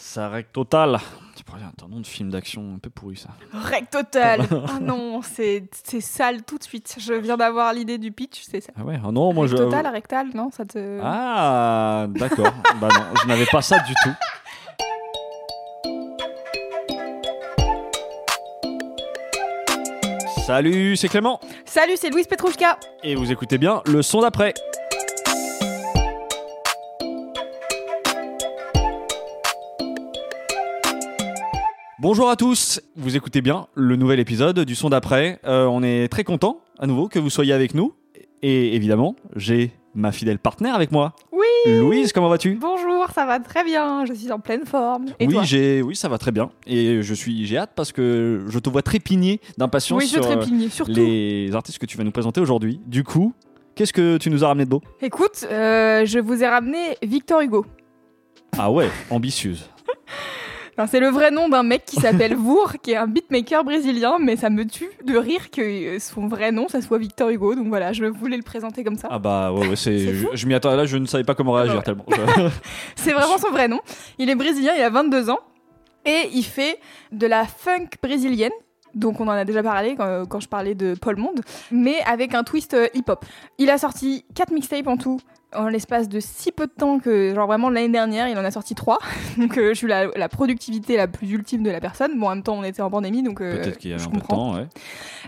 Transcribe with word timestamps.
Ça 0.00 0.28
règle 0.28 0.48
total. 0.52 1.00
Tu 1.34 1.42
pourrais 1.42 1.58
un 1.62 1.88
nom 1.88 1.98
de 1.98 2.06
film 2.06 2.30
d'action 2.30 2.74
un 2.76 2.78
peu 2.78 2.88
pourri 2.88 3.16
ça. 3.16 3.30
Rec 3.52 3.90
total 3.90 4.42
Ah 4.68 4.78
non, 4.80 5.22
c'est 5.22 5.64
c'est 5.84 6.00
sale 6.00 6.44
tout 6.44 6.56
de 6.56 6.62
suite. 6.62 6.94
Je 7.00 7.14
viens 7.14 7.36
d'avoir 7.36 7.72
l'idée 7.72 7.98
du 7.98 8.12
pitch, 8.12 8.44
c'est 8.48 8.60
ça. 8.60 8.70
Ah 8.78 8.84
ouais, 8.84 9.00
ah 9.04 9.10
non, 9.10 9.32
moi 9.32 9.46
Rec 9.46 9.56
je. 9.56 9.56
total, 9.56 9.86
rectal, 9.88 10.28
non, 10.34 10.50
ça 10.52 10.64
te. 10.64 11.00
Ah, 11.02 12.06
d'accord. 12.10 12.54
bah 12.80 12.88
non, 12.94 13.00
je 13.20 13.26
n'avais 13.26 13.46
pas 13.46 13.60
ça 13.60 13.80
du 13.80 13.92
tout. 14.04 14.14
Salut, 20.46 20.96
c'est 20.96 21.08
Clément. 21.08 21.40
Salut, 21.64 21.94
c'est 21.96 22.10
Louise 22.10 22.28
Petrouchka. 22.28 22.78
Et 23.02 23.16
vous 23.16 23.32
écoutez 23.32 23.58
bien 23.58 23.82
le 23.86 24.02
son 24.02 24.20
d'après. 24.20 24.54
Bonjour 32.00 32.30
à 32.30 32.36
tous, 32.36 32.80
vous 32.96 33.16
écoutez 33.16 33.40
bien 33.42 33.66
le 33.74 33.96
nouvel 33.96 34.20
épisode 34.20 34.60
du 34.60 34.74
son 34.76 34.88
d'après. 34.88 35.40
Euh, 35.44 35.64
on 35.66 35.82
est 35.82 36.08
très 36.08 36.22
content 36.22 36.60
à 36.78 36.86
nouveau 36.86 37.08
que 37.08 37.18
vous 37.18 37.30
soyez 37.30 37.52
avec 37.52 37.74
nous. 37.74 37.92
Et 38.40 38.76
évidemment, 38.76 39.16
j'ai 39.34 39.72
ma 39.96 40.12
fidèle 40.12 40.38
partenaire 40.38 40.76
avec 40.76 40.92
moi. 40.92 41.12
Oui. 41.32 41.44
Louise, 41.66 42.12
comment 42.12 42.28
vas-tu? 42.28 42.54
Bonjour, 42.54 43.08
ça 43.12 43.26
va 43.26 43.40
très 43.40 43.64
bien. 43.64 44.04
Je 44.06 44.12
suis 44.12 44.30
en 44.30 44.38
pleine 44.38 44.64
forme. 44.64 45.06
Et 45.18 45.26
oui, 45.26 45.38
j'ai, 45.42 45.82
oui, 45.82 45.96
ça 45.96 46.08
va 46.08 46.18
très 46.18 46.30
bien. 46.30 46.50
Et 46.68 47.02
je 47.02 47.14
suis, 47.14 47.44
j'ai 47.46 47.58
hâte 47.58 47.72
parce 47.74 47.90
que 47.90 48.44
je 48.48 48.58
te 48.60 48.70
vois 48.70 48.82
trépigner 48.82 49.40
d'impatience 49.56 50.00
Oui, 50.00 50.06
sur 50.08 50.24
euh, 50.24 50.36
trépigne, 50.36 50.68
surtout. 50.68 50.92
les 50.92 51.50
artistes 51.52 51.80
que 51.80 51.86
tu 51.86 51.98
vas 51.98 52.04
nous 52.04 52.12
présenter 52.12 52.40
aujourd'hui. 52.40 52.80
Du 52.86 53.02
coup, 53.02 53.32
qu'est-ce 53.74 53.92
que 53.92 54.18
tu 54.18 54.30
nous 54.30 54.44
as 54.44 54.46
ramené 54.48 54.66
de 54.66 54.70
beau? 54.70 54.82
Écoute, 55.02 55.44
euh, 55.50 56.06
je 56.06 56.20
vous 56.20 56.44
ai 56.44 56.46
ramené 56.46 56.96
Victor 57.02 57.40
Hugo. 57.40 57.66
Ah 58.56 58.70
ouais, 58.70 58.88
ambitieuse. 59.10 59.68
C'est 60.86 61.00
le 61.00 61.08
vrai 61.08 61.30
nom 61.30 61.48
d'un 61.48 61.62
mec 61.62 61.84
qui 61.84 61.96
s'appelle 61.96 62.34
Vour, 62.36 62.74
qui 62.82 62.92
est 62.92 62.96
un 62.96 63.06
beatmaker 63.06 63.64
brésilien, 63.64 64.18
mais 64.20 64.36
ça 64.36 64.50
me 64.50 64.64
tue 64.64 64.90
de 65.04 65.16
rire 65.16 65.50
que 65.50 65.98
son 65.98 66.28
vrai 66.28 66.52
nom, 66.52 66.68
ça 66.68 66.80
soit 66.80 66.98
Victor 66.98 67.30
Hugo. 67.30 67.54
Donc 67.54 67.68
voilà, 67.68 67.92
je 67.92 68.04
voulais 68.04 68.36
le 68.36 68.42
présenter 68.42 68.84
comme 68.84 68.96
ça. 68.96 69.08
Ah 69.10 69.18
bah 69.18 69.52
ouais, 69.52 69.68
ouais 69.68 69.76
c'est, 69.76 69.98
je, 69.98 70.46
m'y 70.46 70.54
attendais 70.54 70.76
là, 70.76 70.86
je 70.86 70.96
ne 70.96 71.06
savais 71.06 71.24
pas 71.24 71.34
comment 71.34 71.52
réagir 71.52 71.76
ouais. 71.76 71.82
tellement. 71.82 72.06
C'est 72.96 73.12
vraiment 73.12 73.38
son 73.38 73.50
vrai 73.50 73.68
nom. 73.68 73.80
Il 74.18 74.30
est 74.30 74.34
brésilien, 74.34 74.72
il 74.76 74.82
a 74.82 74.90
22 74.90 75.30
ans 75.30 75.40
et 76.04 76.28
il 76.32 76.44
fait 76.44 76.78
de 77.12 77.26
la 77.26 77.44
funk 77.44 77.88
brésilienne. 78.02 78.52
Donc 78.94 79.20
on 79.20 79.28
en 79.28 79.32
a 79.32 79.44
déjà 79.44 79.62
parlé 79.62 79.96
quand, 79.96 80.26
quand 80.26 80.40
je 80.40 80.48
parlais 80.48 80.74
de 80.74 80.94
Paul 80.94 81.16
Monde, 81.16 81.40
mais 81.70 82.00
avec 82.06 82.34
un 82.34 82.42
twist 82.42 82.74
euh, 82.74 82.88
hip-hop. 82.94 83.24
Il 83.58 83.70
a 83.70 83.78
sorti 83.78 84.24
4 84.34 84.52
mixtapes 84.52 84.86
en 84.86 84.96
tout 84.96 85.20
en 85.54 85.68
l'espace 85.68 86.08
de 86.08 86.20
si 86.20 86.52
peu 86.52 86.66
de 86.66 86.72
temps 86.72 86.98
que, 86.98 87.34
genre 87.34 87.46
vraiment 87.46 87.70
l'année 87.70 87.88
dernière, 87.88 88.28
il 88.28 88.36
en 88.36 88.44
a 88.44 88.50
sorti 88.50 88.74
3. 88.74 88.98
Donc 89.38 89.56
euh, 89.58 89.70
je 89.70 89.74
suis 89.74 89.86
la, 89.86 90.06
la 90.08 90.28
productivité 90.28 90.96
la 90.96 91.08
plus 91.08 91.30
ultime 91.30 91.62
de 91.62 91.70
la 91.70 91.80
personne. 91.80 92.18
Bon, 92.18 92.26
en 92.26 92.34
même 92.34 92.42
temps, 92.42 92.54
on 92.58 92.64
était 92.64 92.82
en 92.82 92.90
pandémie, 92.90 93.22
donc 93.22 93.40
euh, 93.40 93.56
Peut-être 93.62 93.78
qu'il 93.78 93.90
y 93.90 93.94
a 93.94 93.96
un 93.96 93.98
peu 93.98 94.04
de 94.04 94.10
comprends. 94.20 94.52
temps, 94.52 94.54
ouais. 94.56 94.66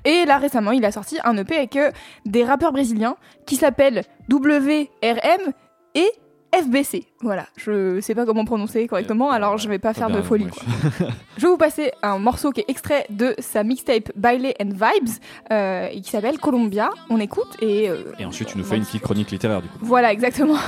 Et 0.05 0.25
là 0.27 0.39
récemment, 0.39 0.73
il 0.73 0.85
a 0.85 0.93
sorti 0.93 1.19
un 1.25 1.37
EP 1.37 1.57
avec 1.57 1.77
euh, 1.77 1.91
des 2.27 2.45
rappeurs 2.45 2.73
brésiliens 2.73 3.17
qui 3.47 3.57
s'appellent 3.57 4.03
WRM 4.31 5.53
et 5.95 6.11
FBC. 6.55 7.07
Voilà, 7.21 7.47
je 7.57 8.01
sais 8.01 8.15
pas 8.15 8.27
comment 8.27 8.45
prononcer 8.45 8.87
correctement, 8.87 9.31
alors 9.31 9.59
je 9.59 9.69
vais 9.69 9.79
pas 9.79 9.95
faire 9.95 10.09
bien, 10.09 10.17
de 10.17 10.23
folie. 10.23 10.45
ouais. 10.47 10.51
quoi. 10.51 11.09
Je 11.37 11.47
vais 11.47 11.53
vous 11.53 11.57
passer 11.57 11.93
un 12.03 12.19
morceau 12.19 12.51
qui 12.51 12.61
est 12.61 12.69
extrait 12.69 13.07
de 13.09 13.35
sa 13.39 13.65
mixtape 13.65 14.13
Baile 14.15 14.53
and 14.61 14.71
Vibes 14.73 15.09
euh, 15.51 15.89
et 15.91 16.01
qui 16.03 16.11
s'appelle 16.11 16.39
Columbia. 16.39 16.91
On 17.09 17.19
écoute 17.19 17.57
et 17.63 17.89
euh, 17.89 18.13
Et 18.19 18.25
ensuite, 18.25 18.49
tu 18.49 18.59
nous 18.59 18.65
fais 18.65 18.77
une 18.77 18.85
petite 18.85 19.01
chronique 19.03 19.31
littéraire 19.31 19.63
du 19.63 19.69
coup. 19.69 19.79
voilà 19.81 20.13
exactement. 20.13 20.59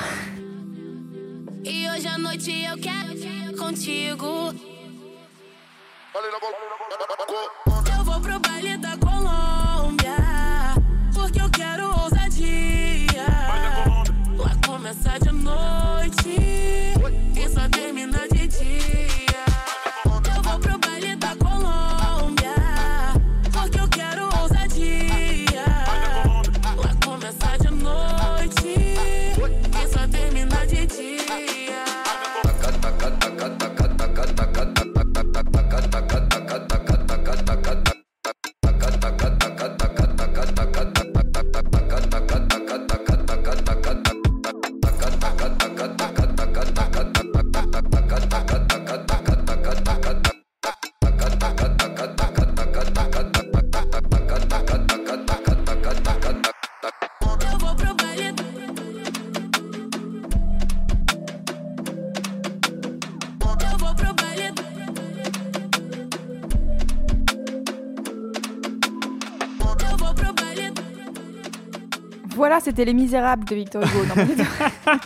Voilà, 72.34 72.60
c'était 72.60 72.84
Les 72.84 72.94
Misérables 72.94 73.44
de 73.44 73.54
Victor 73.54 73.82
Hugo. 73.82 74.04
Non, 74.06 74.24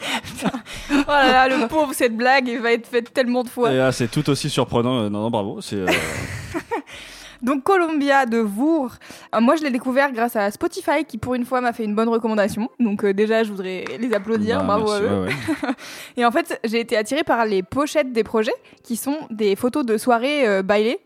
oh 0.93 0.95
là 1.09 1.47
là, 1.47 1.49
le 1.49 1.67
pauvre, 1.69 1.93
cette 1.93 2.17
blague, 2.17 2.49
il 2.49 2.61
va 2.61 2.73
être 2.73 2.87
faite 2.87 3.13
tellement 3.13 3.43
de 3.43 3.49
fois. 3.49 3.93
C'est 3.93 4.11
tout 4.11 4.29
aussi 4.31 4.49
surprenant. 4.51 5.01
Euh, 5.01 5.09
Non, 5.09 5.23
non, 5.23 5.31
bravo. 5.31 5.61
C'est, 5.61 5.77
euh, 5.77 5.87
Donc 7.43 7.65
Columbia 7.65 8.25
de 8.25 8.39
Vour, 8.39 8.93
Euh, 9.35 9.41
moi 9.41 9.57
je 9.57 9.63
l'ai 9.63 9.71
découvert 9.71 10.11
grâce 10.11 10.37
à 10.37 10.51
Spotify 10.51 11.05
qui 11.07 11.19
pour 11.19 11.35
une 11.35 11.45
fois 11.45 11.61
m'a 11.61 11.73
fait 11.75 11.85
une 11.85 11.95
bonne 11.95 12.09
recommandation. 12.09 12.71
Donc 12.81 13.05
euh, 13.05 13.13
déjà 13.13 13.43
je 13.45 13.51
voudrais 13.51 13.85
les 14.01 14.13
applaudir, 14.15 14.59
bah, 14.61 14.65
bravo 14.79 14.87
merci, 14.87 15.03
à 15.03 15.07
eux. 15.07 15.21
ouais, 15.25 15.27
ouais. 15.29 15.75
Et 16.17 16.25
en 16.25 16.31
fait 16.31 16.59
j'ai 16.65 16.81
été 16.81 16.97
attirée 16.97 17.25
par 17.25 17.45
les 17.45 17.63
pochettes 17.63 18.13
des 18.13 18.25
projets 18.25 18.55
qui 18.83 18.97
sont 18.97 19.19
des 19.31 19.55
photos 19.55 19.85
de 19.85 19.99
soirées 19.99 20.49
euh, 20.49 20.63
bailées. 20.63 20.99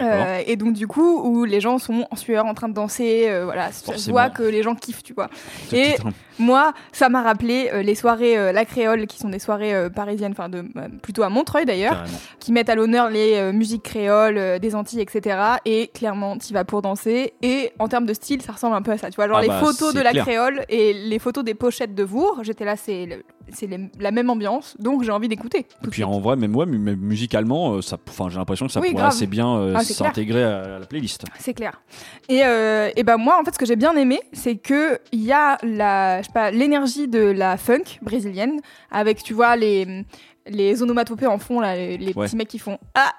Euh, 0.00 0.42
et 0.46 0.56
donc 0.56 0.74
du 0.74 0.86
coup 0.86 1.20
où 1.24 1.44
les 1.44 1.60
gens 1.60 1.78
sont 1.78 2.06
en 2.10 2.16
sueur 2.16 2.46
en 2.46 2.54
train 2.54 2.68
de 2.68 2.74
danser, 2.74 3.26
euh, 3.28 3.44
voilà, 3.44 3.72
ça 3.72 3.96
se 3.96 4.10
voit 4.10 4.30
que 4.30 4.42
les 4.42 4.62
gens 4.62 4.74
kiffent, 4.74 5.02
tu 5.02 5.14
vois. 5.14 5.28
Et- 5.72 5.94
Moi, 6.38 6.72
ça 6.90 7.10
m'a 7.10 7.20
rappelé 7.20 7.68
euh, 7.74 7.82
les 7.82 7.94
soirées 7.94 8.38
euh, 8.38 8.50
La 8.50 8.64
Créole, 8.64 9.06
qui 9.06 9.18
sont 9.18 9.28
des 9.28 9.38
soirées 9.38 9.90
parisiennes, 9.94 10.32
enfin 10.32 10.48
de 10.48 10.64
plutôt 11.02 11.22
à 11.22 11.28
Montreuil 11.28 11.66
d'ailleurs, 11.66 12.04
qui 12.38 12.50
mettent 12.52 12.70
à 12.70 12.74
l'honneur 12.74 13.10
les 13.10 13.52
musiques 13.52 13.82
créoles 13.82 14.58
des 14.58 14.74
Antilles, 14.74 15.00
etc. 15.02 15.36
Et 15.66 15.88
clairement, 15.88 16.38
t'y 16.38 16.54
vas 16.54 16.64
pour 16.64 16.80
danser. 16.80 17.34
Et 17.42 17.72
en 17.78 17.88
termes 17.88 18.06
de 18.06 18.14
style, 18.14 18.40
ça 18.40 18.52
ressemble 18.52 18.74
un 18.74 18.80
peu 18.80 18.92
à 18.92 18.96
ça. 18.96 19.10
Tu 19.10 19.16
vois, 19.16 19.28
genre 19.28 19.36
Ah 19.36 19.42
les 19.42 19.48
bah, 19.48 19.60
photos 19.60 19.92
de 19.92 20.00
la 20.00 20.12
clair. 20.12 20.24
créole 20.24 20.64
et 20.70 20.94
les 20.94 21.18
photos 21.18 21.44
des 21.44 21.52
pochettes 21.54 21.94
de 21.94 22.04
Vour. 22.04 22.38
J'étais 22.42 22.64
là, 22.64 22.76
c'est 22.76 23.04
le- 23.04 23.22
c'est 23.54 23.68
la 23.98 24.10
même 24.10 24.30
ambiance, 24.30 24.76
donc 24.78 25.02
j'ai 25.02 25.10
envie 25.12 25.28
d'écouter. 25.28 25.66
Et 25.84 25.88
puis 25.88 26.04
en 26.04 26.18
vrai, 26.20 26.36
même 26.36 26.50
moi, 26.52 26.66
musicalement, 26.66 27.74
euh, 27.74 27.82
ça, 27.82 27.96
j'ai 28.28 28.38
l'impression 28.38 28.66
que 28.66 28.72
ça 28.72 28.80
Oui, 28.80 28.90
pourrait 28.90 29.02
grave. 29.02 29.12
assez 29.14 29.26
bien 29.26 29.48
euh, 29.56 29.74
Ah, 29.76 29.84
s'intégrer 29.84 30.42
à 30.44 30.78
la 30.78 30.86
playlist. 30.86 31.24
C'est 31.38 31.54
clair. 31.54 31.80
Et, 32.28 32.42
euh, 32.44 32.90
et 32.96 33.02
ben 33.02 33.16
moi, 33.16 33.38
en 33.40 33.44
fait, 33.44 33.52
ce 33.54 33.58
que 33.58 33.66
j'ai 33.66 33.76
bien 33.76 33.94
aimé, 33.96 34.20
c'est 34.32 34.56
que 34.56 34.98
il 35.12 35.22
y 35.22 35.32
a 35.32 35.58
la, 35.62 36.20
je 36.22 36.26
sais 36.26 36.32
pas, 36.32 36.50
l'énergie 36.50 37.08
de 37.08 37.20
la 37.20 37.56
funk 37.56 37.98
brésilienne 38.02 38.60
avec, 38.90 39.22
tu 39.22 39.34
vois, 39.34 39.56
les 39.56 40.04
les 40.46 40.82
onomatopées 40.82 41.26
en 41.26 41.38
fond 41.38 41.60
là, 41.60 41.76
les, 41.76 41.98
les 41.98 42.12
Ouais. 42.14 42.26
petits 42.26 42.36
mecs 42.36 42.48
qui 42.48 42.58
font 42.58 42.78
ah 42.94 43.12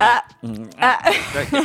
ah 0.00 0.22
Mmh. 0.42 0.52
ah. 0.80 0.98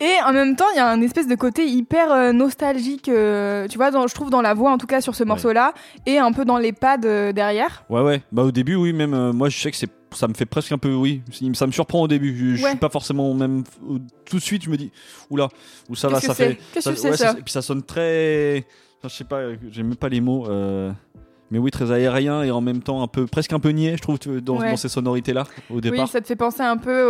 Et 0.00 0.14
en 0.26 0.32
même 0.32 0.56
temps, 0.56 0.64
il 0.72 0.76
y 0.76 0.80
a 0.80 0.88
un 0.88 1.00
espèce 1.02 1.26
de 1.28 1.34
côté 1.34 1.66
hyper 1.66 2.10
euh, 2.10 2.32
nostalgique, 2.32 3.08
euh, 3.10 3.68
tu 3.68 3.76
vois, 3.76 3.90
dans- 3.90 4.06
je 4.06 4.14
trouve 4.14 4.30
dans 4.30 4.40
la 4.40 4.54
voix 4.54 4.70
en 4.72 4.78
tout 4.78 4.86
cas 4.86 5.00
sur 5.02 5.14
ce 5.14 5.24
morceau-là, 5.24 5.74
et 6.06 6.16
un 6.18 6.32
peu 6.32 6.44
dans 6.46 6.56
les 6.56 6.72
pads 6.72 6.96
euh, 7.04 7.32
derrière. 7.32 7.84
Ouais, 7.90 8.00
ouais. 8.00 8.22
Bah, 8.32 8.42
au 8.44 8.50
début, 8.50 8.76
oui, 8.76 8.92
même 8.94 9.12
euh, 9.12 9.32
moi, 9.32 9.48
je 9.50 9.58
sais 9.60 9.70
que 9.70 9.76
c'est. 9.76 9.90
Ça 10.12 10.26
me 10.26 10.34
fait 10.34 10.46
presque 10.46 10.72
un 10.72 10.78
peu, 10.78 10.92
oui, 10.92 11.22
ça 11.54 11.66
me 11.68 11.72
surprend 11.72 12.02
au 12.02 12.08
début. 12.08 12.34
Je, 12.36 12.56
je 12.56 12.64
Ouais. 12.64 12.70
suis 12.70 12.78
pas 12.80 12.88
forcément 12.88 13.32
même 13.32 13.62
tout 14.24 14.36
de 14.38 14.42
suite. 14.42 14.64
Je 14.64 14.70
me 14.70 14.76
dis, 14.76 14.90
oula, 15.30 15.48
où 15.88 15.94
ça 15.94 16.08
va, 16.08 16.14
Qu'est-ce 16.14 16.26
ça 16.26 16.34
c'est? 16.34 16.48
fait. 16.54 16.58
Qu'est-ce 16.74 16.84
que 16.90 16.94
ouais, 16.94 16.96
c'est 17.12 17.16
ça 17.16 17.32
Et 17.38 17.42
puis 17.42 17.52
ça 17.52 17.62
sonne 17.62 17.82
très. 17.84 18.64
enfin, 18.98 19.08
je 19.08 19.14
sais 19.14 19.22
pas, 19.24 19.36
euh, 19.36 19.56
j'aime 19.70 19.86
même 19.86 19.96
pas 19.96 20.08
les 20.08 20.20
mots. 20.20 20.46
euh, 20.48 20.90
Mais 21.50 21.58
oui, 21.58 21.70
très 21.70 21.90
aérien 21.90 22.42
et 22.42 22.50
en 22.50 22.60
même 22.60 22.80
temps 22.80 23.02
un 23.02 23.08
peu, 23.08 23.26
presque 23.26 23.52
un 23.52 23.58
peu 23.60 23.70
niais, 23.70 23.96
je 23.96 24.02
trouve, 24.02 24.18
dans, 24.40 24.58
Ouais. 24.60 24.70
dans 24.70 24.76
ces 24.76 24.88
sonorités-là, 24.88 25.44
au 25.70 25.80
départ. 25.80 25.98
Oui, 26.00 26.08
ça 26.08 26.20
te 26.20 26.26
fait 26.26 26.36
penser 26.36 26.62
un 26.62 26.76
peu 26.76 27.02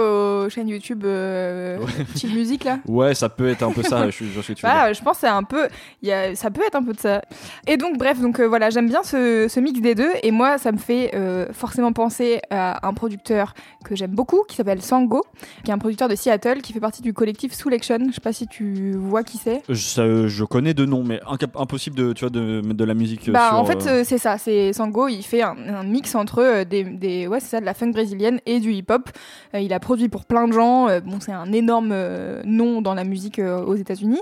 aux 0.44 0.48
chaînes 0.48 0.69
YouTube 0.69 1.04
euh, 1.04 1.78
Ouais. 1.78 1.87
Chill 2.16 2.34
Music 2.34 2.64
là. 2.64 2.78
Ouais, 2.87 3.14
ça 3.14 3.28
peut 3.28 3.48
être 3.48 3.62
un 3.62 3.72
peu 3.72 3.82
ça. 3.82 4.06
je, 4.06 4.10
suis- 4.16 4.26
je. 4.32 4.62
Bah, 4.62 4.92
je 4.92 5.00
pense 5.02 5.14
que 5.14 5.20
c'est 5.20 5.26
un 5.28 5.42
peu, 5.42 5.69
y 6.02 6.10
a, 6.12 6.34
ça 6.34 6.50
peut 6.50 6.62
être 6.66 6.75
un 6.76 6.82
peu 6.82 6.92
de 6.92 7.00
ça. 7.00 7.22
Et 7.66 7.76
donc 7.76 7.98
bref, 7.98 8.20
donc 8.20 8.40
euh, 8.40 8.46
voilà, 8.46 8.70
j'aime 8.70 8.88
bien 8.88 9.02
ce, 9.02 9.46
ce 9.48 9.60
mix 9.60 9.81
des 9.81 9.94
deux, 9.94 10.10
et 10.22 10.31
moi 10.31 10.58
ça 10.58 10.72
me 10.72 10.78
fait 10.78 11.10
euh, 11.14 11.46
forcément 11.52 11.92
penser 11.92 12.40
à 12.50 12.87
un 12.88 12.92
producteur 12.94 13.54
que 13.84 13.94
j'aime 13.96 14.12
beaucoup, 14.12 14.44
qui 14.48 14.56
s'appelle 14.56 14.81
Sango, 14.82 15.22
qui 15.64 15.70
est 15.70 15.75
un 15.75 15.78
producteur 15.78 16.08
de 16.08 16.14
Seattle, 16.14 16.60
qui 16.62 16.72
fait 16.72 16.81
partie 16.81 17.02
du 17.02 17.12
collectif 17.12 17.52
Soul 17.52 17.75
Action. 17.75 17.98
Je 18.08 18.14
sais 18.14 18.20
pas 18.20 18.32
si 18.32 18.46
tu 18.46 18.92
vois 18.96 19.22
qui 19.22 19.38
c'est. 19.38 19.62
Je, 19.69 20.26
je 20.28 20.44
connais 20.44 20.75
de 20.75 20.84
nom, 20.84 21.04
mais 21.04 21.20
impossible 21.56 21.96
de, 21.96 22.12
tu 22.12 22.20
vois, 22.25 22.31
de 22.31 22.60
mettre 22.62 22.75
de 22.78 22.84
la 22.84 22.94
musique. 22.94 23.28
euh, 23.28 23.32
Bah 23.32 23.48
sur, 23.50 23.58
en 23.58 23.64
fait 23.64 23.87
euh, 23.87 24.00
euh, 24.00 24.04
c'est 24.04 24.19
ça, 24.19 24.30
c'est 24.38 24.73
Sango, 24.73 25.09
il 25.09 25.23
fait 25.23 25.43
un, 25.43 25.55
mix 25.85 26.15
entre 26.15 26.43
euh, 26.43 26.65
des, 26.65 26.85
des 26.85 27.27
ouais 27.27 27.41
c'est 27.41 27.49
ça 27.49 27.61
de 27.61 27.65
la 27.65 27.75
funk 27.75 27.91
brésilienne 27.91 28.41
et 28.47 28.61
du 28.61 28.73
hip 28.73 28.87
hop. 28.91 29.11
il 29.55 29.73
a 29.73 29.81
produit 29.81 30.09
pour 30.09 30.25
plein 30.25 30.49
de 30.49 30.53
gens. 30.53 30.88
euh, 30.88 31.00
bon 31.00 31.19
c'est 31.21 31.32
un 31.32 31.53
énorme 31.53 31.91
euh, 31.93 32.43
nom 32.44 32.82
dans 32.82 32.94
la 32.94 33.05
musique 33.05 33.38
euh, 33.38 33.62
aux 33.65 33.75
États-Unis. 33.77 34.21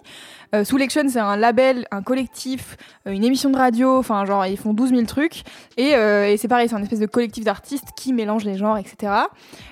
Euh, 0.54 0.64
c'est 0.64 1.18
un 1.18 1.36
label, 1.36 1.86
un 1.90 2.02
collectif, 2.02 2.76
euh, 3.06 3.12
une 3.12 3.24
émission 3.24 3.50
de 3.50 3.56
radio. 3.56 3.98
Enfin 3.98 4.24
genre 4.24 4.46
ils 4.46 4.56
font 4.56 4.72
12 4.72 4.90
000 4.90 5.02
trucs 5.02 5.42
et, 5.76 5.94
euh, 5.94 6.36
c'est 6.36 6.48
pareil, 6.48 6.68
c'est 6.68 6.74
un 6.74 6.82
espèce 6.82 7.00
de 7.00 7.06
collectif 7.06 7.44
d'artistes 7.44 7.88
qui 7.96 8.12
mélange 8.12 8.44
les 8.44 8.56
genres 8.56 8.78
etc. 8.78 9.12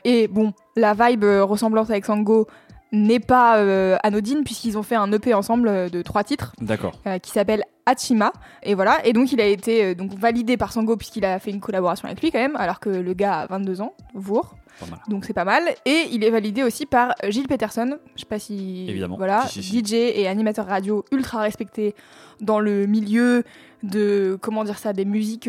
Et 0.04 0.28
bon 0.28 0.52
la 0.76 0.92
vibe 0.92 1.24
euh, 1.24 1.44
ressemblante 1.44 1.90
avec 1.90 2.04
Sango 2.04 2.46
n'est 2.92 3.20
pas 3.20 3.58
euh, 3.58 3.96
anodine 4.02 4.44
puisqu'ils 4.44 4.78
ont 4.78 4.82
fait 4.82 4.94
un 4.94 5.10
EP 5.12 5.34
ensemble 5.34 5.68
euh, 5.68 5.88
de 5.88 6.02
trois 6.02 6.22
titres 6.24 6.52
D'accord. 6.60 6.92
euh, 7.06 7.18
qui 7.18 7.30
s'appelle 7.30 7.64
Hachima 7.84 8.32
et 8.62 8.74
voilà 8.74 9.04
et 9.06 9.12
donc 9.12 9.32
il 9.32 9.40
a 9.40 9.46
été 9.46 9.84
euh, 9.84 9.94
donc 9.94 10.12
validé 10.14 10.56
par 10.56 10.72
Sango 10.72 10.96
puisqu'il 10.96 11.24
a 11.24 11.38
fait 11.38 11.50
une 11.50 11.60
collaboration 11.60 12.06
avec 12.06 12.20
lui 12.22 12.30
quand 12.30 12.38
même 12.38 12.56
alors 12.56 12.78
que 12.80 12.88
le 12.88 13.12
gars 13.14 13.40
a 13.40 13.46
22 13.46 13.80
ans 13.80 13.92
Vour 14.14 14.54
Pas 14.80 14.86
mal. 14.86 15.00
donc 15.08 15.24
c'est 15.24 15.32
pas 15.32 15.44
mal 15.44 15.62
et 15.84 16.04
il 16.12 16.22
est 16.24 16.30
validé 16.30 16.62
aussi 16.62 16.86
par 16.86 17.14
Gilles 17.28 17.48
Peterson 17.48 17.98
je 18.14 18.20
sais 18.20 18.26
pas 18.26 18.38
si 18.38 18.86
Évidemment. 18.88 19.16
voilà 19.16 19.46
Si, 19.48 19.62
si, 19.64 19.70
si. 19.70 19.84
DJ 19.84 19.92
et 19.94 20.28
animateur 20.28 20.66
radio 20.66 21.04
ultra 21.12 21.40
respecté 21.42 21.94
dans 22.40 22.60
le 22.60 22.86
milieu 22.86 23.42
de 23.82 24.38
comment 24.40 24.64
dire 24.64 24.78
ça 24.78 24.92
des 24.92 25.04
musiques 25.04 25.48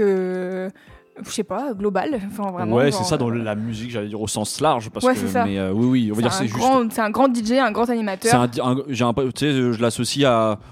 je 1.26 1.30
sais 1.32 1.44
pas 1.44 1.74
enfin 2.28 2.52
vraiment 2.52 2.76
ouais, 2.76 2.92
c'est 2.92 3.04
ça 3.04 3.18
dans 3.18 3.30
euh, 3.30 3.44
la 3.44 3.56
musique, 3.56 3.92
j'allais 3.92 4.08
dire 4.08 4.22
au 4.22 4.28
sens 4.28 4.60
large, 4.62 4.90
parce 4.90 5.06
Ouais, 5.06 5.14
que. 5.14 5.20
c'est 5.20 5.28
ça. 5.28 5.46
Mais 5.46 5.58
euh, 5.58 5.72
oui, 5.72 5.86
oui, 5.88 6.10
on 6.12 6.16
va 6.16 6.22
dire 6.22 6.34
c'est 6.34 6.46
juste. 6.46 6.58
grand- 6.58 6.90
c'est 6.92 7.02
un 7.02 7.10
grand 7.10 7.34
DJ 7.34 7.54
un 7.54 7.72
grand 7.72 7.90
animateur 7.90 8.32
un, 8.42 8.44
un- 8.64 8.76
tu 9.32 9.32
sais, 9.46 9.52
je 9.74 9.82
l'associe 9.82 10.26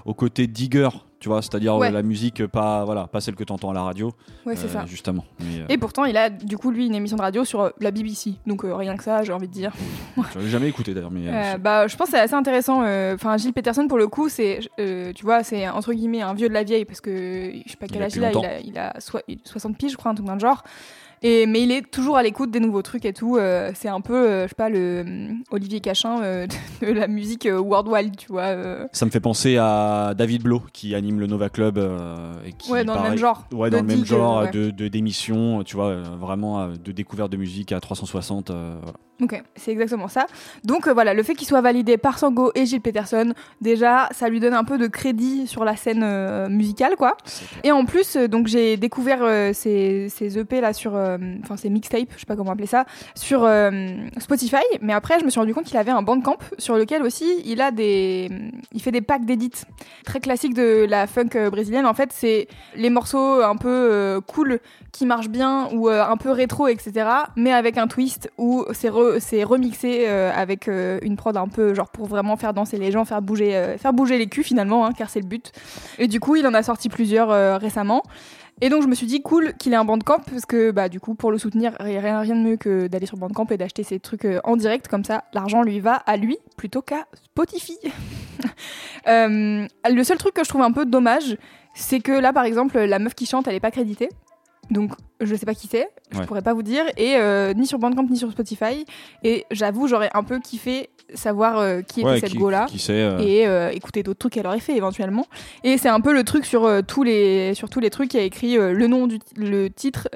au 0.04 0.14
côté 0.14 0.46
digger, 0.46 0.88
tu 1.18 1.28
vois, 1.28 1.40
c'est-à-dire 1.42 1.76
Ouais. 1.76 1.88
euh, 1.88 1.92
la 1.92 2.02
musique 2.02 2.46
pas, 2.46 2.84
voilà, 2.84 3.06
pas 3.06 3.20
celle 3.20 3.34
que 3.36 3.44
tu 3.44 3.52
entends 3.52 3.70
à 3.70 3.74
la 3.74 3.82
radio, 3.82 4.12
ouais 4.44 4.54
c'est 4.56 4.66
euh, 4.66 4.68
ça 4.68 4.86
justement. 4.86 5.24
Mais, 5.40 5.60
euh, 5.62 5.66
et 5.68 5.78
pourtant 5.78 6.04
il 6.04 6.16
a 6.16 6.28
du 6.30 6.56
coup 6.58 6.70
lui 6.70 6.86
une 6.86 6.94
émission 6.94 7.16
de 7.16 7.22
radio 7.22 7.44
sur 7.44 7.60
euh, 7.62 7.70
la 7.80 7.90
BBC 7.90 8.34
donc 8.46 8.64
euh, 8.64 8.74
rien 8.74 8.96
que 8.96 9.02
ça 9.02 9.22
j'ai 9.24 9.32
envie 9.32 9.48
de 9.48 9.52
dire 9.52 9.72
je 10.34 10.38
l'ai 10.38 10.48
jamais 10.48 10.68
écouté 10.68 10.92
d'ailleurs, 10.94 11.10
mais. 11.10 11.26
euh, 11.28 11.32
Euh, 11.54 11.58
bah, 11.58 11.86
je 11.86 11.96
pense 11.96 12.06
que 12.08 12.12
c'est 12.16 12.20
assez 12.20 12.34
intéressant. 12.34 12.82
euh, 12.84 13.14
Enfin, 13.14 13.36
Gilles 13.36 13.52
Peterson, 13.52 13.86
pour 13.88 13.98
le 13.98 14.08
coup, 14.08 14.28
c'est, 14.28 14.60
euh, 14.80 15.12
tu 15.14 15.24
vois, 15.24 15.42
c'est 15.42 15.68
entre 15.68 15.92
guillemets 15.92 16.22
un 16.22 16.34
vieux 16.34 16.48
de 16.48 16.54
la 16.54 16.64
vieille 16.64 16.84
parce 16.84 17.00
que 17.00 17.52
je 17.64 17.70
sais 17.70 17.76
pas 17.76 17.86
quel 17.86 18.02
âge 18.02 18.14
il 18.16 18.24
a. 18.24 18.30
Il 18.32 18.44
a, 18.46 18.60
il 18.60 18.78
a 18.78 19.00
soi- 19.00 19.22
60 19.44 19.76
piges, 19.78 19.92
je 19.92 19.96
crois, 19.96 20.10
un 20.10 20.14
truc 20.14 20.26
dans 20.26 20.34
le 20.34 20.40
genre. 20.40 20.62
Et, 21.22 21.46
mais 21.46 21.62
il 21.62 21.72
est 21.72 21.90
toujours 21.90 22.16
à 22.16 22.22
l'écoute 22.22 22.50
des 22.50 22.60
nouveaux 22.60 22.82
trucs 22.82 23.04
et 23.04 23.12
tout. 23.12 23.36
euh, 23.36 23.70
c'est 23.74 23.88
un 23.88 24.00
peu, 24.00 24.14
euh, 24.14 24.42
je 24.44 24.48
sais 24.48 24.54
pas, 24.54 24.68
le 24.68 25.00
hum, 25.06 25.42
Olivier 25.50 25.80
Cachin 25.80 26.22
euh, 26.22 26.46
de 26.82 26.92
la 26.92 27.08
musique 27.08 27.46
euh, 27.46 27.58
worldwide, 27.58 28.16
tu 28.16 28.28
vois. 28.30 28.42
euh. 28.42 28.86
Ça 28.92 29.06
me 29.06 29.10
fait 29.10 29.20
penser 29.20 29.56
à 29.56 30.12
David 30.16 30.42
Blo 30.42 30.62
qui 30.72 30.94
anime 30.94 31.18
le 31.20 31.26
Nova 31.26 31.48
Club 31.48 31.78
euh, 31.78 32.32
et 32.44 32.52
qui 32.52 32.70
ouais, 32.70 32.84
dans 32.84 32.94
le 33.02 33.08
même 33.10 33.18
genre. 33.18 33.44
Ouais, 33.52 33.70
dans 33.70 33.78
le 33.80 33.84
même 33.84 34.04
genre 34.04 34.38
euh, 34.38 34.44
ouais. 34.44 34.50
de, 34.72 34.88
d'émissions, 34.88 35.62
tu 35.64 35.76
vois, 35.76 35.86
euh, 35.88 36.02
vraiment 36.20 36.60
euh, 36.60 36.68
de 36.82 36.92
découverte 36.92 37.32
de 37.32 37.36
musique 37.38 37.72
à 37.72 37.80
360. 37.80 38.50
euh, 38.50 38.76
voilà. 38.82 38.98
Ok, 39.22 39.42
c'est 39.56 39.70
exactement 39.72 40.08
ça. 40.08 40.26
Donc 40.62 40.86
euh, 40.86 40.92
voilà, 40.92 41.14
le 41.14 41.22
fait 41.22 41.34
qu'il 41.34 41.48
soit 41.48 41.62
validé 41.62 41.96
par 41.96 42.18
Sango 42.18 42.52
et 42.54 42.66
Gilles 42.66 42.82
Peterson, 42.82 43.32
déjà, 43.62 44.10
ça 44.12 44.28
lui 44.28 44.40
donne 44.40 44.52
un 44.52 44.64
peu 44.64 44.76
de 44.76 44.86
crédit 44.88 45.46
sur 45.46 45.64
la 45.64 45.74
scène 45.74 46.02
euh, 46.04 46.50
musicale, 46.50 46.96
quoi. 46.96 47.16
Et 47.64 47.72
en 47.72 47.86
plus, 47.86 48.16
euh, 48.16 48.28
donc 48.28 48.46
j'ai 48.46 48.76
découvert 48.76 49.20
ces, 49.54 50.08
ces 50.10 50.38
EP 50.38 50.60
là 50.60 50.74
sur, 50.74 50.92
enfin 51.42 51.56
ces 51.56 51.70
mixtapes, 51.70 52.08
je 52.14 52.20
sais 52.20 52.26
pas 52.26 52.36
comment 52.36 52.50
appeler 52.52 52.66
ça, 52.66 52.84
sur 53.14 53.48
Spotify. 54.18 54.56
Mais 54.82 54.92
après, 54.92 55.18
je 55.18 55.24
me 55.24 55.30
suis 55.30 55.40
rendu 55.40 55.54
compte 55.54 55.64
qu'il 55.64 55.76
avait 55.78 55.90
un 55.90 56.02
bandcamp 56.02 56.36
sur 56.58 56.76
lequel 56.76 57.02
aussi 57.02 57.40
il 57.46 57.60
a 57.62 57.70
des, 57.70 58.28
il 58.72 58.82
fait 58.82 58.92
des 58.92 59.00
packs 59.00 59.24
d'édits 59.24 59.50
très 60.04 60.20
classiques 60.20 60.54
de 60.54 60.84
la 60.88 61.06
funk 61.06 61.30
brésilienne. 61.50 61.86
En 61.86 61.94
fait, 61.94 62.10
c'est 62.12 62.48
les 62.74 62.90
morceaux 62.90 63.40
un 63.42 63.56
peu 63.56 64.20
cool 64.26 64.60
qui 64.92 65.06
marchent 65.06 65.28
bien 65.28 65.68
ou 65.72 65.88
un 65.88 66.16
peu 66.16 66.30
rétro, 66.30 66.68
etc. 66.68 67.08
Mais 67.36 67.52
avec 67.52 67.78
un 67.78 67.86
twist 67.86 68.30
où 68.38 68.64
c'est 68.72 68.90
re- 68.90 69.05
c'est 69.18 69.44
remixé 69.44 70.04
euh, 70.06 70.32
avec 70.34 70.68
euh, 70.68 70.98
une 71.02 71.16
prod 71.16 71.36
un 71.36 71.48
peu 71.48 71.74
genre 71.74 71.88
pour 71.88 72.06
vraiment 72.06 72.36
faire 72.36 72.54
danser 72.54 72.78
les 72.78 72.90
gens, 72.90 73.04
faire 73.04 73.22
bouger, 73.22 73.56
euh, 73.56 73.78
faire 73.78 73.92
bouger 73.92 74.18
les 74.18 74.26
culs 74.26 74.44
finalement, 74.44 74.86
hein, 74.86 74.92
car 74.96 75.10
c'est 75.10 75.20
le 75.20 75.26
but. 75.26 75.52
Et 75.98 76.08
du 76.08 76.20
coup, 76.20 76.36
il 76.36 76.46
en 76.46 76.54
a 76.54 76.62
sorti 76.62 76.88
plusieurs 76.88 77.28
récemment. 77.60 78.02
Et 78.62 78.70
donc 78.70 78.82
je 78.82 78.88
me 78.88 78.94
suis 78.94 79.06
dit 79.06 79.20
cool 79.20 79.52
qu'il 79.58 79.74
ait 79.74 79.76
un 79.76 79.84
Bandcamp 79.84 80.20
parce 80.30 80.46
que 80.46 80.70
bah 80.70 80.88
du 80.88 80.98
coup 80.98 81.14
pour 81.14 81.30
le 81.30 81.36
soutenir 81.36 81.74
rien, 81.78 82.20
rien 82.20 82.34
de 82.34 82.40
mieux 82.40 82.56
que 82.56 82.86
d'aller 82.86 83.04
sur 83.04 83.18
Bandcamp 83.18 83.46
et 83.50 83.58
d'acheter 83.58 83.82
ses 83.82 84.00
trucs 84.00 84.26
en 84.44 84.56
direct 84.56 84.88
comme 84.88 85.04
ça 85.04 85.24
l'argent 85.34 85.62
lui 85.62 85.78
va 85.78 85.92
à 85.92 86.16
lui 86.16 86.38
plutôt 86.56 86.80
qu'à 86.80 87.06
Spotify. 87.12 87.76
Le 89.06 90.02
seul 90.04 90.16
truc 90.16 90.32
que 90.32 90.42
je 90.42 90.48
trouve 90.48 90.62
un 90.62 90.72
peu 90.72 90.86
dommage 90.86 91.36
c'est 91.74 92.00
que 92.00 92.12
là 92.12 92.32
par 92.32 92.44
exemple 92.44 92.78
la 92.78 92.98
meuf 92.98 93.14
qui 93.14 93.26
chante 93.26 93.46
elle 93.46 93.56
est 93.56 93.60
pas 93.60 93.70
créditée 93.70 94.08
donc 94.70 94.92
je 95.20 95.34
sais 95.34 95.46
pas 95.46 95.54
qui 95.54 95.66
c'est 95.68 95.88
je 96.12 96.18
Ouais. 96.18 96.26
pourrais 96.26 96.42
pas 96.42 96.54
vous 96.54 96.62
dire 96.62 96.84
et 96.96 97.16
euh, 97.16 97.52
ni 97.54 97.66
sur 97.66 97.78
Bandcamp 97.78 98.06
ni 98.10 98.16
sur 98.16 98.30
Spotify 98.30 98.84
et 99.22 99.44
j'avoue 99.50 99.86
j'aurais 99.88 100.10
un 100.14 100.22
peu 100.24 100.38
kiffé 100.40 100.88
savoir 101.14 101.58
euh, 101.58 101.82
qui 101.82 102.00
était 102.00 102.08
Ouais, 102.08 102.20
cette 102.20 102.30
qui, 102.30 102.36
go 102.38 102.50
là 102.50 102.66
qui 102.68 102.78
sait. 102.78 102.92
euh, 103.00 103.70
et 103.70 103.76
écouter 103.76 104.02
d'autres 104.02 104.18
trucs 104.18 104.32
qu'elle 104.34 104.46
aurait 104.46 104.60
fait 104.60 104.76
éventuellement. 104.76 105.26
Et 105.64 105.78
c'est 105.78 105.88
un 105.88 106.00
peu 106.00 106.12
le 106.12 106.24
truc 106.24 106.44
sur 106.44 106.68
tous 106.86 107.02
les 107.04 107.54
sur 107.54 107.70
tous 107.70 107.80
les 107.80 107.90
trucs 107.90 108.10
qui 108.10 108.18
a 108.18 108.22
écrit 108.22 108.56
le 108.56 108.86
nom 108.86 109.06
du 109.06 109.18
le 109.36 109.68
titre. 109.68 110.08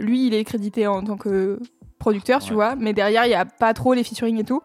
lui, 0.00 0.26
il 0.26 0.34
est 0.34 0.44
crédité 0.44 0.86
en 0.86 1.02
tant 1.02 1.16
que 1.16 1.58
producteur, 2.02 2.40
tu 2.40 2.52
vois, 2.52 2.74
mais 2.76 2.92
derrière 2.92 3.24
il 3.26 3.30
y 3.30 3.34
a 3.34 3.44
pas 3.44 3.72
trop 3.74 3.94
les 3.94 4.02
featuring 4.04 4.38
et 4.40 4.44
tout. 4.44 4.60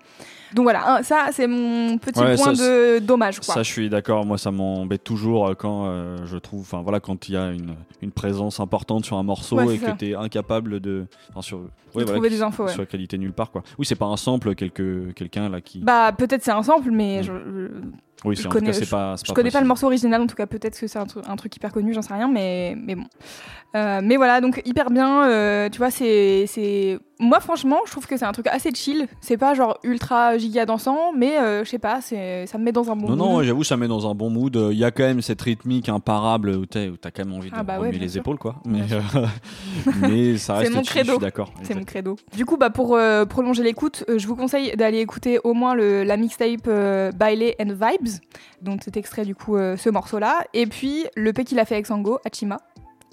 Donc 0.54 0.64
voilà, 0.64 1.02
ça 1.04 1.28
c'est 1.32 1.46
mon 1.46 1.98
petit 1.98 2.20
Ouais, 2.20 2.36
point 2.36 2.56
ça, 2.56 2.64
de 2.64 3.00
dommage 3.00 3.40
quoi. 3.42 3.54
Ça, 3.54 3.64
je 3.64 3.70
suis 3.72 3.90
d'accord. 3.90 4.26
Moi, 4.26 4.38
ça 4.38 4.50
m'embête 4.50 5.04
toujours 5.04 5.48
euh, 5.50 5.54
quand 5.56 5.88
euh, 5.88 6.16
je 6.26 6.38
trouve, 6.38 6.62
enfin 6.62 6.82
voilà, 6.82 7.00
quand 7.02 7.28
il 7.28 7.34
y 7.34 7.38
a 7.38 7.52
une, 7.52 7.76
une 8.02 8.12
présence 8.12 8.62
importante 8.62 9.06
sur 9.06 9.18
un 9.18 9.24
morceau 9.24 9.58
Ouais, 9.58 9.76
et 9.76 9.78
que 9.78 9.92
tu 9.92 10.10
es 10.12 10.16
incapable 10.16 10.80
de, 10.80 11.06
enfin 11.32 11.42
sur, 11.42 11.58
ouais, 11.58 11.64
De 11.66 11.70
voilà, 11.94 12.12
trouver 12.14 12.30
des 12.30 12.42
infos, 12.42 12.64
ouais. 12.64 12.72
soit 12.72 12.86
crédité 12.86 13.18
nulle 13.18 13.34
part, 13.34 13.52
quoi. 13.52 13.62
Oui, 13.78 13.86
c'est 13.86 13.96
pas 13.96 14.06
un 14.06 14.16
sample, 14.16 14.56
quelqu'un 14.56 15.50
là 15.50 15.60
qui. 15.60 15.80
Bah 15.80 16.14
peut-être 16.18 16.44
c'est 16.44 16.52
un 16.52 16.64
sample, 16.64 16.92
mais 16.92 17.20
Mm. 17.20 17.24
je, 17.24 17.32
je- 17.34 17.68
oui, 18.26 18.36
je 18.36 18.48
connais- 18.48 18.68
cas, 18.68 18.74
c'est 18.74 18.90
pas. 18.90 19.16
Je 19.26 19.32
connais 19.34 19.52
pas 19.52 19.62
le 19.62 19.68
morceau 19.68 19.86
original, 19.88 20.22
en 20.22 20.28
tout 20.28 20.36
cas, 20.36 20.46
peut-être 20.48 20.80
que 20.80 20.88
c'est 20.88 21.00
un, 21.00 21.06
tru- 21.06 21.22
un 21.28 21.36
truc 21.36 21.56
hyper 21.56 21.72
connu, 21.72 21.94
j'en 21.94 22.02
sais 22.02 22.14
rien, 22.14 22.28
mais, 22.28 22.76
mais 22.78 22.96
bon. 22.96 23.06
Euh, 23.76 24.00
mais 24.04 24.16
voilà, 24.16 24.42
donc 24.42 24.62
hyper 24.66 24.90
bien, 24.90 25.28
euh, 25.28 25.70
tu 25.70 25.78
vois, 25.78 25.92
c'est. 25.92 26.98
Moi, 27.20 27.40
franchement, 27.40 27.80
je 27.86 27.92
trouve 27.92 28.06
que 28.06 28.16
c'est 28.16 28.26
un 28.26 28.32
truc 28.32 28.46
assez 28.48 28.70
chill. 28.74 29.08
C'est 29.22 29.38
pas 29.38 29.56
genre 29.56 29.80
ultra 29.84 30.38
giga 30.38 30.66
dansant, 30.68 31.14
mais 31.16 31.38
euh, 31.40 31.64
je 31.66 31.70
sais 31.70 31.80
pas, 31.80 32.00
ça 32.00 32.16
me 32.16 32.64
met 32.64 32.72
dans 32.72 32.92
un 32.92 32.96
bon 32.96 33.10
Non, 33.10 33.16
non, 33.16 33.26
mood. 33.30 33.38
ouais, 33.40 33.44
j'avoue, 33.46 33.64
ça 33.64 33.76
met 33.76 33.88
dans 33.88 34.10
un 34.10 34.14
bon 34.14 34.30
mood. 34.30 34.56
Il 34.72 34.78
y 34.78 34.84
a 34.86 34.92
quand 34.92 35.04
même 35.04 35.22
cette 35.22 35.42
rythmique 35.42 35.90
imparable 35.90 36.50
où 36.52 36.66
t'as 36.68 36.86
quand 37.12 37.26
même 37.26 37.34
envie 37.34 37.50
de 37.50 37.56
Ah 37.58 37.64
bah 37.64 37.74
ouais, 37.74 37.80
remuer 37.88 37.92
bien 37.94 38.02
les 38.02 38.10
sûr. 38.10 38.20
épaules, 38.22 38.38
quoi. 38.38 38.58
Mais, 38.66 38.82
mais 40.02 40.38
ça 40.38 40.56
C'est 40.56 40.60
reste 40.64 40.74
mon 40.74 40.84
chill, 40.84 40.86
je 40.86 40.92
credo. 40.92 41.12
suis 41.14 41.20
d'accord. 41.20 41.52
C'est 41.64 41.76
mon 41.76 41.84
credo. 41.84 42.16
Du 42.36 42.46
coup, 42.46 42.58
bah, 42.58 42.70
pour 42.70 42.98
prolonger 43.30 43.64
l'écoute, 43.64 44.06
je 44.16 44.28
vous 44.28 44.36
conseille 44.36 44.76
d'aller 44.76 45.00
écouter 45.00 45.40
au 45.44 45.54
moins 45.54 45.74
le, 45.76 46.04
la 46.04 46.18
mixtape 46.18 46.68
Baile 47.16 47.54
and 47.60 47.74
Vibes, 47.74 48.07
dont 48.62 48.78
c'est 48.84 48.98
extrait 48.98 49.26
du 49.26 49.36
coup 49.36 49.58
euh, 49.58 49.78
ce 49.78 49.90
morceau-là, 49.90 50.44
et 50.54 50.68
puis 50.68 51.06
le 51.16 51.34
P 51.34 51.44
qu'il 51.44 51.60
a 51.60 51.66
fait 51.66 51.76
avec 51.76 51.86
Sango, 51.86 52.20
Hachima. 52.26 52.58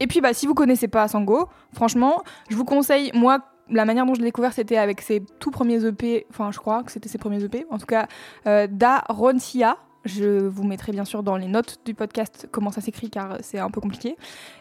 Et 0.01 0.07
puis, 0.07 0.21
bah, 0.21 0.35
si 0.35 0.47
vous 0.47 0.55
connaissez 0.55 0.89
pas 0.89 1.07
Sango, 1.09 1.49
franchement, 1.73 2.23
je 2.51 2.57
vous 2.57 2.65
conseille, 2.65 3.11
moi, 3.15 3.41
la 3.71 3.85
manière 3.85 4.07
dont 4.07 4.15
je 4.15 4.21
l'ai 4.21 4.27
découvert, 4.27 4.53
c'était 4.53 4.77
avec 4.77 5.01
ses 5.01 5.23
tout 5.39 5.51
premiers 5.51 5.85
EP, 5.85 6.27
enfin, 6.31 6.51
je 6.53 6.59
crois 6.59 6.83
que 6.83 6.91
c'était 6.91 7.09
ses 7.09 7.19
premiers 7.19 7.43
EP, 7.43 7.65
en 7.71 7.79
tout 7.79 7.87
cas, 7.87 8.09
euh, 8.47 8.67
Da 8.71 9.05
Roncia. 9.09 9.77
Je 10.05 10.47
vous 10.47 10.65
mettrai 10.65 10.93
bien 10.93 11.07
sûr 11.07 11.23
dans 11.23 11.39
les 11.39 11.47
notes 11.47 11.79
du 11.87 11.95
podcast 11.95 12.47
comment 12.51 12.71
ça 12.71 12.83
s'écrit 12.83 13.09
car 13.09 13.39
c'est 13.41 13.59
un 13.59 13.71
peu 13.71 13.81
compliqué. 13.81 14.17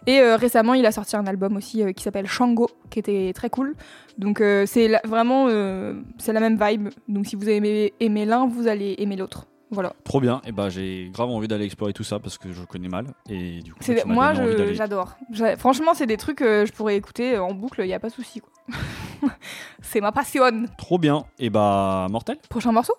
Et 0.08 0.22
euh, 0.22 0.38
récemment, 0.38 0.74
il 0.74 0.86
a 0.86 0.94
sorti 0.94 1.18
un 1.18 1.28
album 1.28 1.58
aussi 1.58 1.84
qui 1.94 2.02
s'appelle 2.02 2.28
Shango, 2.28 2.70
qui 2.90 3.00
était 3.00 3.34
très 3.36 3.50
cool. 3.50 3.76
Donc 4.18 4.38
c'est 4.40 5.02
vraiment 5.04 5.50
c'est 6.18 6.32
la 6.32 6.40
même 6.40 6.58
vibe. 6.58 6.88
Donc 7.10 7.26
si 7.28 7.36
vous 7.36 7.50
avez 7.50 7.94
aimé 8.00 8.26
l'un, 8.26 8.48
vous 8.48 8.70
allez 8.70 8.96
aimer 9.00 9.18
l'autre. 9.18 9.48
Voilà. 9.74 9.94
Trop 10.06 10.22
bien. 10.22 10.42
Et 10.46 10.52
bah 10.52 10.70
j'ai 10.70 11.10
grave 11.12 11.30
envie 11.30 11.48
d'aller 11.48 11.66
explorer 11.66 11.92
tout 11.94 12.04
ça 12.04 12.20
parce 12.20 12.38
que 12.38 12.54
je 12.54 12.64
connais 12.64 12.88
mal. 12.88 13.08
Et 13.30 13.60
du 13.62 13.74
coup, 13.74 13.80
Moi, 14.06 14.34
j'adore. 14.74 15.16
J'a- 15.32 15.58
Franchement, 15.58 15.94
c'est 15.94 16.06
des 16.08 16.18
trucs 16.18 16.38
que 16.38 16.66
je 16.66 16.72
pourrais 16.72 16.96
écouter 16.96 17.38
en 17.38 17.54
boucle, 17.54 17.82
il 17.84 17.88
n'y 17.88 17.94
a 17.94 18.00
pas 18.00 18.10
de 18.10 18.14
souci. 18.14 18.42
c'est 19.82 20.00
ma 20.02 20.12
passion. 20.12 20.44
Trop 20.78 20.98
bien. 20.98 21.26
Et 21.40 21.50
bah 21.50 22.08
mortel. 22.10 22.38
Prochain 22.50 22.72
morceau 22.72 22.94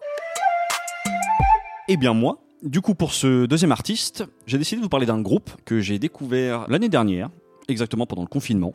Eh 1.89 1.97
bien 1.97 2.13
moi, 2.15 2.39
du 2.63 2.81
coup 2.81 2.95
pour 2.95 3.13
ce 3.13 3.47
deuxième 3.47 3.73
artiste, 3.73 4.25
j'ai 4.47 4.59
décidé 4.59 4.79
de 4.81 4.83
vous 4.85 4.89
parler 4.91 5.07
d'un 5.07 5.21
groupe 5.21 5.51
que 5.65 5.81
j'ai 5.81 5.99
découvert 5.99 6.67
l'année 6.69 6.89
dernière, 6.89 7.29
exactement 7.69 8.07
pendant 8.07 8.23
le 8.23 8.29
confinement. 8.29 8.73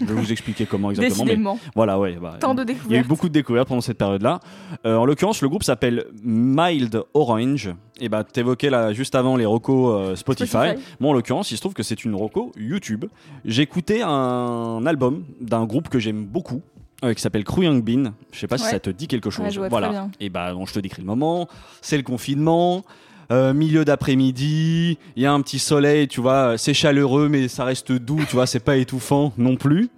Je 0.00 0.06
vais 0.06 0.14
vous 0.14 0.32
expliquer 0.32 0.66
comment 0.66 0.90
exactement. 0.90 1.24
Mais 1.54 1.60
voilà, 1.74 1.98
ouais. 1.98 2.16
bah, 2.20 2.36
Tant 2.40 2.54
de 2.54 2.62
il 2.62 2.68
y 2.68 2.70
a 2.70 2.72
eu 2.72 2.76
découvertes. 2.76 3.06
beaucoup 3.08 3.28
de 3.28 3.34
découvertes 3.34 3.68
pendant 3.68 3.80
cette 3.80 3.98
période-là. 3.98 4.40
Euh, 4.86 4.96
en 4.96 5.04
l'occurrence, 5.04 5.42
le 5.42 5.48
groupe 5.48 5.62
s'appelle 5.62 6.06
Mild 6.22 7.02
Orange. 7.14 7.70
Et 8.00 8.08
bah, 8.08 8.24
t'évoquais 8.24 8.70
là 8.70 8.92
juste 8.92 9.14
avant 9.14 9.36
les 9.36 9.46
recos 9.46 9.92
euh, 9.94 10.16
Spotify. 10.16 10.48
Spotify. 10.50 10.82
Moi, 11.00 11.10
en 11.10 11.14
l'occurrence, 11.14 11.50
il 11.50 11.56
se 11.56 11.60
trouve 11.60 11.74
que 11.74 11.82
c'est 11.82 12.04
une 12.04 12.14
reco 12.14 12.52
YouTube. 12.56 13.04
Écouté 13.46 14.02
un 14.02 14.84
album 14.86 15.24
d'un 15.40 15.64
groupe 15.64 15.88
que 15.88 15.98
j'aime 15.98 16.24
beaucoup. 16.24 16.60
euh, 17.04 17.12
qui 17.14 17.20
s'appelle 17.20 17.44
Young 17.56 17.82
Bean. 17.84 18.12
Je 18.32 18.38
sais 18.38 18.46
pas 18.46 18.58
si 18.58 18.64
ça 18.64 18.80
te 18.80 18.90
dit 18.90 19.06
quelque 19.08 19.30
chose. 19.30 19.44
Ouais, 19.44 19.50
je 19.50 19.58
vois 19.58 19.68
voilà. 19.68 19.88
très 19.88 19.96
bien. 19.96 20.10
Et 20.20 20.28
bah, 20.30 20.54
bon, 20.54 20.64
je 20.66 20.72
te 20.74 20.80
décris 20.80 21.02
le 21.02 21.06
moment. 21.06 21.48
C'est 21.82 21.96
le 21.96 22.02
confinement. 22.02 22.84
Euh, 23.32 23.52
milieu 23.54 23.84
d'après-midi, 23.84 24.98
il 25.16 25.22
y 25.22 25.26
a 25.26 25.32
un 25.32 25.40
petit 25.40 25.58
soleil, 25.58 26.08
tu 26.08 26.20
vois, 26.20 26.56
c'est 26.58 26.74
chaleureux, 26.74 27.28
mais 27.28 27.48
ça 27.48 27.64
reste 27.64 27.92
doux, 27.92 28.20
tu 28.28 28.36
vois, 28.36 28.46
c'est 28.46 28.60
pas 28.60 28.76
étouffant 28.76 29.32
non 29.38 29.56
plus. 29.56 29.88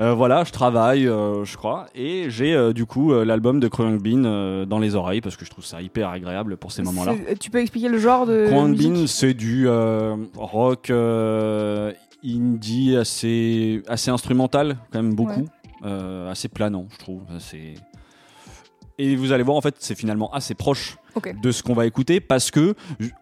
Euh, 0.00 0.14
voilà, 0.14 0.42
je 0.44 0.50
travaille, 0.52 1.06
euh, 1.06 1.44
je 1.44 1.56
crois, 1.56 1.86
et 1.94 2.24
j'ai 2.28 2.54
euh, 2.54 2.72
du 2.72 2.86
coup 2.86 3.12
euh, 3.12 3.24
l'album 3.26 3.60
de 3.60 3.68
Young 3.78 4.00
Bean 4.02 4.24
euh, 4.24 4.64
dans 4.64 4.78
les 4.78 4.94
oreilles 4.94 5.20
parce 5.20 5.36
que 5.36 5.44
je 5.44 5.50
trouve 5.50 5.64
ça 5.66 5.82
hyper 5.82 6.08
agréable 6.08 6.56
pour 6.56 6.72
ces 6.72 6.82
moments-là. 6.82 7.14
Tu 7.38 7.50
peux 7.50 7.58
expliquer 7.60 7.88
le 7.88 7.98
genre 7.98 8.26
de. 8.26 8.48
Musique 8.50 8.90
Bean, 8.92 9.06
c'est 9.06 9.34
du 9.34 9.68
euh, 9.68 10.16
rock 10.34 10.88
euh, 10.90 11.92
indie 12.24 12.96
assez, 12.96 13.82
assez 13.86 14.10
instrumental, 14.10 14.78
quand 14.92 15.02
même 15.02 15.14
beaucoup, 15.14 15.40
Ouais. 15.42 15.46
euh, 15.84 16.30
assez 16.30 16.48
planant, 16.48 16.86
je 16.90 16.98
trouve. 16.98 17.20
Et 18.98 19.14
vous 19.16 19.32
allez 19.32 19.42
voir, 19.42 19.56
en 19.56 19.60
fait, 19.60 19.76
c'est 19.78 19.94
finalement 19.94 20.32
assez 20.32 20.54
proche 20.54 20.96
De 21.42 21.52
ce 21.52 21.62
qu'on 21.62 21.74
va 21.74 21.86
écouter 21.86 22.20
parce 22.20 22.50
que, 22.50 22.74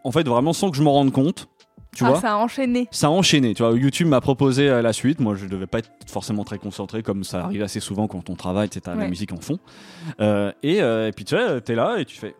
en 0.04 0.12
fait, 0.12 0.26
vraiment 0.26 0.52
sans 0.52 0.70
que 0.70 0.76
je 0.76 0.82
m'en 0.82 0.92
rende 0.92 1.12
compte, 1.12 1.48
tu 1.96 2.04
ah, 2.04 2.10
vois, 2.10 2.20
ça 2.20 2.32
a 2.34 2.36
enchaîné. 2.36 2.86
ça 2.92 3.08
a 3.08 3.10
enchaîné. 3.10 3.52
Tu 3.54 3.62
vois, 3.64 3.76
YouTube 3.76 4.06
m'a 4.06 4.20
proposé 4.20 4.68
euh, 4.68 4.80
la 4.80 4.92
suite. 4.92 5.18
Moi, 5.20 5.34
je 5.34 5.46
devais 5.46 5.66
pas 5.66 5.78
être 5.78 5.90
forcément 6.06 6.44
très 6.44 6.58
concentré, 6.58 7.02
comme 7.02 7.24
ça 7.24 7.44
arrive 7.44 7.62
assez 7.62 7.80
souvent 7.80 8.06
quand 8.06 8.30
on 8.30 8.36
travaille, 8.36 8.68
sais, 8.72 8.80
t'as 8.80 8.94
la 8.94 9.02
Ouais. 9.02 9.08
musique 9.08 9.32
en 9.32 9.40
fond. 9.40 9.58
Euh, 10.20 10.52
et, 10.62 10.80
euh, 10.82 11.08
et 11.08 11.12
puis 11.12 11.24
tu 11.24 11.34
vois, 11.36 11.60
t'es 11.60 11.74
là 11.74 11.96
et 11.98 12.04
tu 12.04 12.16
fais. 12.16 12.34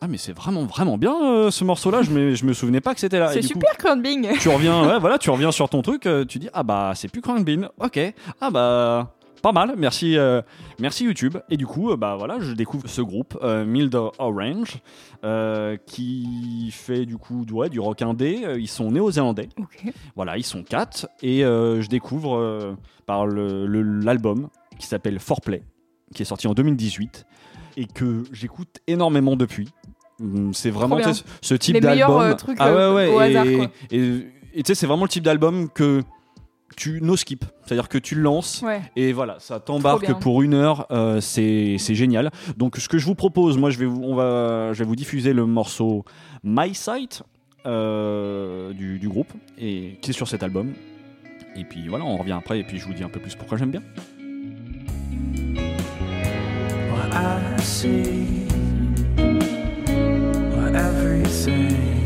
Ah 0.00 0.08
mais 0.08 0.18
c'est 0.18 0.32
vraiment 0.32 0.64
vraiment 0.64 0.98
bien 0.98 1.48
ce 1.50 1.62
morceau-là. 1.64 2.02
Je 2.02 2.10
me 2.10 2.34
je 2.34 2.44
me 2.44 2.52
souvenais 2.52 2.80
pas 2.80 2.92
que 2.92 2.98
c'était 2.98 3.20
là. 3.20 3.32
C'est 3.32 3.42
super, 3.42 3.76
Crumbing. 3.76 4.36
tu 4.40 4.48
reviens, 4.48 4.84
ouais, 4.88 4.98
voilà, 4.98 5.16
tu 5.16 5.30
reviens 5.30 5.52
sur 5.52 5.68
ton 5.68 5.80
truc. 5.82 6.08
tu 6.28 6.38
dis 6.40 6.48
ah 6.52 6.64
bah 6.64 6.92
c'est 6.96 7.06
plus 7.08 7.20
Crank 7.22 7.44
Bean. 7.44 7.68
Ok. 7.78 8.00
Ah 8.40 8.50
bah 8.50 9.14
pas 9.42 9.52
mal. 9.52 9.74
Merci 9.76 10.16
euh, 10.16 10.40
merci 10.78 11.04
YouTube. 11.04 11.36
Et 11.50 11.56
du 11.56 11.66
coup 11.66 11.90
euh, 11.90 11.96
bah 11.96 12.16
voilà, 12.18 12.38
je 12.40 12.52
découvre 12.52 12.88
ce 12.88 13.02
groupe 13.02 13.36
euh, 13.42 13.64
Mild 13.64 13.94
Orange 14.18 14.78
qui 15.86 16.68
fait 16.72 17.06
du 17.06 17.16
coup 17.18 17.44
ouais, 17.52 17.68
du 17.68 17.80
rock 17.80 18.02
indé. 18.02 18.42
Ils 18.58 18.68
sont 18.68 18.90
néo-zélandais. 18.90 19.48
Voilà, 20.16 20.36
ils 20.38 20.44
sont 20.44 20.62
quatre 20.62 21.08
et 21.22 21.40
je 21.40 21.88
découvre 21.88 22.76
par 23.06 23.26
le- 23.26 23.66
le- 23.66 23.82
l'album 23.82 24.48
qui 24.78 24.86
s'appelle 24.86 25.18
Foreplay, 25.18 25.62
qui 26.14 26.22
est 26.22 26.26
sorti 26.26 26.46
en 26.46 26.54
2018 26.54 27.26
et 27.76 27.86
que 27.86 28.22
j'écoute 28.32 28.80
énormément 28.86 29.36
depuis. 29.36 29.68
Hum, 30.20 30.52
C'est 30.54 30.70
vraiment 30.70 30.96
ce 31.40 31.54
type 31.54 31.74
d'album. 32.00 32.20
ah 32.58 32.72
ouais, 32.94 33.06
ouais, 33.16 33.32
et 34.54 34.62
tu 34.62 34.68
sais, 34.68 34.74
c'est 34.74 34.86
vraiment 34.86 35.04
le 35.04 35.08
type 35.08 35.24
d'album 35.24 35.68
que 35.70 36.02
tu 36.76 37.00
no 37.02 37.16
skip, 37.16 37.44
c'est-à-dire 37.64 37.88
que 37.88 37.98
tu 37.98 38.14
le 38.14 38.22
lances 38.22 38.62
Ouais. 38.62 38.80
et 38.96 39.12
voilà, 39.12 39.36
ça 39.38 39.60
t'embarque 39.60 40.12
pour 40.20 40.42
une 40.42 40.54
heure, 40.54 40.86
euh, 40.90 41.20
c'est 41.20 41.76
c'est 41.78 41.94
génial. 41.94 42.30
Donc 42.56 42.76
ce 42.76 42.88
que 42.88 42.98
je 42.98 43.06
vous 43.06 43.14
propose, 43.14 43.58
moi 43.58 43.70
je 43.70 43.78
vais 43.78 43.86
vous, 43.86 44.02
on 44.02 44.14
va, 44.14 44.72
je 44.72 44.78
vais 44.80 44.84
vous 44.84 44.96
diffuser 44.96 45.32
le 45.32 45.46
morceau 45.46 46.04
My 46.44 46.74
Sight 46.74 47.22
euh, 47.66 48.72
du, 48.72 48.98
du 48.98 49.08
groupe 49.08 49.32
et 49.58 49.98
qui 50.02 50.10
est 50.10 50.14
sur 50.14 50.26
cet 50.28 50.42
album. 50.42 50.72
Et 51.56 51.64
puis 51.64 51.86
voilà, 51.88 52.04
on 52.04 52.16
revient 52.16 52.32
après 52.32 52.58
et 52.60 52.64
puis 52.64 52.78
je 52.78 52.86
vous 52.86 52.94
dis 52.94 53.04
un 53.04 53.08
peu 53.08 53.20
plus 53.20 53.34
pourquoi 53.36 53.58
j'aime 53.58 53.70
bien. 53.70 53.82
What 56.90 57.10
I 57.14 57.60
see, 57.62 58.46
what 60.56 60.74
everything, 60.74 62.01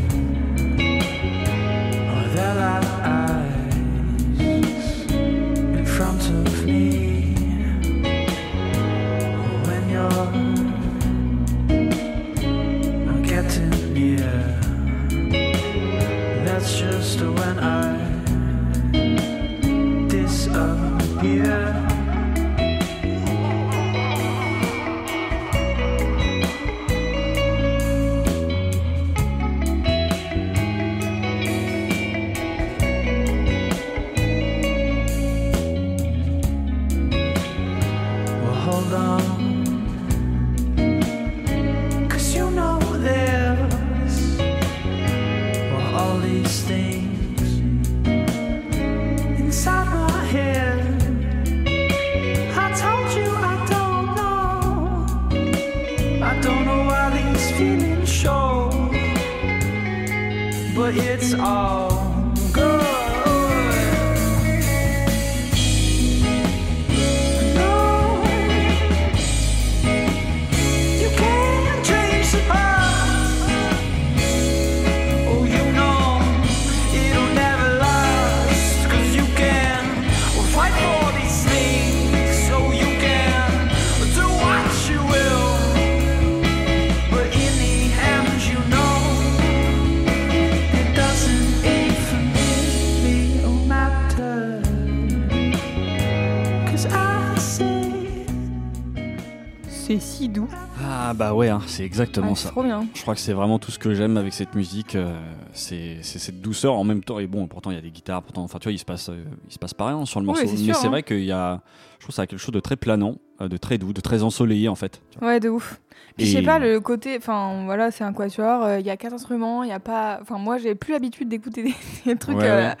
Si 99.99 100.29
doux. 100.29 100.47
Ah 100.83 101.13
bah 101.13 101.33
ouais, 101.33 101.49
hein, 101.49 101.59
c'est 101.65 101.83
exactement 101.83 102.29
Ouais, 102.29 102.35
ça. 102.35 102.43
c'est 102.43 102.49
trop 102.49 102.63
bien. 102.63 102.85
Je 102.93 103.01
crois 103.01 103.15
que 103.15 103.19
c'est 103.19 103.33
vraiment 103.33 103.57
tout 103.59 103.71
ce 103.71 103.79
que 103.79 103.93
j'aime 103.93 104.17
avec 104.17 104.33
cette 104.33 104.53
musique, 104.55 104.95
euh, 104.95 105.19
c'est 105.53 105.97
cette 106.03 106.41
douceur 106.41 106.73
en 106.75 106.83
même 106.83 107.03
temps. 107.03 107.19
Et 107.19 107.27
bon, 107.27 107.47
pourtant 107.47 107.71
il 107.71 107.75
y 107.75 107.77
a 107.77 107.81
des 107.81 107.89
guitares, 107.91 108.21
pourtant, 108.21 108.43
enfin 108.43 108.59
tu 108.59 108.65
vois, 108.65 108.73
il 108.73 108.77
se 108.79 108.85
passe, 108.85 109.09
euh, 109.09 109.23
il 109.47 109.53
se 109.53 109.59
passe 109.59 109.73
pas 109.73 109.87
rien 109.87 110.05
sur 110.05 110.19
le 110.19 110.25
morceau. 110.25 110.43
Mais 110.43 110.73
c'est 110.73 110.85
hein. 110.85 110.89
vrai 110.89 111.03
qu'il 111.03 111.23
y 111.23 111.31
a, 111.31 111.61
je 111.99 112.05
trouve 112.05 112.13
ça 112.15 112.23
a 112.23 112.27
quelque 112.27 112.39
chose 112.39 112.53
de 112.53 112.59
très 112.59 112.75
planant, 112.75 113.15
euh, 113.41 113.47
de 113.47 113.57
très 113.57 113.77
doux, 113.77 113.93
de 113.93 114.01
très 114.01 114.23
ensoleillé 114.23 114.69
en 114.69 114.75
fait. 114.75 115.01
Ouais, 115.21 115.39
de 115.39 115.49
ouf. 115.49 115.79
Puis 116.15 116.25
je 116.27 116.31
Et- 116.31 116.39
sais 116.39 116.45
pas, 116.45 116.59
le 116.59 116.79
côté. 116.79 117.15
Enfin, 117.17 117.63
voilà, 117.65 117.89
c'est 117.91 118.03
un 118.03 118.13
quatuor, 118.13 118.75
il 118.79 118.85
y 118.85 118.89
a 118.89 118.97
quatre 118.97 119.13
instruments, 119.13 119.63
il 119.63 119.69
y 119.69 119.73
a 119.73 119.79
pas. 119.79 120.19
Enfin, 120.21 120.37
moi, 120.37 120.57
j'ai 120.57 120.75
plus 120.75 120.91
l'habitude 120.93 121.27
d'écouter 121.29 121.63
des, 121.63 121.75
des 122.05 122.15
trucs. 122.17 122.37
Ouais, 122.37 122.43
ouais. 122.43 122.73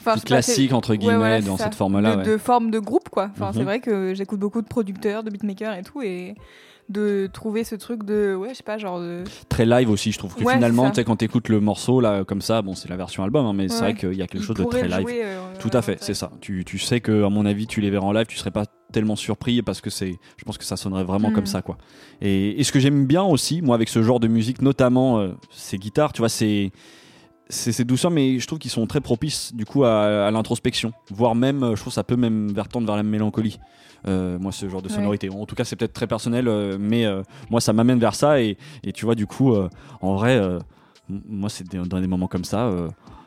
Enfin, 0.00 0.12
plus 0.12 0.22
classique 0.22 0.72
entre 0.72 0.90
Ouais, 0.90 0.98
guillemets 0.98 1.40
dans 1.42 1.56
cette 1.56 1.74
forme-là. 1.74 2.16
de, 2.16 2.36
forme 2.38 2.70
de 2.70 2.78
groupe 2.78 3.08
quoi. 3.10 3.30
Enfin, 3.32 3.50
c'est 3.52 3.58
Mhm. 3.60 3.64
vrai 3.64 3.80
que 3.80 4.14
j'écoute 4.14 4.40
beaucoup 4.40 4.62
de 4.62 4.66
producteurs, 4.68 5.22
de 5.22 5.30
beatmakers 5.30 5.74
et 5.76 5.82
tout 5.82 6.02
et 6.02 6.34
de 6.88 7.28
trouver 7.32 7.62
ce 7.62 7.76
truc 7.76 8.02
de 8.02 8.34
ouais, 8.34 8.48
je 8.50 8.54
sais 8.54 8.62
pas, 8.64 8.76
genre 8.76 8.98
de 8.98 9.22
Très 9.48 9.64
live 9.64 9.88
aussi, 9.90 10.10
je 10.10 10.18
trouve 10.18 10.34
que 10.34 10.42
Ouais, 10.42 10.54
finalement, 10.54 10.90
tu 10.90 10.96
sais, 10.96 11.04
quand 11.04 11.14
t'écoutes 11.16 11.48
le 11.48 11.60
morceau 11.60 12.00
là 12.00 12.24
comme 12.24 12.40
ça, 12.40 12.62
bon, 12.62 12.74
c'est 12.74 12.88
la 12.88 12.96
version 12.96 13.22
album, 13.22 13.46
hein, 13.46 13.52
mais 13.52 13.68
c'est 13.68 13.78
vrai 13.78 13.94
qu'il 13.94 14.14
y 14.14 14.22
a 14.22 14.26
quelque 14.26 14.42
chose 14.42 14.56
de 14.56 14.64
très 14.64 14.88
live. 14.88 15.00
jouer, 15.02 15.20
euh, 15.22 15.38
Tout 15.60 15.70
à 15.72 15.82
fait, 15.82 15.98
c'est 16.02 16.14
ça. 16.14 16.32
Tu, 16.40 16.64
tu 16.64 16.78
sais 16.80 17.00
que, 17.00 17.22
à 17.24 17.28
mon 17.28 17.46
avis, 17.46 17.68
tu 17.68 17.80
les 17.80 17.90
verras 17.90 18.06
en 18.06 18.12
live, 18.12 18.26
tu 18.26 18.36
serais 18.38 18.50
pas 18.50 18.64
tellement 18.92 19.14
surpris 19.14 19.62
parce 19.62 19.80
que 19.80 19.88
c'est, 19.88 20.18
je 20.36 20.44
pense 20.44 20.58
que 20.58 20.64
ça 20.64 20.76
sonnerait 20.76 21.04
vraiment 21.04 21.28
Mm. 21.28 21.32
comme 21.32 21.46
ça, 21.46 21.62
quoi. 21.62 21.78
Et, 22.22 22.58
et 22.58 22.64
ce 22.64 22.72
que 22.72 22.80
j'aime 22.80 23.06
bien 23.06 23.22
aussi, 23.22 23.62
moi, 23.62 23.76
avec 23.76 23.88
ce 23.88 24.02
genre 24.02 24.18
de 24.18 24.26
musique, 24.26 24.60
notamment 24.60 25.20
euh, 25.20 25.28
ces 25.50 25.78
guitares, 25.78 26.12
tu 26.12 26.22
vois, 26.22 26.28
c'est 26.28 26.72
c'est 27.50 27.72
ces 27.72 27.84
douceurs, 27.84 28.10
mais 28.10 28.38
je 28.38 28.46
trouve 28.46 28.58
qu'ils 28.58 28.70
sont 28.70 28.86
très 28.86 29.00
propices 29.00 29.54
du 29.54 29.66
coup 29.66 29.84
à, 29.84 30.26
à 30.26 30.30
l'introspection, 30.30 30.92
voire 31.10 31.34
même, 31.34 31.62
euh, 31.62 31.70
je 31.76 31.80
trouve, 31.80 31.90
que 31.92 31.94
ça 31.94 32.04
peut 32.04 32.16
même 32.16 32.50
vers 32.52 32.68
tendre 32.68 32.86
vers 32.86 32.96
la 32.96 33.02
mélancolie. 33.02 33.58
Euh, 34.08 34.38
moi, 34.38 34.50
ce 34.50 34.66
genre 34.68 34.80
de 34.80 34.88
Ouais. 34.88 34.94
sonorité. 34.94 35.28
En 35.28 35.44
tout 35.44 35.54
cas, 35.54 35.64
c'est 35.64 35.76
peut-être 35.76 35.92
très 35.92 36.06
personnel, 36.06 36.48
euh, 36.48 36.78
mais 36.80 37.04
euh, 37.04 37.22
moi, 37.50 37.60
ça 37.60 37.74
m'amène 37.74 37.98
vers 37.98 38.14
ça. 38.14 38.40
Et, 38.40 38.56
et 38.82 38.92
tu 38.92 39.04
vois, 39.04 39.14
du 39.14 39.26
coup, 39.26 39.54
en 40.00 40.14
vrai, 40.14 40.40
moi, 41.08 41.50
c'est 41.50 41.70
dans 41.74 42.00
des 42.00 42.06
moments 42.06 42.26
comme 42.28 42.44
ça. 42.44 42.70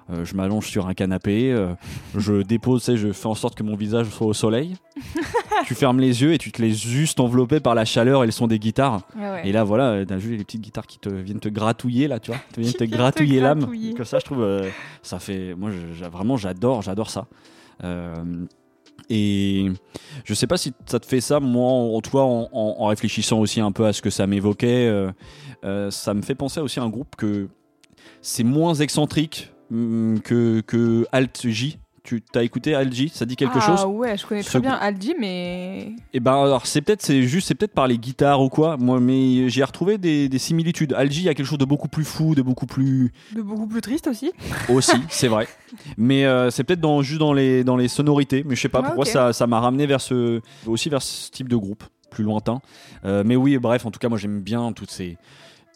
Euh, 0.09 0.13
euh, 0.13 0.25
je 0.25 0.35
m'allonge 0.35 0.67
sur 0.67 0.87
un 0.87 0.93
canapé, 0.93 1.51
euh, 1.51 1.73
je 2.17 2.41
dépose, 2.41 2.93
je 2.95 3.11
fais 3.11 3.27
en 3.27 3.35
sorte 3.35 3.55
que 3.55 3.63
mon 3.63 3.75
visage 3.75 4.07
soit 4.09 4.27
au 4.27 4.33
soleil. 4.33 4.75
tu 5.65 5.75
fermes 5.75 5.99
les 5.99 6.21
yeux 6.21 6.33
et 6.33 6.37
tu 6.37 6.51
te 6.51 6.61
laisses 6.61 6.81
juste 6.81 7.19
envelopper 7.19 7.59
par 7.59 7.73
la 7.75 7.85
chaleur 7.85 8.23
et 8.23 8.25
le 8.25 8.31
son 8.31 8.47
des 8.47 8.59
guitares. 8.59 9.01
Ouais, 9.15 9.21
ouais. 9.29 9.47
Et 9.47 9.51
là, 9.51 9.63
voilà, 9.63 10.05
t'as 10.05 10.17
juste 10.19 10.37
les 10.37 10.43
petites 10.43 10.61
guitares 10.61 10.87
qui 10.87 10.99
te 10.99 11.09
viennent 11.09 11.39
te 11.39 11.49
gratouiller, 11.49 12.07
là, 12.07 12.19
tu 12.19 12.31
vois. 12.31 12.39
Te 12.53 12.59
viennent 12.59 12.73
te 12.73 12.83
gratouiller 12.83 13.39
l'âme. 13.39 13.65
Que 13.95 14.03
ça, 14.03 14.19
je 14.19 14.25
trouve, 14.25 14.41
euh, 14.43 14.69
ça 15.01 15.19
fait. 15.19 15.55
Moi, 15.55 15.71
je- 15.71 16.05
vraiment, 16.05 16.35
j'adore, 16.37 16.81
j'adore 16.81 17.09
ça. 17.09 17.27
Euh, 17.83 18.45
et 19.09 19.67
je 20.25 20.33
sais 20.33 20.47
pas 20.47 20.57
si 20.57 20.73
ça 20.85 20.99
te 20.99 21.05
fait 21.05 21.21
ça, 21.21 21.39
moi, 21.39 21.69
en, 21.71 21.99
cas, 22.01 22.19
en, 22.19 22.49
en- 22.51 22.75
en 22.79 22.85
réfléchissant 22.87 23.39
aussi 23.39 23.59
un 23.61 23.71
peu 23.71 23.85
à 23.85 23.93
ce 23.93 24.01
que 24.01 24.09
ça 24.09 24.27
m'évoquait, 24.27 24.87
euh, 24.87 25.11
euh, 25.65 25.91
ça 25.91 26.13
me 26.13 26.21
fait 26.21 26.35
penser 26.35 26.59
aussi 26.59 26.79
à 26.79 26.83
un 26.83 26.89
groupe 26.89 27.15
que 27.17 27.47
c'est 28.21 28.43
moins 28.43 28.73
excentrique 28.75 29.49
que, 29.69 30.61
que 30.61 31.05
Alt 31.11 31.47
J. 31.47 31.77
Tu 32.03 32.21
t'as 32.21 32.43
écouté 32.43 32.75
Alt 32.75 32.91
J? 32.91 33.07
Ça 33.07 33.25
dit 33.25 33.37
quelque 33.37 33.59
ah, 33.61 33.65
chose? 33.65 33.85
ouais, 33.85 34.17
je 34.17 34.25
connais 34.25 34.41
Ce 34.43 34.49
très 34.49 34.59
bien 34.59 34.71
grou- 34.75 34.83
Aldi 34.83 35.15
mais 35.17 35.93
et 36.13 36.19
ben 36.19 36.33
alors 36.33 36.65
c'est 36.67 36.81
peut-être 36.81 37.01
c'est 37.01 37.23
juste 37.23 37.47
c'est 37.47 37.55
peut-être 37.55 37.71
par 37.73 37.87
les 37.87 37.97
guitares 37.97 38.41
ou 38.41 38.49
quoi. 38.49 38.75
Moi 38.75 38.99
mais 38.99 39.47
j'ai 39.47 39.63
retrouvé 39.63 39.97
des, 39.97 40.27
des 40.27 40.37
similitudes. 40.37 40.91
Algie 40.91 41.21
il 41.21 41.25
y 41.27 41.29
a 41.29 41.33
quelque 41.33 41.45
chose 41.45 41.57
de 41.59 41.63
beaucoup 41.63 41.87
plus 41.87 42.03
fou 42.03 42.35
de 42.35 42.41
beaucoup 42.41 42.65
plus 42.65 43.13
de 43.33 43.41
beaucoup 43.41 43.67
plus 43.67 43.79
triste 43.79 44.07
aussi. 44.07 44.33
aussi 44.67 44.97
c'est 45.09 45.29
vrai. 45.29 45.47
Mais 45.95 46.25
euh, 46.25 46.49
c'est 46.51 46.65
peut-être 46.65 46.81
dans 46.81 47.01
juste 47.03 47.21
dans 47.21 47.31
les 47.31 47.63
dans 47.63 47.77
les 47.77 47.87
sonorités 47.87 48.43
mais 48.45 48.55
je 48.57 48.61
sais 48.61 48.67
pas 48.69 48.79
Ouais, 48.81 48.87
pourquoi 48.87 49.05
ça 49.05 49.31
ça 49.31 49.47
m'a 49.47 49.61
ramené 49.61 49.85
vers 49.87 50.01
ce 50.01 50.41
aussi 50.67 50.89
vers 50.89 51.01
ce 51.01 51.31
type 51.31 51.47
de 51.47 51.55
groupe 51.55 51.85
plus 52.11 52.25
lointain. 52.25 52.59
Euh, 53.05 53.23
mais 53.25 53.37
oui 53.37 53.57
bref 53.59 53.85
en 53.85 53.91
tout 53.91 53.99
cas 53.99 54.09
moi 54.09 54.17
j'aime 54.17 54.41
bien 54.41 54.73
toutes 54.73 54.91
ces 54.91 55.15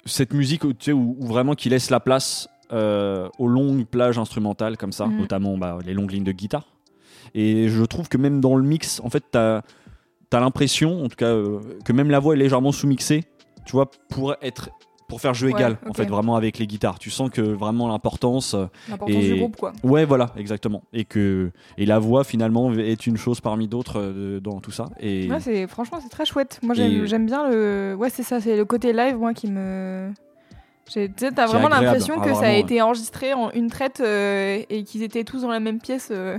cette 0.06 0.34
musique 0.34 0.64
tu 0.64 0.76
sais 0.82 0.92
où, 0.92 1.16
où 1.22 1.26
vraiment 1.26 1.54
qui 1.56 1.70
laisse 1.70 1.90
la 1.90 2.02
place 2.02 2.50
euh, 2.72 3.30
aux 3.40 3.48
longues 3.48 3.86
plages 3.86 4.18
instrumentales 4.18 4.78
comme 4.78 4.92
ça 4.92 5.06
Mhm. 5.08 5.18
notamment 5.20 5.58
bah, 5.58 5.78
les 5.86 5.94
longues 5.94 6.12
lignes 6.12 6.24
de 6.24 6.32
guitare 6.32 6.66
et 7.34 7.68
je 7.70 7.84
trouve 7.84 8.10
que 8.10 8.18
même 8.18 8.40
dans 8.42 8.56
le 8.56 8.64
mix 8.64 9.00
en 9.04 9.10
fait 9.10 9.24
t'as 9.32 9.62
as, 10.34 10.40
l'impression 10.40 11.04
en 11.04 11.08
tout 11.10 11.16
cas 11.16 11.28
euh, 11.28 11.60
que 11.86 11.94
même 11.94 12.10
la 12.10 12.20
voix 12.20 12.34
est 12.36 12.38
légèrement 12.38 12.72
sous-mixée 12.72 13.24
tu 13.66 13.72
vois 13.74 13.90
pour 14.10 14.36
être 14.42 14.70
pour 15.10 15.22
faire 15.22 15.34
jeu 15.34 15.48
Ouais, 15.48 15.54
égal 15.54 15.78
en 15.90 15.94
fait 15.94 16.04
vraiment 16.06 16.36
avec 16.36 16.60
les 16.60 16.68
guitares 16.68 17.00
tu 17.00 17.10
sens 17.10 17.30
que 17.30 17.40
vraiment 17.40 17.88
l'importance 17.88 18.54
euh, 18.56 18.66
L'importance 18.90 19.24
du 19.24 19.36
groupe 19.36 19.56
quoi. 19.56 19.72
Ouais, 19.82 20.04
voilà, 20.04 20.34
exactement. 20.36 20.84
Et 20.92 21.06
que 21.06 21.50
et 21.78 21.86
la 21.86 21.98
voix 21.98 22.26
finalement 22.26 22.74
est 22.74 23.08
une 23.08 23.16
chose 23.16 23.40
parmi 23.40 23.70
d'autres 23.70 24.02
euh, 24.02 24.42
dans 24.42 24.60
tout 24.60 24.72
ça. 24.72 24.88
Et 25.00 25.32
Ouais, 25.32 25.40
c'est 25.40 25.66
franchement 25.68 26.00
c'est 26.02 26.10
très 26.10 26.26
chouette. 26.26 26.60
Moi 26.62 26.76
j'aime 26.76 27.06
Et- 27.06 27.26
bien 27.26 27.50
le 27.50 27.96
ouais, 27.98 28.10
c'est 28.10 28.24
ça, 28.24 28.42
c'est 28.42 28.58
le 28.58 28.66
côté 28.66 28.92
live 28.92 29.16
moi 29.18 29.34
qui 29.34 29.48
me 29.50 30.12
tu 30.88 31.12
sais, 31.18 31.32
t'as 31.32 31.46
vraiment 31.46 31.70
l'impression 31.70 32.16
Ah, 32.22 32.26
que 32.26 32.34
ça 32.34 32.48
a 32.48 32.52
été 32.54 32.82
enregistré 32.82 33.34
en 33.34 33.52
une 33.52 33.70
traite 33.70 34.00
euh, 34.02 34.62
et 34.70 34.84
qu'ils 34.84 35.04
étaient 35.04 35.24
tous 35.24 35.42
dans 35.42 35.50
la 35.52 35.60
même 35.60 35.80
pièce. 35.80 36.10
euh. 36.12 36.38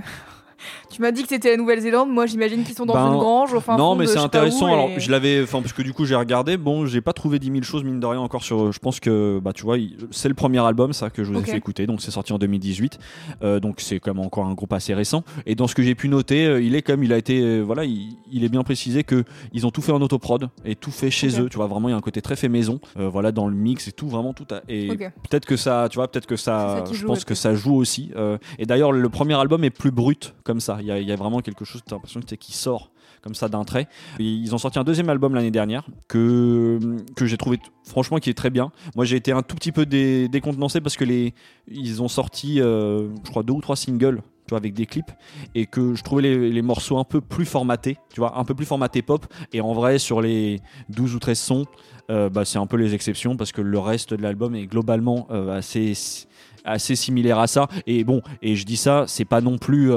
Tu 0.89 1.01
m'as 1.01 1.11
dit 1.11 1.23
que 1.23 1.29
c'était 1.29 1.51
la 1.51 1.57
Nouvelle-Zélande, 1.57 2.09
moi 2.09 2.25
j'imagine 2.25 2.63
qu'ils 2.63 2.75
sont 2.75 2.85
dans 2.85 2.93
Ben, 2.93 3.07
une 3.07 3.19
grange. 3.19 3.53
Enfin, 3.53 3.77
non, 3.77 3.95
mais 3.95 4.07
c'est 4.07 4.17
intéressant. 4.17 4.67
Alors, 4.67 4.89
je 4.97 5.11
l'avais, 5.11 5.43
enfin, 5.43 5.61
parce 5.61 5.73
que 5.73 5.81
du 5.81 5.93
coup, 5.93 6.05
j'ai 6.05 6.15
regardé. 6.15 6.57
Bon, 6.57 6.85
j'ai 6.85 7.01
pas 7.01 7.13
trouvé 7.13 7.39
10 7.39 7.51
000 7.51 7.63
choses 7.63 7.83
mine 7.83 7.99
de 7.99 8.05
rien 8.05 8.19
encore 8.19 8.43
sur. 8.43 8.71
Je 8.71 8.79
pense 8.79 8.99
que, 8.99 9.39
bah, 9.39 9.53
tu 9.53 9.63
vois, 9.63 9.77
c'est 10.11 10.29
le 10.29 10.35
premier 10.35 10.59
album, 10.59 10.93
ça, 10.93 11.09
que 11.09 11.23
je 11.23 11.31
vous 11.31 11.39
ai 11.39 11.43
fait 11.43 11.57
écouter. 11.57 11.87
Donc, 11.87 12.01
c'est 12.01 12.11
sorti 12.11 12.33
en 12.33 12.37
2018. 12.37 12.99
Euh, 13.43 13.59
donc, 13.59 13.81
c'est 13.81 13.99
quand 13.99 14.13
même 14.13 14.25
encore 14.25 14.45
un 14.45 14.53
groupe 14.53 14.73
assez 14.73 14.93
récent. 14.93 15.23
Et 15.45 15.55
dans 15.55 15.67
ce 15.67 15.75
que 15.75 15.83
j'ai 15.83 15.95
pu 15.95 16.09
noter, 16.09 16.45
euh, 16.45 16.61
il 16.61 16.75
est 16.75 16.81
comme 16.81 17.03
il 17.03 17.13
a 17.13 17.17
été, 17.17 17.41
euh, 17.41 17.61
voilà, 17.61 17.85
il, 17.85 18.17
il 18.31 18.43
est 18.43 18.49
bien 18.49 18.63
précisé 18.63 19.03
que 19.03 19.23
ils 19.53 19.65
ont 19.65 19.71
tout 19.71 19.81
fait 19.81 19.91
en 19.91 20.01
autoprod 20.01 20.49
et 20.65 20.75
tout 20.75 20.91
fait 20.91 21.11
chez 21.11 21.39
eux. 21.39 21.49
Tu 21.49 21.57
vois, 21.57 21.67
vraiment, 21.67 21.87
il 21.87 21.91
y 21.91 21.95
a 21.95 21.97
un 21.97 22.01
côté 22.01 22.21
très 22.21 22.35
fait 22.35 22.49
maison. 22.49 22.79
Euh, 22.97 23.09
voilà, 23.09 23.31
dans 23.31 23.47
le 23.47 23.55
mix 23.55 23.87
et 23.87 23.91
tout, 23.91 24.07
vraiment 24.07 24.33
tout. 24.33 24.47
A, 24.51 24.61
et 24.67 24.87
peut-être 24.87 25.45
que 25.45 25.57
ça, 25.57 25.87
tu 25.89 25.95
vois, 25.95 26.07
peut-être 26.07 26.25
que 26.25 26.35
ça, 26.35 26.83
je 26.91 27.05
pense 27.05 27.25
que 27.25 27.35
ça 27.35 27.55
joue 27.55 27.75
aussi. 27.75 28.11
Euh, 28.15 28.37
et 28.57 28.65
d'ailleurs, 28.65 28.91
le 28.91 29.09
premier 29.09 29.35
album 29.35 29.63
est 29.63 29.69
plus 29.69 29.91
brut 29.91 30.33
comme 30.49 30.59
ça. 30.59 30.79
Il 30.81 30.87
y 30.87 31.11
a, 31.11 31.15
vraiment 31.15 31.41
quelque 31.41 31.63
chose, 31.63 31.83
t'as 31.85 31.95
l'impression 31.95 32.21
que 32.21 32.33
qui 32.33 32.53
sort 32.53 32.89
comme 33.21 33.35
ça 33.35 33.49
d'un 33.49 33.63
trait. 33.65 33.87
Ils 34.17 34.55
ont 34.55 34.57
sorti 34.57 34.79
un 34.79 34.83
deuxième 34.83 35.09
album 35.09 35.35
l'année 35.35 35.51
dernière 35.51 35.85
que, 36.07 36.79
que 37.15 37.27
j'ai 37.27 37.37
trouvé 37.37 37.59
franchement 37.83 38.17
qui 38.17 38.31
est 38.31 38.33
très 38.33 38.49
bien. 38.49 38.71
Moi 38.95 39.05
j'ai 39.05 39.15
été 39.15 39.31
un 39.31 39.43
tout 39.43 39.55
petit 39.55 39.71
peu 39.71 39.85
dé- 39.85 40.27
décontenancé 40.27 40.81
parce 40.81 40.97
que 40.97 41.03
les, 41.05 41.35
ils 41.67 42.01
ont 42.01 42.07
sorti 42.07 42.61
euh, 42.61 43.09
je 43.23 43.29
crois 43.29 43.43
deux 43.43 43.53
ou 43.53 43.61
trois 43.61 43.75
singles 43.75 44.23
avec 44.51 44.73
des 44.73 44.87
clips 44.87 45.11
et 45.53 45.67
que 45.67 45.93
je 45.93 46.03
trouvais 46.03 46.23
les, 46.23 46.61
morceaux 46.63 46.97
un 46.97 47.03
peu 47.03 47.21
plus 47.21 47.45
formatés, 47.45 47.97
tu 48.11 48.19
vois, 48.19 48.39
un 48.39 48.43
peu 48.43 48.55
plus 48.55 48.65
formatés 48.65 49.03
pop 49.03 49.27
et 49.53 49.61
en 49.61 49.73
vrai 49.73 49.99
sur 49.99 50.19
les 50.19 50.61
12 50.89 51.13
ou 51.13 51.19
13 51.19 51.37
sons 51.37 51.65
euh, 52.09 52.29
bah, 52.29 52.43
c'est 52.45 52.57
un 52.57 52.65
peu 52.65 52.77
les 52.77 52.95
exceptions 52.95 53.37
parce 53.37 53.51
que 53.51 53.61
le 53.61 53.77
reste 53.77 54.15
de 54.15 54.23
l'album 54.23 54.55
est 54.55 54.65
globalement 54.65 55.27
euh, 55.29 55.55
assez 55.55 55.93
assez 56.65 56.95
similaire 56.95 57.37
à 57.37 57.45
ça 57.45 57.67
et 57.85 58.03
bon 58.03 58.23
et 58.41 58.55
je 58.55 58.65
dis 58.65 58.77
ça 58.77 59.05
c'est 59.07 59.25
pas 59.25 59.41
non 59.41 59.59
plus 59.59 59.91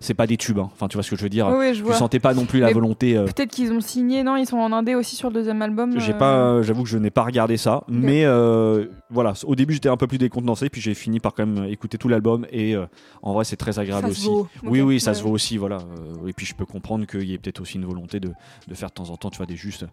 c'est 0.00 0.14
pas 0.14 0.26
des 0.26 0.36
tubes 0.36 0.58
hein. 0.58 0.68
enfin 0.72 0.88
tu 0.88 0.96
vois 0.96 1.02
ce 1.02 1.10
que 1.10 1.16
je 1.16 1.22
veux 1.22 1.28
dire 1.28 1.48
ouais, 1.48 1.74
je 1.74 1.78
tu 1.80 1.84
vois. 1.86 1.94
sentais 1.94 2.20
pas 2.20 2.34
non 2.34 2.44
plus 2.44 2.60
la 2.60 2.66
Mais 2.68 2.72
volonté 2.72 3.16
euh, 3.16 3.24
Peut-être 3.24 3.50
qu'ils 3.50 3.72
ont 3.72 3.80
signé, 3.80 4.22
non 4.22 4.36
Ils 4.36 4.46
sont 4.46 4.56
en 4.58 4.72
Indé 4.72 4.94
aussi 4.94 5.16
sur 5.16 5.28
le 5.28 5.34
deuxième 5.34 5.60
album. 5.62 5.98
j'ai 5.98 6.12
euh, 6.12 6.16
pas 6.18 6.62
j'avoue 6.62 6.82
que 6.82 6.88
je 6.88 6.98
n'ai 6.98 7.10
pas 7.10 7.22
regardé 7.22 7.56
ça 7.56 7.82
mais 7.88 8.24
euh, 8.24 8.86
voilà 9.10 9.32
au 9.44 9.54
début 9.54 9.74
j'étais 9.74 9.88
un 9.88 9.96
peu 9.96 10.06
plus 10.06 10.18
décontenancé 10.18 10.68
puis 10.68 10.80
j'ai 10.80 10.94
fini 10.94 11.20
par 11.20 11.34
quand 11.34 11.46
même 11.46 11.64
écouter 11.66 11.98
tout 11.98 12.08
l'album 12.08 12.46
et 12.50 12.74
euh, 12.74 12.86
en 13.22 13.32
vrai 13.32 13.44
c'est 13.44 13.56
très 13.56 13.78
agréable 13.78 14.08
ça 14.08 14.14
se 14.14 14.18
aussi 14.20 14.26
vaut. 14.28 14.48
oui 14.64 14.80
oui 14.80 15.00
ça 15.00 15.10
ouais. 15.12 15.14
se 15.16 15.22
voit 15.22 15.32
aussi 15.32 15.56
voilà 15.56 15.78
Euh, 15.78 16.26
et 16.28 16.32
puis 16.32 16.46
je 16.46 16.54
peux 16.54 16.66
comprendre 16.66 17.06
qu'il 17.06 17.24
y 17.28 17.34
ait 17.34 17.38
peut-être 17.38 17.60
aussi 17.60 17.76
une 17.78 17.84
volonté 17.84 18.18
de, 18.20 18.30
de 18.68 18.74
faire 18.74 18.88
de 18.88 18.94
temps 18.94 19.10
en 19.10 19.16
temps 19.16 19.30
tu 19.30 19.36
vois 19.38 19.46
des 19.46 19.56
justes 19.56 19.84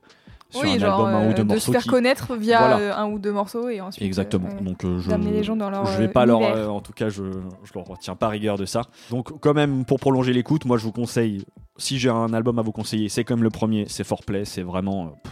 sur 0.52 0.62
Oui, 0.62 0.76
un 0.76 0.80
genre 0.80 1.08
album 1.08 1.22
un 1.22 1.28
ou 1.28 1.32
euh, 1.32 1.34
deux 1.34 1.44
de 1.44 1.50
se 1.50 1.54
morceaux 1.54 1.72
faire 1.72 1.82
qui- 1.82 1.90
connaître 1.90 2.36
via 2.36 2.60
Voilà. 2.60 2.78
euh, 2.80 2.94
un 2.96 3.08
ou 3.10 3.20
deux 3.20 3.32
morceaux 3.32 3.70
et 3.70 3.82
ensuite. 3.82 4.06
exactement 4.06 4.50
euh, 4.50 4.64
donc 4.64 4.84
euh, 4.86 5.00
je 5.00 5.10
les 5.12 5.44
gens 5.44 5.56
dans 5.56 5.70
leur 5.70 5.86
je 5.86 5.98
vais 5.98 6.08
pas 6.08 6.26
leur 6.26 6.42
univers. 6.42 6.74
en 6.74 6.82
tout 6.82 6.94
cas 6.94 7.10
je 7.10 7.24
je 7.64 7.72
leur 7.74 7.86
retiens 7.86 8.16
pas 8.16 8.28
rigueur 8.30 8.58
de 8.58 8.66
ça 8.66 8.84
donc 9.10 9.40
quand 9.40 9.54
même 9.54 9.86
pour 9.86 10.00
prolonger 10.00 10.34
l'écoute 10.34 10.66
moi 10.66 10.78
je 10.78 10.84
vous 10.84 10.92
conseille 10.92 11.46
si 11.78 11.98
j'ai 11.98 12.10
un 12.10 12.34
album 12.34 12.60
à 12.60 12.62
vous 12.62 12.72
conseiller 12.72 13.10
c'est 13.10 13.24
comme 13.24 13.44
le 13.44 13.50
premier 13.50 13.86
c'est 13.88 14.04
Foreplay 14.04 14.46
c'est 14.46 14.62
vraiment 14.64 15.08
pff, 15.24 15.32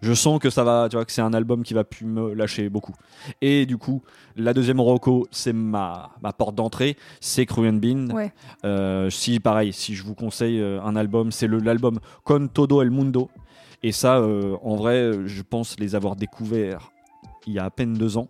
je 0.00 0.14
sens 0.14 0.38
que 0.38 0.48
ça 0.50 0.62
va 0.64 0.86
tu 0.88 0.96
vois 0.96 1.04
que 1.04 1.12
c'est 1.12 1.22
un 1.22 1.34
album 1.34 1.62
qui 1.62 1.74
va 1.74 1.84
plus 1.84 2.06
me 2.06 2.32
lâcher 2.32 2.68
beaucoup 2.68 2.94
et 3.42 3.66
du 3.66 3.76
coup 3.78 4.02
la 4.36 4.54
deuxième 4.54 4.80
roco 4.80 5.26
c'est 5.32 5.52
ma, 5.52 6.10
ma 6.22 6.32
porte 6.32 6.54
d'entrée 6.54 6.96
c'est 7.20 7.46
Cruan 7.46 7.78
Bean 7.80 8.08
Ouais. 8.14 8.32
Euh, 8.64 9.10
si 9.10 9.40
pareil 9.40 9.72
si 9.72 9.94
je 9.94 10.04
vous 10.04 10.14
conseille 10.14 10.62
un 10.62 10.94
album 10.96 11.32
c'est 11.32 11.48
le 11.48 11.58
l'album 11.58 11.98
Con 12.24 12.46
Todo 12.48 12.80
el 12.82 12.90
Mundo 12.90 13.28
et 13.82 13.92
ça 13.92 14.18
euh, 14.18 14.56
en 14.62 14.76
vrai 14.76 15.12
je 15.26 15.42
pense 15.42 15.78
les 15.78 15.94
avoir 15.94 16.16
découverts 16.16 16.90
il 17.46 17.52
y 17.54 17.58
a 17.58 17.64
à 17.64 17.70
peine 17.70 17.94
deux 17.94 18.16
ans 18.18 18.28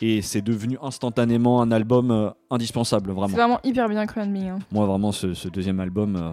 et 0.00 0.22
c'est 0.22 0.42
devenu 0.42 0.76
instantanément 0.82 1.62
un 1.62 1.70
album 1.70 2.10
euh, 2.10 2.30
indispensable 2.50 3.08
C'est 3.10 3.14
vraiment 3.14 3.36
vraiment 3.36 3.60
hyper 3.64 3.88
bien 3.88 4.06
Cruan 4.06 4.26
Being. 4.32 4.48
hein. 4.48 4.58
moi 4.72 4.86
vraiment 4.86 5.12
ce, 5.12 5.34
ce 5.34 5.48
deuxième 5.48 5.80
album 5.80 6.16
euh, 6.16 6.32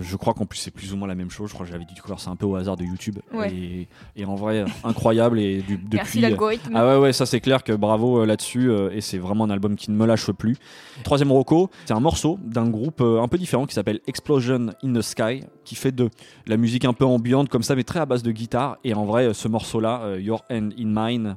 je 0.00 0.16
crois 0.16 0.32
qu'en 0.32 0.46
plus 0.46 0.58
c'est 0.58 0.70
plus 0.70 0.92
ou 0.94 0.96
moins 0.96 1.06
la 1.06 1.14
même 1.14 1.30
chose 1.30 1.50
je 1.50 1.54
crois 1.54 1.66
que 1.66 1.72
j'avais 1.72 1.84
découvert 1.84 2.18
ça 2.18 2.30
un 2.30 2.36
peu 2.36 2.46
au 2.46 2.54
hasard 2.56 2.76
de 2.78 2.84
YouTube 2.84 3.18
Ouais. 3.34 3.52
et, 3.52 3.88
et 4.16 4.24
en 4.24 4.34
vrai 4.36 4.64
incroyable 4.84 5.38
et 5.38 5.60
du- 5.60 5.76
depuis 5.76 5.96
Merci 5.96 6.20
l'algorithme. 6.20 6.72
ah 6.74 6.86
ouais 6.86 6.96
ouais 7.02 7.12
ça 7.12 7.26
c'est 7.26 7.40
clair 7.40 7.62
que 7.62 7.72
bravo 7.72 8.20
euh, 8.22 8.26
là-dessus 8.26 8.70
euh, 8.70 8.90
et 8.92 9.00
c'est 9.02 9.18
vraiment 9.18 9.44
un 9.44 9.50
album 9.50 9.76
qui 9.76 9.90
ne 9.90 9.96
me 9.96 10.06
lâche 10.06 10.30
plus. 10.32 10.56
Troisième 11.04 11.30
Rocco, 11.30 11.68
c'est 11.84 11.92
un 11.92 12.00
morceau 12.00 12.38
d'un 12.42 12.70
groupe 12.70 13.00
euh, 13.02 13.20
un 13.20 13.28
peu 13.28 13.36
différent 13.36 13.66
qui 13.66 13.74
s'appelle 13.74 14.00
Explosion 14.06 14.68
in 14.82 14.92
the 14.94 15.02
Sky 15.02 15.42
qui 15.64 15.74
fait 15.74 15.92
de 15.92 16.08
la 16.46 16.56
musique 16.56 16.84
un 16.86 16.94
peu 16.94 17.04
ambiante 17.04 17.48
comme 17.50 17.62
ça 17.62 17.74
mais 17.76 17.84
très 17.84 18.00
à 18.00 18.06
base 18.06 18.22
de 18.22 18.32
guitare 18.32 18.78
et 18.84 18.94
en 18.94 19.04
vrai 19.04 19.34
ce 19.34 19.46
morceau 19.48 19.78
là 19.80 20.16
Your 20.18 20.42
Hand 20.50 20.72
in 20.78 20.86
Mine 20.86 21.36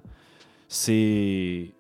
c'est 0.68 1.72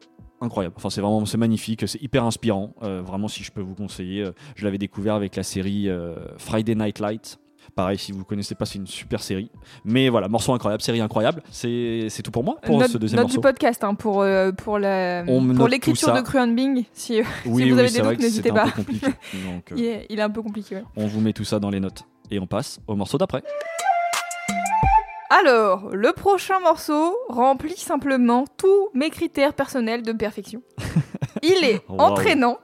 incroyable. 0.45 0.75
Enfin, 0.77 0.89
c'est 0.89 1.01
vraiment 1.01 1.25
c'est 1.25 1.37
magnifique, 1.37 1.87
c'est 1.87 2.01
hyper 2.01 2.23
inspirant. 2.23 2.73
Euh, 2.83 3.01
vraiment, 3.05 3.27
si 3.27 3.43
je 3.43 3.51
peux 3.51 3.61
vous 3.61 3.75
conseiller, 3.75 4.23
euh, 4.23 4.31
je 4.55 4.63
l'avais 4.65 4.77
découvert 4.77 5.15
avec 5.15 5.35
la 5.35 5.43
série 5.43 5.89
euh, 5.89 6.15
Friday 6.37 6.75
Night 6.75 6.99
Light. 6.99 7.37
Pareil, 7.75 7.97
si 7.97 8.11
vous 8.11 8.23
connaissez 8.23 8.53
pas, 8.55 8.65
c'est 8.65 8.77
une 8.77 8.85
super 8.87 9.21
série. 9.23 9.49
Mais 9.83 10.07
voilà, 10.07 10.27
morceau 10.27 10.53
incroyable, 10.53 10.81
série 10.83 11.01
incroyable. 11.01 11.41
C'est 11.49 12.05
c'est 12.09 12.21
tout 12.21 12.29
pour 12.31 12.43
moi 12.43 12.57
pour 12.63 12.79
note, 12.79 12.89
ce 12.91 12.97
deuxième 12.99 13.17
note 13.17 13.27
morceau. 13.27 13.37
du 13.37 13.41
podcast 13.41 13.83
hein, 13.83 13.95
pour, 13.95 14.21
euh, 14.21 14.51
pour 14.51 14.77
la- 14.77 15.23
On 15.27 15.53
pour 15.55 15.67
l'écriture 15.67 16.13
de 16.13 16.21
Cruan 16.21 16.47
Bing. 16.53 16.83
Si, 16.93 17.15
Oui, 17.15 17.23
vous 17.45 17.75
oui, 17.75 17.79
avez 17.79 17.89
des 17.89 18.01
doutes, 18.01 18.19
n'hésitez 18.19 18.51
un 18.51 18.53
pas. 18.53 18.65
peu 18.65 18.71
compliqué. 18.83 19.07
Donc, 19.33 19.71
euh, 19.71 19.75
il, 19.77 19.83
est, 19.85 20.05
il 20.11 20.19
est 20.19 20.21
un 20.21 20.29
peu 20.29 20.43
compliqué. 20.43 20.75
ouais. 20.75 20.83
on 20.95 21.07
vous 21.07 21.19
met 21.21 21.33
tout 21.33 21.43
ça 21.43 21.59
dans 21.59 21.71
les 21.71 21.79
notes. 21.79 22.03
Et 22.31 22.39
on 22.39 22.47
passe 22.47 22.79
au 22.87 22.95
morceau 22.95 23.17
d'après. 23.17 23.43
Alors, 25.39 25.89
le 25.93 26.11
prochain 26.13 26.59
morceau 26.61 27.15
remplit 27.29 27.75
simplement 27.77 28.45
tous 28.57 28.89
mes 28.93 29.09
critères 29.09 29.53
personnels 29.53 30.01
de 30.03 30.11
perfection. 30.13 30.61
Il 31.43 31.63
est 31.63 31.81
Wow. 31.89 31.99
entraînant, 31.99 32.57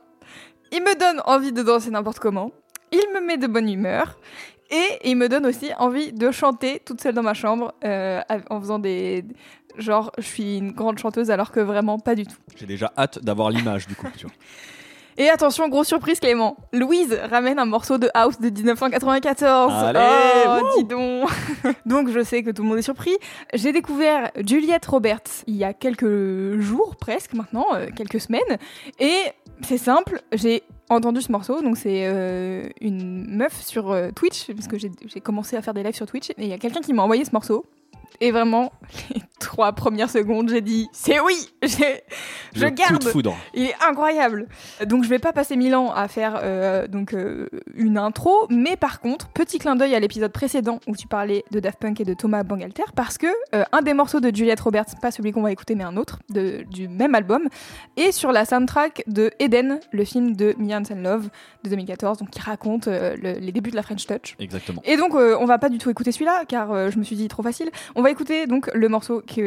il 0.72 0.82
me 0.82 0.98
donne 0.98 1.22
envie 1.26 1.52
de 1.52 1.62
danser 1.64 1.90
n'importe 1.92 2.20
comment, 2.20 2.52
il 2.92 3.04
me 3.14 3.20
met 3.20 3.38
de 3.38 3.46
bonne 3.48 3.70
humeur 3.70 4.18
et 4.70 4.86
il 5.04 5.18
me 5.18 5.28
donne 5.28 5.46
aussi 5.46 5.72
envie 5.78 6.14
de 6.14 6.32
chanter 6.32 6.80
toute 6.86 7.02
seule 7.02 7.14
dans 7.14 7.24
ma 7.24 7.34
chambre 7.34 7.74
euh, 7.84 8.22
en 8.50 8.60
faisant 8.62 8.80
des... 8.80 9.26
Genre, 9.78 10.12
je 10.18 10.24
suis 10.24 10.58
une 10.58 10.72
grande 10.72 10.98
chanteuse 10.98 11.30
alors 11.32 11.52
que 11.52 11.60
vraiment 11.60 12.00
pas 12.00 12.16
du 12.16 12.26
tout. 12.26 12.38
J'ai 12.56 12.66
déjà 12.66 12.92
hâte 12.98 13.20
d'avoir 13.24 13.50
l'image 13.50 13.88
du 13.88 13.96
coup. 13.96 14.08
tu 14.18 14.26
vois. 14.26 14.36
Et 15.22 15.30
attention, 15.30 15.70
grosse 15.70 15.88
surprise 15.88 16.20
Clément, 16.20 16.58
Louise 16.74 17.16
ramène 17.30 17.60
un 17.60 17.66
morceau 17.66 18.00
de 18.00 18.10
House 18.16 18.40
de 18.40 18.50
1994. 18.50 19.72
Allez, 19.72 20.00
oh, 20.48 20.68
dis 20.76 20.84
donc. 20.84 21.30
donc 21.86 22.10
je 22.10 22.24
sais 22.24 22.42
que 22.42 22.50
tout 22.50 22.64
le 22.64 22.70
monde 22.70 22.80
est 22.80 22.82
surpris. 22.82 23.16
J'ai 23.54 23.72
découvert 23.72 24.32
Juliette 24.44 24.88
Roberts 24.88 25.44
il 25.46 25.58
y 25.58 25.64
a 25.64 25.74
quelques 25.74 26.60
jours 26.60 26.96
presque 26.96 27.36
maintenant, 27.36 27.68
euh, 27.76 27.86
quelques 27.96 28.20
semaines, 28.20 28.58
et 29.00 29.16
c'est 29.62 29.78
simple, 29.78 30.24
j'ai 30.32 30.64
entendu 30.90 31.22
ce 31.22 31.32
morceau, 31.32 31.62
donc 31.62 31.78
c'est 31.78 32.08
euh, 32.08 32.68
une 32.82 33.28
meuf 33.30 33.62
sur 33.64 33.92
euh, 33.92 34.10
Twitch, 34.10 34.48
parce 34.48 34.68
que 34.68 34.80
j'ai 34.80 34.90
j'ai 35.06 35.22
commencé 35.22 35.56
à 35.56 35.62
faire 35.62 35.76
des 35.76 35.84
lives 35.84 35.94
sur 35.94 36.08
Twitch, 36.08 36.32
et 36.32 36.36
il 36.40 36.48
y 36.48 36.54
a 36.54 36.58
quelqu'un 36.58 36.82
qui 36.82 36.94
m'a 36.94 37.04
envoyé 37.04 37.26
ce 37.26 37.32
morceau. 37.32 37.64
Et 38.24 38.30
vraiment, 38.32 38.72
les 39.16 39.22
trois 39.40 39.74
premières 39.74 40.12
secondes, 40.12 40.48
j'ai 40.50 40.62
dit 40.62 40.88
c'est 40.94 41.20
oui, 41.20 41.34
je 41.64 42.62
Le 42.62 42.70
coup 42.70 42.76
garde. 42.76 43.04
de 43.04 43.10
foudre. 43.10 43.36
Il 43.56 43.64
est 43.64 43.74
incroyable. 43.84 44.48
Donc 44.86 45.04
je 45.04 45.10
vais 45.10 45.18
pas 45.18 45.34
passer 45.34 45.56
mille 45.56 45.74
ans 45.74 45.92
à 45.92 46.08
faire 46.08 46.40
euh, 46.44 46.86
donc 46.88 47.16
euh, 47.16 47.50
une 47.74 47.98
intro, 47.98 48.32
mais 48.52 48.76
par 48.76 49.00
contre 49.02 49.28
petit 49.30 49.58
clin 49.58 49.76
d'œil 49.76 49.96
à 49.96 50.00
l'épisode 50.00 50.32
précédent 50.32 50.80
où 50.88 50.96
tu 50.96 51.08
parlais 51.08 51.44
de 51.50 51.60
Daft 51.60 51.80
Punk 51.80 52.00
et 52.00 52.04
de 52.06 52.14
Thomas 52.14 52.44
Bangalter 52.44 52.84
parce 52.96 53.18
que 53.18 53.26
euh, 53.56 53.64
un 53.72 53.82
des 53.82 53.96
morceaux 53.96 54.20
de 54.20 54.36
Juliette 54.36 54.60
Roberts, 54.60 54.86
pas 55.02 55.10
celui 55.10 55.32
qu'on 55.32 55.42
va 55.42 55.52
écouter 55.52 55.74
mais 55.74 55.84
un 55.84 55.98
autre 55.98 56.20
de- 56.30 56.64
du 56.70 56.88
même 56.90 57.16
album, 57.16 57.48
est 57.98 58.12
sur 58.12 58.32
la 58.32 58.46
soundtrack 58.46 59.04
de 59.08 59.32
Eden, 59.40 59.80
le 59.92 60.06
film 60.06 60.36
de 60.36 60.54
Millions 60.60 60.84
and 60.92 61.02
Love 61.02 61.30
de 61.64 61.70
2014, 61.72 62.20
donc 62.20 62.30
qui 62.30 62.42
raconte 62.42 62.86
le- 62.86 63.40
les 63.40 63.52
débuts 63.52 63.72
de 63.72 63.76
la 63.76 63.82
French 63.84 64.06
Touch. 64.06 64.36
Exactement. 64.38 64.84
Et 64.86 64.96
donc, 64.96 65.16
on 65.16 65.46
va 65.46 65.58
pas 65.58 65.70
du 65.70 65.80
tout 65.80 65.90
écouter 65.90 66.12
celui-là, 66.12 66.44
car 66.48 66.92
je 66.92 67.00
me 67.00 67.04
suis 67.04 67.16
dit 67.16 67.28
trop 67.28 67.42
facile. 67.42 67.72
On 67.96 68.02
va 68.02 68.12
écouter 68.12 68.48
donc 68.48 68.70
le 68.74 68.90
morceau 68.90 69.22
qui 69.22 69.42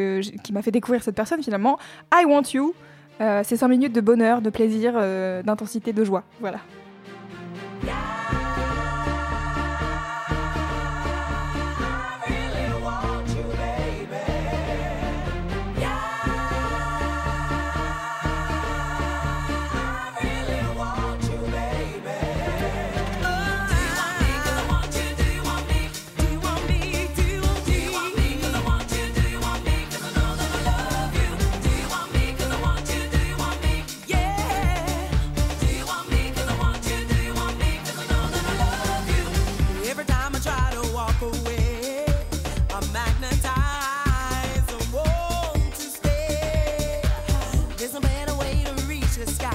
m'a 0.51 0.61
fait 0.61 0.71
découvrir 0.71 1.03
cette 1.03 1.15
personne 1.15 1.41
finalement, 1.43 1.77
I 2.13 2.25
Want 2.25 2.43
You. 2.53 2.73
Euh, 3.21 3.41
c'est 3.45 3.55
5 3.55 3.67
minutes 3.67 3.93
de 3.93 4.01
bonheur, 4.01 4.41
de 4.41 4.49
plaisir, 4.49 4.93
euh, 4.95 5.41
d'intensité, 5.41 5.93
de 5.93 6.03
joie. 6.03 6.23
Voilà. 6.39 6.59
The 49.25 49.31
sky. 49.31 49.54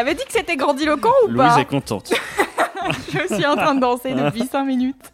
J'avais 0.00 0.14
dit 0.14 0.24
que 0.24 0.32
c'était 0.32 0.56
grandiloquent 0.56 1.12
ou 1.24 1.28
Louise 1.28 1.36
pas 1.36 1.60
est 1.60 1.66
contente. 1.66 2.10
Je 3.12 3.34
suis 3.34 3.44
en 3.44 3.54
train 3.54 3.74
de 3.74 3.80
danser 3.80 4.14
depuis 4.14 4.46
5 4.50 4.64
minutes. 4.64 5.12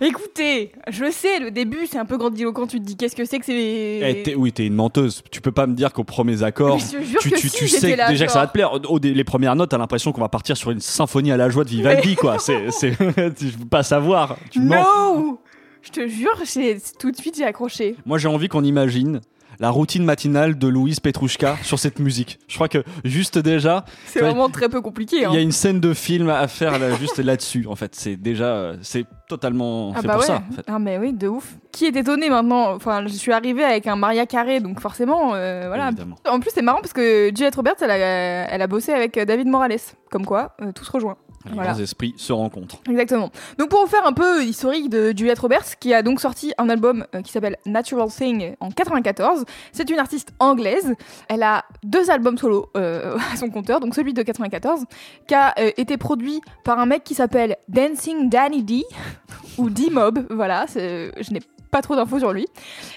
Écoutez, 0.00 0.72
je 0.90 1.12
sais, 1.12 1.38
le 1.38 1.52
début 1.52 1.86
c'est 1.86 1.98
un 1.98 2.04
peu 2.04 2.16
grandiloquent. 2.16 2.66
Tu 2.66 2.80
te 2.80 2.84
dis 2.84 2.96
qu'est-ce 2.96 3.14
que 3.14 3.24
c'est 3.24 3.38
que 3.38 3.44
c'est. 3.44 4.00
Eh, 4.02 4.22
t'es- 4.24 4.34
oui, 4.34 4.50
t'es 4.52 4.66
une 4.66 4.74
menteuse. 4.74 5.22
Tu 5.30 5.40
peux 5.40 5.52
pas 5.52 5.68
me 5.68 5.74
dire 5.74 5.92
qu'aux 5.92 6.02
premiers 6.02 6.42
accords, 6.42 6.74
Mais 6.74 6.80
je 6.80 6.96
te 6.98 7.02
jure 7.04 7.20
tu, 7.20 7.30
que 7.30 7.36
tu, 7.36 7.48
si, 7.48 7.56
tu 7.56 7.68
sais 7.68 7.94
là, 7.94 8.08
déjà 8.08 8.26
que 8.26 8.32
ça 8.32 8.40
va 8.40 8.48
te 8.48 8.52
plaire. 8.52 8.72
Au, 8.90 8.98
les 8.98 9.22
premières 9.22 9.54
notes, 9.54 9.70
t'as 9.70 9.78
l'impression 9.78 10.10
qu'on 10.10 10.20
va 10.20 10.28
partir 10.28 10.56
sur 10.56 10.72
une 10.72 10.80
symphonie 10.80 11.30
à 11.30 11.36
la 11.36 11.48
joie 11.50 11.62
de 11.62 11.68
Vivaldi, 11.68 12.16
quoi. 12.16 12.40
C'est, 12.40 12.68
c'est, 12.72 12.90
je 12.98 13.56
veux 13.58 13.64
pas 13.70 13.84
savoir. 13.84 14.36
Tu 14.50 14.58
mens. 14.58 14.82
No 15.14 15.40
Je 15.82 15.90
te 15.90 16.08
jure, 16.08 16.36
j'ai- 16.52 16.78
tout 16.98 17.12
de 17.12 17.16
suite 17.16 17.36
j'ai 17.36 17.44
accroché. 17.44 17.94
Moi, 18.04 18.18
j'ai 18.18 18.26
envie 18.26 18.48
qu'on 18.48 18.64
imagine 18.64 19.20
la 19.62 19.70
routine 19.70 20.04
matinale 20.04 20.58
de 20.58 20.66
Louise 20.66 20.98
Petrouchka 20.98 21.56
sur 21.62 21.78
cette 21.78 22.00
musique. 22.00 22.40
Je 22.48 22.56
crois 22.56 22.66
que 22.68 22.82
juste 23.04 23.38
déjà, 23.38 23.84
C'est 24.06 24.18
vraiment 24.18 24.48
très 24.48 24.68
peu 24.68 24.80
compliqué. 24.80 25.18
il 25.20 25.24
hein. 25.24 25.30
y 25.34 25.36
a 25.36 25.40
une 25.40 25.52
scène 25.52 25.78
de 25.78 25.94
film 25.94 26.28
à 26.30 26.48
faire 26.48 26.80
là, 26.80 26.96
juste 26.96 27.20
là-dessus. 27.20 27.66
En 27.68 27.76
fait, 27.76 27.94
c'est 27.94 28.16
déjà, 28.16 28.46
euh, 28.46 28.76
c'est 28.82 29.06
totalement 29.28 29.92
Ah 29.94 30.02
bah 30.02 30.14
pour 30.14 30.22
ouais. 30.22 30.26
ça. 30.26 30.42
En 30.50 30.52
fait. 30.52 30.64
Ah 30.66 30.80
mais 30.80 30.98
oui, 30.98 31.12
de 31.12 31.28
ouf. 31.28 31.54
Qui 31.70 31.86
est 31.86 31.94
étonné 31.94 32.28
maintenant? 32.28 32.74
Enfin, 32.74 33.06
je 33.06 33.12
suis 33.12 33.30
arrivée 33.30 33.62
avec 33.62 33.86
un 33.86 33.94
Maria 33.94 34.26
Carré, 34.26 34.58
donc 34.58 34.80
forcément, 34.80 35.34
euh, 35.34 35.68
voilà. 35.68 35.86
Évidemment. 35.88 36.16
En 36.28 36.40
plus, 36.40 36.50
c'est 36.52 36.60
marrant 36.62 36.80
parce 36.80 36.92
que 36.92 37.30
Juliette 37.32 37.54
Roberts, 37.54 37.76
elle 37.82 37.92
a, 37.92 37.96
elle 37.96 38.62
a 38.62 38.66
bossé 38.66 38.92
avec 38.92 39.16
euh, 39.16 39.24
David 39.24 39.46
Morales. 39.46 39.78
Comme 40.10 40.26
quoi, 40.26 40.56
euh, 40.60 40.72
tout 40.72 40.84
se 40.84 40.90
rejoint. 40.90 41.16
Les 41.46 41.54
Voilà. 41.54 41.78
esprits 41.78 42.14
se 42.16 42.32
rencontrent. 42.32 42.76
Exactement. 42.88 43.30
Donc 43.58 43.68
pour 43.68 43.80
vous 43.80 43.86
faire 43.90 44.06
un 44.06 44.12
peu 44.12 44.44
historique 44.44 44.88
de 44.90 45.12
Juliette 45.16 45.38
Roberts, 45.40 45.78
qui 45.80 45.92
a 45.94 46.02
donc 46.02 46.20
sorti 46.20 46.52
un 46.58 46.68
album 46.68 47.06
euh, 47.14 47.22
qui 47.22 47.32
s'appelle 47.32 47.56
Natural 47.66 48.08
Thing 48.08 48.54
en 48.60 48.70
94. 48.70 49.44
C'est 49.72 49.90
une 49.90 49.98
artiste 49.98 50.32
anglaise. 50.38 50.94
Elle 51.28 51.42
a 51.42 51.64
deux 51.82 52.10
albums 52.10 52.38
solo 52.38 52.70
euh, 52.76 53.16
à 53.32 53.36
son 53.36 53.50
compteur, 53.50 53.80
donc 53.80 53.94
celui 53.94 54.14
de 54.14 54.22
94, 54.22 54.84
qui 55.26 55.34
a 55.34 55.54
euh, 55.58 55.70
été 55.76 55.96
produit 55.96 56.40
par 56.64 56.78
un 56.78 56.86
mec 56.86 57.04
qui 57.04 57.14
s'appelle 57.14 57.56
Dancing 57.68 58.28
Danny 58.28 58.62
D 58.62 58.84
ou 59.58 59.68
D-Mob. 59.70 60.26
Voilà, 60.30 60.66
je 60.74 61.32
n'ai 61.32 61.40
pas 61.70 61.80
trop 61.82 61.96
d'infos 61.96 62.18
sur 62.18 62.32
lui. 62.32 62.46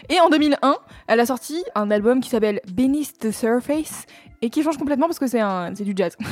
Et 0.10 0.20
en 0.20 0.30
2001, 0.30 0.76
elle 1.08 1.20
a 1.20 1.26
sorti 1.26 1.64
un 1.76 1.90
album 1.92 2.20
qui 2.20 2.30
s'appelle 2.30 2.60
Beneath 2.72 3.18
the 3.20 3.32
Surface 3.32 4.06
et 4.42 4.50
qui 4.50 4.64
change 4.64 4.78
complètement 4.78 5.08
parce 5.08 5.20
que 5.20 5.28
c'est 5.28 5.40
un, 5.42 5.72
c'est 5.76 5.84
du 5.84 5.94
jazz. 5.96 6.16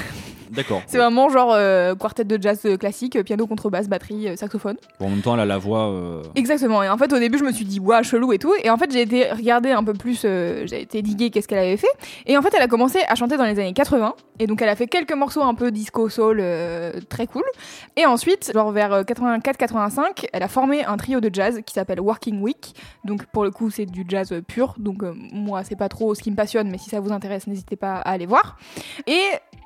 D'accord. 0.52 0.84
C'est 0.86 1.00
vraiment 1.00 1.30
genre 1.30 1.52
euh, 1.54 1.96
quartet 1.96 2.26
de 2.26 2.40
jazz 2.40 2.62
euh, 2.66 2.78
classique, 2.78 3.16
euh, 3.16 3.24
piano, 3.24 3.48
contrebasse, 3.48 3.88
batterie, 3.90 4.38
saxophone. 4.38 4.76
Bon, 5.00 5.08
en 5.08 5.10
même 5.10 5.22
temps, 5.22 5.34
elle 5.34 5.40
a 5.40 5.46
la 5.48 5.58
voix. 5.58 5.90
euh, 5.90 6.22
Exactement. 6.36 6.84
Et 6.84 6.90
en 6.90 6.98
fait, 7.00 7.12
au 7.12 7.18
début, 7.18 7.40
je 7.40 7.44
me 7.44 7.52
suis 7.52 7.66
dit, 7.66 7.80
waouh, 7.80 8.04
chelou 8.04 8.34
et 8.34 8.38
tout. 8.38 8.54
Et 8.64 8.70
en 8.70 8.78
fait, 8.78 8.92
j'ai 8.92 9.02
été 9.02 9.32
regarder 9.32 9.72
un 9.72 9.84
peu 9.84 9.94
plus, 9.94 10.22
euh, 10.26 10.68
j'ai 10.68 10.82
été 10.82 11.02
diguer 11.02 11.32
qu'est-ce 11.32 11.48
qu'elle 11.48 11.58
avait 11.58 11.78
fait. 11.78 11.88
Et 12.28 12.38
en 12.38 12.44
fait, 12.44 12.54
elle 12.56 12.62
a 12.62 12.68
commencé 12.68 13.00
à 13.08 13.16
chanter 13.16 13.36
dans 13.36 13.46
les 13.46 13.58
années 13.58 13.74
80. 13.74 14.14
Et 14.40 14.46
donc, 14.46 14.62
elle 14.62 14.70
a 14.70 14.76
fait 14.76 14.86
quelques 14.86 15.14
morceaux 15.16 15.42
un 15.42 15.56
peu 15.56 15.72
disco 15.72 16.08
soul 16.08 16.44
très 17.10 17.26
cool. 17.26 17.44
Et 17.98 18.06
ensuite, 18.06 18.52
genre 18.54 18.72
vers 18.72 18.94
euh, 18.94 19.04
84-85, 19.04 20.28
elle 20.34 20.44
a 20.44 20.48
formé 20.48 20.86
un 20.86 20.98
trio 20.98 21.20
de 21.20 21.30
jazz 21.34 21.62
qui 21.66 21.74
s'appelle 21.74 22.00
Working 22.00 22.42
Week. 22.42 22.76
Donc, 23.06 23.26
pour 23.28 23.44
le 23.44 23.50
coup, 23.50 23.72
c'est 23.72 23.88
du 23.88 24.06
jazz 24.08 24.32
pur. 24.48 24.76
Donc, 24.78 25.02
moi, 25.32 25.64
c'est 25.64 25.76
pas 25.76 25.90
trop 25.90 26.14
ce 26.14 26.22
qui 26.22 26.30
me 26.30 26.36
passionne, 26.36 26.70
mais 26.70 26.78
si 26.78 26.90
ça 26.92 27.00
vous 27.00 27.12
intéresse, 27.12 27.48
n'hésitez 27.48 27.76
pas 27.76 27.93
à 27.98 28.12
aller 28.12 28.26
voir. 28.26 28.58
Et 29.08 29.20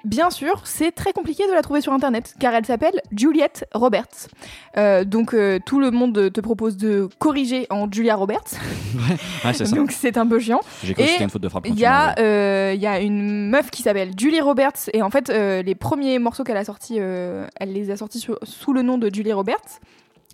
Bien 0.06 0.30
sûr, 0.30 0.62
c'est 0.64 0.92
très 0.94 1.12
compliqué 1.12 1.46
de 1.48 1.52
la 1.54 1.62
trouver 1.62 1.82
sur 1.82 1.92
internet 1.92 2.34
car 2.40 2.54
elle 2.54 2.66
s'appelle 2.66 3.02
Juliette 3.12 3.66
Roberts. 3.74 4.30
Euh, 4.78 5.04
donc 5.04 5.34
euh, 5.34 5.60
tout 5.66 5.82
le 5.82 5.92
monde 5.92 6.32
te 6.32 6.40
propose 6.40 6.78
de 6.78 7.10
corriger 7.20 7.68
en 7.72 7.92
Julia 7.92 8.16
Roberts, 8.16 8.54
Ouais, 9.44 9.54
c'est 9.54 9.66
ça. 9.66 9.76
donc 9.76 9.92
c'est 9.92 10.18
un 10.18 10.26
peu 10.26 10.40
chiant. 10.40 10.62
J'ai 10.82 10.94
cru 10.94 11.04
une 11.20 11.30
faute 11.30 11.42
de 11.42 11.50
frappe. 11.50 11.66
Il 11.68 11.78
y, 11.78 11.86
a, 11.86 12.16
euh, 12.20 12.74
y 12.78 12.88
a 12.88 13.02
une 13.02 13.50
meuf 13.50 13.70
qui 13.70 13.82
s'appelle 13.82 14.12
Julie 14.18 14.40
Roberts 14.40 14.88
et 14.94 15.02
en 15.02 15.10
fait 15.10 15.28
les 15.30 15.76
premiers 15.76 16.20
morceaux 16.20 16.46
qu'elle 16.46 16.58
a 16.58 16.64
sortis, 16.64 16.98
elle 17.00 17.74
les 17.74 17.90
a 17.92 17.98
sortis 17.98 18.20
sur- 18.20 18.40
sous 18.44 18.72
le 18.72 18.84
nom 18.84 18.98
de 18.98 19.14
Julie 19.14 19.34
Roberts. 19.34 19.80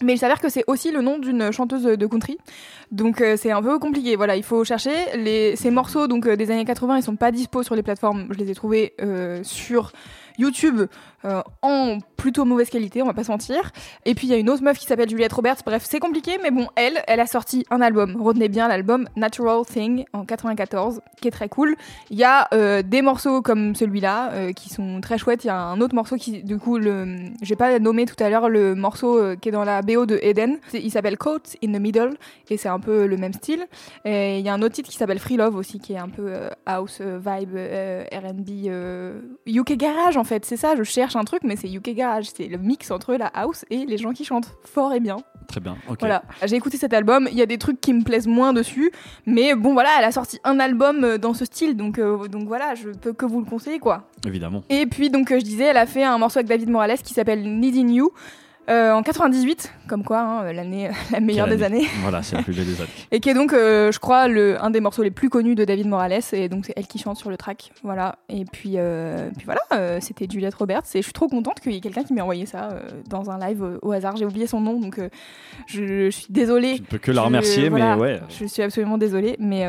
Mais 0.02 0.14
il 0.14 0.18
s'avère 0.18 0.42
que 0.42 0.50
c'est 0.50 0.64
aussi 0.68 0.92
le 0.92 1.02
nom 1.02 1.20
d'une 1.20 1.52
chanteuse 1.52 1.84
de 1.84 2.06
country. 2.08 2.38
Donc 2.92 3.22
euh, 3.22 3.38
c'est 3.38 3.52
un 3.52 3.62
peu 3.62 3.80
compliqué. 3.80 4.16
Voilà, 4.16 4.36
il 4.36 4.44
faut 4.44 4.64
chercher. 4.64 4.92
Les, 5.16 5.56
ces 5.56 5.72
morceaux 5.72 6.08
donc, 6.08 6.26
euh, 6.26 6.36
des 6.36 6.52
années 6.52 6.66
80, 6.66 6.98
ils 6.98 7.04
sont 7.04 7.16
pas 7.16 7.32
dispo 7.32 7.64
sur 7.64 7.76
les 7.76 7.84
plateformes. 7.84 8.28
Je 8.32 8.38
les 8.38 8.52
ai 8.52 8.56
trouvés 8.56 8.94
euh, 9.02 9.42
sur 9.44 9.92
YouTube 10.38 10.88
euh, 11.26 11.42
en 11.62 12.00
plutôt 12.18 12.46
mauvaise 12.46 12.70
qualité, 12.70 13.02
on 13.02 13.06
va 13.06 13.14
pas 13.14 13.24
se 13.24 13.32
mentir. 13.32 13.72
Et 14.06 14.14
puis 14.16 14.28
il 14.28 14.30
y 14.30 14.34
a 14.34 14.38
une 14.38 14.50
autre 14.50 14.64
meuf 14.64 14.78
qui 14.78 14.86
s'appelle 14.86 15.10
Juliette 15.10 15.32
Roberts. 15.34 15.58
Bref, 15.66 15.84
c'est 15.86 16.00
compliqué, 16.00 16.38
mais 16.42 16.52
bon, 16.52 16.68
elle, 16.76 17.02
elle 17.08 17.20
a 17.20 17.28
sorti 17.28 17.66
un 17.70 17.82
album. 17.82 18.22
Retenez 18.22 18.50
bien 18.50 18.68
l'album 18.68 19.08
Natural 19.16 19.66
Thing 19.66 20.06
en 20.14 20.26
94, 20.26 21.02
qui 21.22 21.28
est 21.28 21.32
très 21.32 21.50
cool. 21.50 21.76
Il 22.10 22.18
y 22.18 22.24
a 22.24 22.48
euh, 22.54 22.82
des 22.82 23.02
morceaux 23.02 23.42
comme 23.42 23.76
celui-là 23.76 24.32
euh, 24.32 24.52
qui 24.52 24.70
sont 24.70 25.00
très 25.02 25.18
chouettes. 25.18 25.44
Il 25.44 25.48
y 25.48 25.50
a 25.50 25.58
un 25.58 25.80
autre 25.82 25.96
morceau 25.96 26.18
qui, 26.18 26.44
du 26.44 26.58
coup, 26.58 26.78
le, 26.78 27.16
j'ai 27.42 27.56
pas 27.56 27.80
nommé 27.80 28.06
tout 28.06 28.22
à 28.22 28.30
l'heure 28.30 28.50
le 28.50 28.76
morceau 28.76 29.36
qui 29.38 29.50
est 29.50 29.52
dans 29.54 29.64
la 29.64 29.82
BO 29.82 30.06
de 30.06 30.20
Eden. 30.22 30.58
Il 30.74 30.92
s'appelle 30.92 31.18
Coat 31.18 31.44
in 31.64 31.72
the 31.72 31.80
Middle 31.80 32.16
et 32.50 32.58
c'est 32.58 32.70
un 32.70 32.80
peu 32.80 33.06
le 33.06 33.18
même 33.18 33.34
style. 33.34 33.66
Et 34.06 34.40
il 34.40 34.46
y 34.46 34.50
a 34.50 34.54
un 34.54 34.62
autre 34.62 34.76
titre 34.76 34.90
qui 34.90 34.98
s'appelle 34.98 35.20
Free 35.20 35.38
Love 35.38 35.56
aussi, 35.56 35.80
qui 35.80 35.94
est 35.94 35.98
un 35.98 36.10
peu 36.10 36.34
house 36.66 37.02
vibe 37.02 37.56
R&B 37.56 38.70
UK 39.48 39.74
garage 39.74 40.18
en 40.18 40.23
fait. 40.24 40.46
C'est 40.46 40.58
ça. 40.58 40.76
Je 40.76 40.84
cherche 40.84 41.16
un 41.16 41.24
truc, 41.24 41.42
mais 41.44 41.56
c'est 41.56 41.72
UK 41.72 41.92
garage. 41.92 42.30
C'est 42.36 42.48
le 42.48 42.58
mix 42.58 42.92
entre 42.92 43.16
la 43.16 43.28
house 43.28 43.66
et 43.70 43.86
les 43.86 43.98
gens 43.98 44.14
qui 44.14 44.26
chantent 44.26 44.56
fort 44.64 44.94
et 44.94 45.00
bien. 45.00 45.18
Très 45.48 45.60
bien. 45.60 45.78
Ok. 45.88 46.00
Voilà, 46.00 46.24
j'ai 46.46 46.56
écouté 46.56 46.78
cet 46.78 46.94
album, 46.94 47.28
il 47.32 47.38
y 47.38 47.42
a 47.42 47.46
des 47.46 47.58
trucs 47.58 47.80
qui 47.80 47.94
me 47.94 48.04
plaisent 48.04 48.28
moins 48.28 48.54
dessus, 48.54 48.92
mais 49.26 49.56
bon 49.56 49.74
voilà, 49.74 49.90
elle 50.00 50.06
a 50.06 50.12
sorti 50.12 50.40
un 50.44 50.60
album 50.60 51.04
euh, 51.04 51.18
dans 51.18 51.34
ce 51.34 51.46
style, 51.46 51.76
donc, 51.76 52.00
euh, 52.00 52.28
donc 52.28 52.48
voilà, 52.48 52.76
je 52.76 52.90
peux 52.90 53.14
que 53.14 53.26
vous 53.26 53.40
le 53.40 53.46
conseiller 53.46 53.80
quoi. 53.80 54.10
Évidemment. 54.26 54.64
Et 54.70 54.86
puis 54.86 55.10
donc 55.10 55.32
euh, 55.32 55.40
je 55.40 55.44
disais, 55.44 55.66
elle 55.66 55.78
a 55.78 55.86
fait 55.86 56.04
un 56.04 56.18
morceau 56.18 56.40
avec 56.40 56.48
David 56.48 56.70
Morales 56.70 56.98
qui 56.98 57.14
s'appelle 57.14 57.44
Needing 57.44 57.90
You. 57.92 58.12
Euh, 58.70 58.92
en 58.94 59.04
98, 59.04 59.74
comme 59.88 60.04
quoi 60.04 60.20
hein, 60.22 60.54
l'année 60.54 60.90
la 61.12 61.20
meilleure 61.20 61.48
des 61.48 61.64
année. 61.64 61.80
années, 61.80 61.88
Voilà, 62.02 62.24
c'est 62.24 62.36
la 62.38 62.44
plus 62.44 62.54
belle 62.56 62.66
des 62.66 62.80
années. 62.82 62.90
et 63.12 63.20
qui 63.20 63.30
est 63.30 63.34
donc, 63.34 63.54
euh, 63.54 63.92
je 63.92 64.00
crois, 64.00 64.28
le, 64.28 64.62
un 64.64 64.70
des 64.70 64.80
morceaux 64.80 65.04
les 65.04 65.12
plus 65.12 65.30
connus 65.30 65.56
de 65.56 65.66
David 65.66 65.88
Morales, 65.88 66.14
et 66.32 66.50
donc 66.50 66.66
c'est 66.66 66.74
elle 66.78 66.88
qui 66.88 66.98
chante 67.00 67.18
sur 67.18 67.30
le 67.30 67.38
track, 67.38 67.72
voilà. 67.84 68.16
Et 68.30 68.46
puis, 68.46 68.74
euh, 68.76 69.30
puis 69.36 69.46
voilà, 69.46 69.62
euh, 69.74 69.98
c'était 70.02 70.28
Juliette 70.30 70.56
Roberts, 70.56 70.84
et 70.94 71.00
je 71.00 71.04
suis 71.04 71.14
trop 71.14 71.28
contente 71.28 71.60
qu'il 71.60 71.72
y 71.74 71.78
ait 71.78 71.82
quelqu'un 71.82 72.04
qui 72.04 72.14
m'ait 72.14 72.22
envoyé 72.22 72.46
ça 72.46 72.70
dans 73.10 73.30
un 73.30 73.40
live 73.40 73.80
au 73.82 73.92
hasard. 73.92 74.16
J'ai 74.18 74.26
oublié 74.26 74.48
son 74.48 74.62
nom, 74.62 74.80
donc 74.80 75.00
je, 75.68 75.86
je 76.06 76.10
suis 76.10 76.28
désolée. 76.30 76.78
Je 76.78 76.82
ne 76.82 76.88
peux 76.88 76.98
que 76.98 77.12
la 77.12 77.22
Je- 77.22 77.26
remercier, 77.28 77.70
voilà, 77.70 77.96
mais 77.96 78.02
ouais. 78.02 78.22
Je 78.30 78.46
suis 78.46 78.62
absolument 78.62 78.98
désolée, 78.98 79.36
mais 79.40 79.66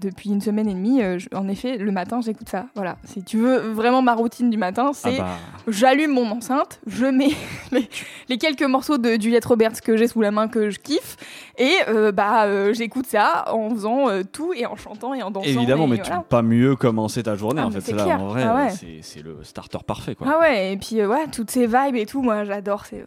depuis 0.00 0.30
une 0.30 0.40
semaine 0.40 0.68
et 0.68 0.74
demie, 0.74 1.00
je- 1.18 1.28
en 1.34 1.48
effet, 1.48 1.76
le 1.76 1.92
matin, 1.92 2.20
j'écoute 2.20 2.48
ça. 2.48 2.66
Voilà. 2.74 2.96
Si 3.04 3.22
tu 3.22 3.38
veux 3.38 3.58
vraiment 3.70 4.02
ma 4.02 4.14
routine 4.14 4.50
du 4.50 4.56
matin, 4.56 4.88
Ah 4.90 4.94
c'est 4.94 5.18
bah, 5.18 5.28
j'allume 5.68 6.12
mon 6.12 6.30
enceinte, 6.30 6.80
je 6.86 7.06
mets 7.06 7.30
les, 7.72 7.88
les 8.28 8.38
quelques 8.38 8.62
morceaux 8.62 8.98
de 8.98 9.20
Juliette 9.20 9.44
Roberts 9.44 9.80
que 9.82 9.96
j'ai 9.96 10.06
sous 10.08 10.20
la 10.20 10.30
main 10.30 10.48
que 10.48 10.70
je 10.70 10.78
kiffe, 10.78 11.16
et 11.58 11.72
euh, 11.88 12.12
bah 12.12 12.44
euh, 12.46 12.72
j'écoute 12.74 13.06
ça 13.06 13.44
en 13.52 13.70
faisant 13.70 14.08
euh, 14.08 14.22
tout 14.30 14.52
et 14.54 14.66
en 14.66 14.76
chantant 14.76 15.14
et 15.14 15.22
en 15.22 15.30
dansant. 15.30 15.46
évidemment, 15.48 15.84
et 15.86 15.88
mais 15.90 15.96
voilà. 15.96 16.10
tu 16.16 16.16
peux 16.22 16.26
pas 16.28 16.42
mieux 16.42 16.76
commencer 16.76 17.22
ta 17.22 17.36
journée 17.36 17.60
Ah, 17.62 17.66
en 17.66 17.70
fait. 17.70 17.80
c'est 17.80 17.92
là, 17.94 18.04
clair. 18.04 18.20
en 18.22 18.28
vrai, 18.28 18.42
Ah 18.44 18.54
ouais. 18.56 19.00
c'est- 19.02 19.22
le 19.22 19.38
starter 19.42 19.78
parfait 19.86 20.14
quoi. 20.14 20.26
Ah 20.30 20.40
ouais, 20.40 20.72
et 20.72 20.76
puis 20.76 21.04
ouais, 21.04 21.26
toutes 21.32 21.50
ces 21.50 21.66
vibes 21.66 21.96
et 21.96 22.06
tout, 22.06 22.22
moi 22.22 22.44
j'adore. 22.44 22.84
C'est. 22.86 23.04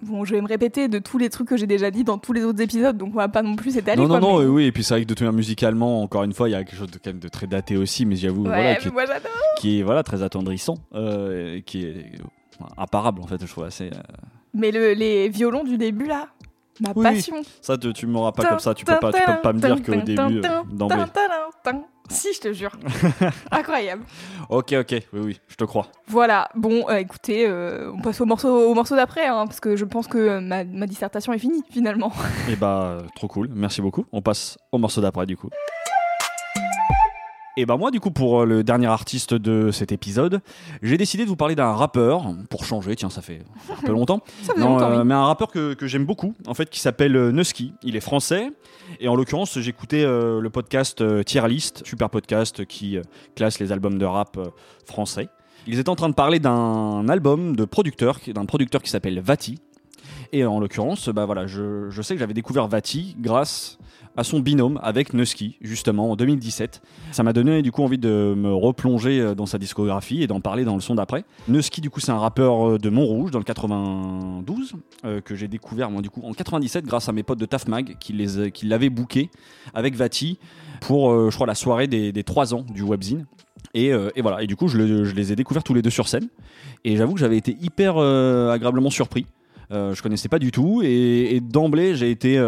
Bon, 0.00 0.24
je 0.24 0.32
vais 0.32 0.40
me 0.40 0.46
répéter 0.46 0.86
de 0.86 1.00
tous 1.00 1.18
les 1.18 1.28
trucs 1.28 1.48
que 1.48 1.56
j'ai 1.56 1.66
déjà 1.66 1.90
dit 1.90 2.04
dans 2.04 2.18
tous 2.18 2.32
les 2.32 2.44
autres 2.44 2.60
épisodes, 2.60 2.96
donc 2.96 3.10
on 3.14 3.16
va 3.16 3.26
pas 3.26 3.42
non 3.42 3.56
plus 3.56 3.72
s'étaler. 3.72 4.00
non, 4.00 4.06
non, 4.06 4.20
non, 4.20 4.38
mais- 4.38 4.46
oui, 4.46 4.64
et 4.66 4.70
puis 4.72 4.84
c'est 4.84 4.94
vrai 4.94 5.02
que 5.02 5.08
de 5.08 5.14
tenir 5.14 5.32
musicalement, 5.32 6.02
encore 6.02 6.22
une 6.22 6.32
fois, 6.32 6.48
il 6.48 6.52
y 6.52 6.54
a 6.54 6.62
quelque 6.62 6.76
chose 6.76 6.90
de, 6.90 6.98
quand 6.98 7.10
même 7.10 7.18
de 7.18 7.28
très 7.28 7.48
daté 7.48 7.76
aussi, 7.76 8.06
mais 8.06 8.14
j'avoue, 8.14 8.42
Ouais, 8.44 8.48
voilà, 8.48 8.76
qui, 8.76 8.90
moi 8.92 9.06
j'adore. 9.06 9.30
qui 9.58 9.80
est 9.80 9.82
voilà, 9.82 10.04
très 10.04 10.22
attendrissant, 10.22 10.76
euh, 10.94 11.60
qui 11.66 11.84
est 11.84 12.12
imparable 12.76 13.20
en 13.22 13.26
fait, 13.26 13.40
je 13.44 13.50
trouve 13.50 13.64
assez. 13.64 13.86
euh, 13.88 14.00
Mais 14.54 14.70
le- 14.70 14.92
les 14.92 15.28
violons 15.28 15.64
du 15.64 15.76
début 15.78 16.06
là, 16.06 16.28
ma 16.80 16.90
Oui, 16.96 17.02
passion. 17.02 17.36
Ça, 17.60 17.76
tu, 17.78 17.92
tu 17.92 18.06
m'auras 18.06 18.32
pas 18.32 18.44
comme 18.44 18.58
ça, 18.60 18.74
tu 18.74 18.84
peux 18.84 18.98
pas, 19.00 19.12
tu 19.12 19.20
peux 19.24 19.40
pas 19.42 19.52
me 19.52 19.60
dire 19.60 19.82
qu'au 19.82 20.00
début, 20.00 20.38
euh, 20.38 20.62
d'emblée. 20.70 21.04
Si, 22.10 22.32
je 22.32 22.40
te 22.40 22.52
jure. 22.54 22.72
Incroyable. 23.50 24.02
Ok, 24.48 24.72
ok, 24.72 24.90
oui, 25.12 25.20
oui, 25.22 25.40
je 25.46 25.56
te 25.56 25.64
crois. 25.64 25.88
Voilà, 26.06 26.48
bon, 26.54 26.88
euh, 26.88 26.96
écoutez, 26.96 27.46
euh, 27.46 27.92
on 27.92 28.00
passe 28.00 28.18
au 28.22 28.24
morceau, 28.24 28.70
au 28.70 28.74
morceau 28.74 28.96
d'après, 28.96 29.26
hein, 29.26 29.46
parce 29.46 29.60
que 29.60 29.76
je 29.76 29.84
pense 29.84 30.06
que 30.06 30.38
ma, 30.38 30.64
ma 30.64 30.86
dissertation 30.86 31.34
est 31.34 31.38
finie, 31.38 31.62
finalement. 31.70 32.10
Et 32.48 32.56
bah, 32.56 32.82
euh, 32.84 33.00
trop 33.14 33.28
cool, 33.28 33.50
merci 33.52 33.82
beaucoup. 33.82 34.06
On 34.12 34.22
passe 34.22 34.56
au 34.72 34.78
morceau 34.78 35.02
d'après, 35.02 35.26
du 35.26 35.36
coup. 35.36 35.50
Et 37.58 37.66
bah 37.66 37.76
moi 37.76 37.90
du 37.90 37.98
coup 37.98 38.12
pour 38.12 38.42
euh, 38.42 38.44
le 38.46 38.62
dernier 38.62 38.86
artiste 38.86 39.34
de 39.34 39.72
cet 39.72 39.90
épisode, 39.90 40.40
j'ai 40.80 40.96
décidé 40.96 41.24
de 41.24 41.28
vous 41.28 41.34
parler 41.34 41.56
d'un 41.56 41.72
rappeur 41.72 42.32
pour 42.50 42.64
changer. 42.64 42.94
Tiens 42.94 43.10
ça 43.10 43.20
fait 43.20 43.40
un 43.68 43.82
peu 43.84 43.90
longtemps. 43.98 44.22
Ça 44.42 44.52
faisait 44.54 44.64
Non, 44.64 44.74
longtemps, 44.74 44.92
euh, 44.92 44.98
oui. 45.00 45.04
mais 45.04 45.14
un 45.14 45.24
rappeur 45.24 45.50
que, 45.50 45.74
que 45.74 45.88
j'aime 45.88 46.04
beaucoup, 46.06 46.34
en 46.46 46.54
fait, 46.54 46.70
qui 46.70 46.78
s'appelle 46.78 47.16
euh, 47.16 47.32
Nusky. 47.32 47.72
Il 47.82 47.96
est 47.96 48.00
français. 48.00 48.52
Et 49.00 49.08
en 49.08 49.16
l'occurrence, 49.16 49.58
j'écoutais 49.58 50.04
euh, 50.04 50.40
le 50.40 50.50
podcast 50.50 51.00
euh, 51.00 51.24
Tier 51.24 51.48
List, 51.48 51.84
super 51.84 52.10
podcast 52.10 52.64
qui 52.64 52.96
classe 53.34 53.58
les 53.58 53.72
albums 53.72 53.98
de 53.98 54.04
rap 54.04 54.38
français. 54.86 55.28
Ils 55.66 55.80
étaient 55.80 55.88
en 55.90 55.96
train 55.96 56.08
de 56.10 56.14
parler 56.14 56.38
d'un 56.38 57.08
album 57.08 57.56
de 57.56 57.64
producteur, 57.64 58.20
d'un 58.28 58.46
producteur 58.46 58.82
qui 58.82 58.90
s'appelle 58.90 59.18
Vati. 59.18 59.58
Et 60.32 60.44
en 60.44 60.60
l'occurrence, 60.60 61.08
bah 61.08 61.26
voilà, 61.26 61.48
je, 61.48 61.90
je 61.90 62.02
sais 62.02 62.14
que 62.14 62.20
j'avais 62.20 62.34
découvert 62.34 62.68
Vati 62.68 63.16
grâce 63.18 63.78
à 64.18 64.24
son 64.24 64.40
binôme 64.40 64.80
avec 64.82 65.14
Nusky, 65.14 65.56
justement, 65.60 66.10
en 66.10 66.16
2017. 66.16 66.82
Ça 67.12 67.22
m'a 67.22 67.32
donné 67.32 67.62
du 67.62 67.70
coup 67.72 67.82
envie 67.84 67.98
de 67.98 68.34
me 68.36 68.52
replonger 68.52 69.20
euh, 69.20 69.34
dans 69.36 69.46
sa 69.46 69.58
discographie 69.58 70.22
et 70.22 70.26
d'en 70.26 70.40
parler 70.40 70.64
dans 70.64 70.74
le 70.74 70.80
son 70.80 70.96
d'après. 70.96 71.24
Nusky, 71.46 71.80
du 71.80 71.88
coup, 71.88 72.00
c'est 72.00 72.10
un 72.10 72.18
rappeur 72.18 72.70
euh, 72.70 72.78
de 72.78 72.90
Montrouge, 72.90 73.30
dans 73.30 73.38
le 73.38 73.44
92, 73.44 74.72
euh, 75.04 75.20
que 75.20 75.34
j'ai 75.36 75.46
découvert, 75.48 75.90
moi, 75.90 76.02
du 76.02 76.10
coup, 76.10 76.20
en 76.24 76.32
97, 76.32 76.84
grâce 76.84 77.08
à 77.08 77.12
mes 77.12 77.22
potes 77.22 77.38
de 77.38 77.46
Taf 77.46 77.68
Mag, 77.68 77.96
qui 78.00 78.12
les, 78.12 78.50
qui 78.50 78.66
l'avaient 78.66 78.90
booké 78.90 79.30
avec 79.72 79.94
Vati 79.94 80.38
pour, 80.80 81.30
je 81.30 81.34
crois, 81.34 81.46
la 81.46 81.54
soirée 81.54 81.86
des, 81.86 82.10
des 82.12 82.24
3 82.24 82.54
ans 82.54 82.64
du 82.74 82.82
webzine. 82.82 83.24
Et, 83.74 83.92
voilà, 84.20 84.42
et 84.42 84.46
du 84.48 84.56
coup, 84.56 84.66
je, 84.68 84.78
le- 84.78 85.04
je 85.04 85.14
les 85.14 85.32
ai 85.32 85.36
découverts 85.36 85.62
tous 85.62 85.74
les 85.74 85.82
deux 85.82 85.90
sur 85.90 86.08
scène. 86.08 86.28
Et 86.84 86.96
j'avoue 86.96 87.14
que 87.14 87.20
j'avais 87.20 87.36
été 87.36 87.56
hyper 87.60 87.98
agréablement 87.98 88.90
surpris. 88.90 89.26
Je 89.70 90.00
connaissais 90.02 90.28
pas 90.28 90.38
du 90.38 90.50
tout. 90.50 90.80
Et 90.84 91.40
d'emblée, 91.40 91.94
j'ai 91.94 92.10
été. 92.10 92.38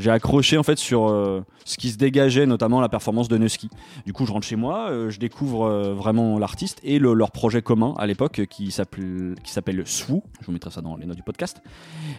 J'ai 0.00 0.10
accroché 0.10 0.58
en 0.58 0.62
fait 0.64 0.78
sur 0.78 1.08
euh, 1.08 1.44
ce 1.64 1.76
qui 1.78 1.90
se 1.90 1.96
dégageait, 1.96 2.46
notamment 2.46 2.80
la 2.80 2.88
performance 2.88 3.28
de 3.28 3.38
Nusky. 3.38 3.68
Du 4.06 4.12
coup, 4.12 4.26
je 4.26 4.32
rentre 4.32 4.46
chez 4.46 4.56
moi, 4.56 4.88
euh, 4.90 5.10
je 5.10 5.20
découvre 5.20 5.64
euh, 5.66 5.94
vraiment 5.94 6.38
l'artiste 6.38 6.80
et 6.82 6.98
le- 6.98 7.12
leur 7.14 7.30
projet 7.30 7.62
commun 7.62 7.94
à 7.98 8.06
l'époque 8.06 8.42
qui 8.50 8.72
s'appelle 8.72 9.34
qui 9.44 9.52
s'appelle 9.52 9.82
Swoo. 9.86 10.22
Je 10.40 10.46
vous 10.46 10.52
mettrai 10.52 10.70
ça 10.70 10.80
dans 10.80 10.96
les 10.96 11.06
notes 11.06 11.16
du 11.16 11.22
podcast. 11.22 11.62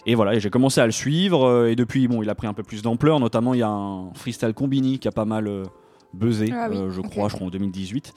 Et 0.05 0.15
voilà, 0.15 0.37
j'ai 0.39 0.49
commencé 0.49 0.79
à 0.79 0.85
le 0.85 0.91
suivre. 0.93 1.65
et 1.67 1.75
depuis, 1.75 2.07
bon, 2.07 2.21
il 2.23 2.29
a 2.29 2.35
pris 2.35 2.47
un 2.47 2.53
peu 2.53 2.63
plus 2.63 2.81
d'ampleur. 2.81 3.19
Notamment, 3.19 3.53
il 3.53 3.59
y 3.59 3.63
a 3.63 3.69
un 3.69 4.13
freestyle 4.13 4.53
combini 4.53 4.99
qui 4.99 5.07
a 5.07 5.11
pas 5.11 5.25
mal 5.25 5.49
buzzé, 6.13 6.49
Ah 6.53 6.67
oui, 6.69 6.77
euh, 6.77 6.91
je 6.91 6.99
crois, 7.01 7.29
je 7.29 7.35
crois 7.35 7.47
en 7.47 7.49
2018. 7.49 8.13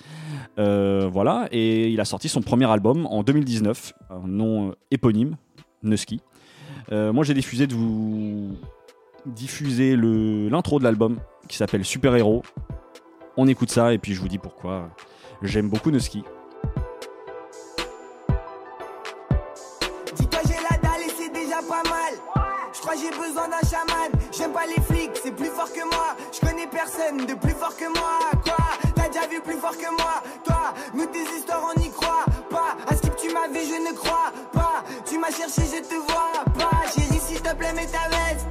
Euh, 0.58 1.08
voilà, 1.12 1.48
et 1.52 1.88
il 1.90 2.00
a 2.00 2.04
sorti 2.04 2.28
son 2.28 2.42
premier 2.42 2.68
album 2.70 3.06
en 3.06 3.22
2019, 3.22 3.92
un 4.10 4.26
nom 4.26 4.68
euh, 4.68 4.72
éponyme, 4.90 5.36
Nusky. 5.82 6.20
Moi, 6.90 7.24
j'ai 7.24 7.34
diffusé 7.34 7.66
de 7.66 7.74
vous 7.74 8.56
diffuser 9.26 9.96
l'intro 9.96 10.78
de 10.78 10.84
l'album 10.84 11.18
qui 11.48 11.56
s'appelle 11.56 11.84
Super 11.84 12.14
Héros. 12.16 12.42
On 13.36 13.48
écoute 13.48 13.70
ça 13.70 13.92
et 13.92 13.98
puis 13.98 14.14
je 14.14 14.20
vous 14.20 14.28
dis 14.28 14.38
pourquoi 14.38 14.90
j'aime 15.42 15.68
beaucoup 15.68 15.90
Nusky. 15.90 16.22
Dis-toi 20.14 20.40
j'ai 20.46 20.54
la 20.70 20.76
dalle 20.78 21.02
et 21.06 21.10
c'est 21.16 21.32
déjà 21.32 21.56
pas 21.68 21.82
mal. 21.88 22.14
Je 22.72 22.80
crois 22.80 22.94
j'ai 22.94 23.10
besoin 23.10 23.48
d'un 23.48 23.68
chaman. 23.68 24.10
J'aime 24.36 24.52
pas 24.52 24.66
les 24.66 24.82
flics, 24.82 25.10
c'est 25.22 25.34
plus 25.34 25.50
fort 25.50 25.72
que 25.72 25.84
moi. 25.84 26.16
Je 26.32 26.40
connais 26.46 26.66
personne 26.66 27.26
de 27.26 27.34
plus 27.34 27.54
fort 27.54 27.76
que 27.76 27.86
moi. 27.86 28.18
Quoi? 28.42 28.56
T'as 28.94 29.08
déjà 29.08 29.26
vu 29.26 29.40
plus 29.40 29.56
fort 29.56 29.76
que 29.76 29.90
moi? 29.90 30.22
Toi, 30.44 30.74
nous 30.94 31.06
tes 31.06 31.24
histoires 31.36 31.72
on 31.74 31.80
n'y 31.80 31.90
croit 31.90 32.24
pas. 32.50 32.76
À 32.88 32.96
ce 32.96 33.02
que 33.02 33.20
tu 33.20 33.32
m'avais, 33.32 33.64
je 33.64 33.90
ne 33.90 33.96
crois 33.96 34.32
pas. 34.52 34.84
Tu 35.04 35.18
m'as 35.18 35.30
cherché, 35.30 35.62
je 35.62 35.82
te 35.82 35.94
vois 35.94 36.44
pas. 36.58 36.86
Chérie, 36.94 37.20
s'il 37.20 37.40
te 37.40 37.54
plaît, 37.54 37.72
mets 37.72 37.86
ta 37.86 38.08
veste. 38.08 38.46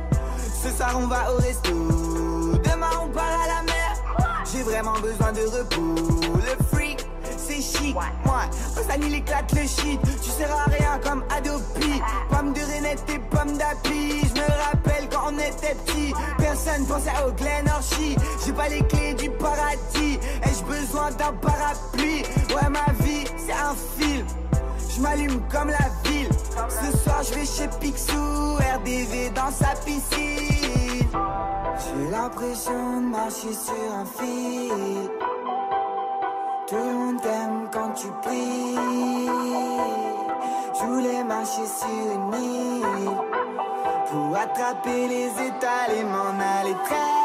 Ce 0.63 0.69
soir 0.69 0.95
on 0.95 1.07
va 1.07 1.33
au 1.33 1.37
resto. 1.41 1.71
Demain 1.71 2.89
on 3.03 3.09
part 3.09 3.23
à 3.43 3.47
la 3.47 3.63
mer. 3.63 4.43
J'ai 4.51 4.63
vraiment 4.63 4.93
besoin 5.01 5.33
de 5.33 5.41
repos. 5.41 5.95
Le 6.35 6.65
freak, 6.73 7.05
c'est 7.37 7.61
chic. 7.61 7.93
Moi, 7.93 8.43
quand 8.73 8.83
ça 8.87 8.95
il 8.95 9.13
éclate 9.13 9.51
le 9.51 9.63
shit. 9.63 9.99
Tu 10.21 10.29
seras 10.29 10.63
rien 10.67 10.99
comme 11.03 11.23
Adopi. 11.35 12.01
Pomme 12.29 12.53
de 12.53 12.61
renette 12.61 13.03
et 13.09 13.19
pomme 13.19 13.57
d'api. 13.57 14.21
Je 14.21 14.39
me 14.39 14.47
rappelle 14.63 15.09
quand 15.11 15.33
on 15.33 15.37
était 15.37 15.75
petit. 15.85 16.13
Personne 16.37 16.85
pensez 16.87 17.11
au 17.27 17.31
Glen 17.33 17.69
Orchy. 17.75 18.15
J'ai 18.45 18.53
pas 18.53 18.69
les 18.69 18.83
clés 18.87 19.15
du 19.15 19.29
paradis. 19.31 20.17
Ai-je 20.43 20.63
besoin 20.63 21.11
d'un 21.11 21.33
parapluie? 21.33 22.23
Ouais, 22.49 22.69
ma 22.69 23.03
vie, 23.03 23.25
c'est 23.35 23.51
un 23.51 23.75
film. 23.99 24.25
Je 24.95 25.01
m'allume 25.01 25.41
comme 25.51 25.69
la 25.69 26.09
ville. 26.09 26.29
Ce 26.69 26.97
soir, 26.99 27.21
je 27.23 27.33
vais 27.33 27.45
chez 27.45 27.67
Picsou, 27.79 28.55
RDV 28.55 29.31
dans 29.31 29.51
sa 29.51 29.73
piscine. 29.83 30.42
L'impression 32.13 33.01
de 33.01 33.07
marcher 33.07 33.53
sur 33.53 33.91
un 33.91 34.05
fil. 34.05 35.09
Tout 36.67 36.75
le 36.75 36.93
monde 36.93 37.21
t'aime 37.21 37.69
quand 37.73 37.91
tu 37.93 38.07
pries. 38.21 38.75
Je 40.75 40.85
voulais 40.85 41.23
marcher 41.23 41.65
sur 41.65 42.05
une 42.15 42.33
île 42.39 43.09
pour 44.11 44.37
attraper 44.37 45.07
les 45.07 45.25
étoiles 45.25 45.93
et 45.97 46.03
m'en 46.03 46.37
aller 46.59 46.75
très 46.85 47.22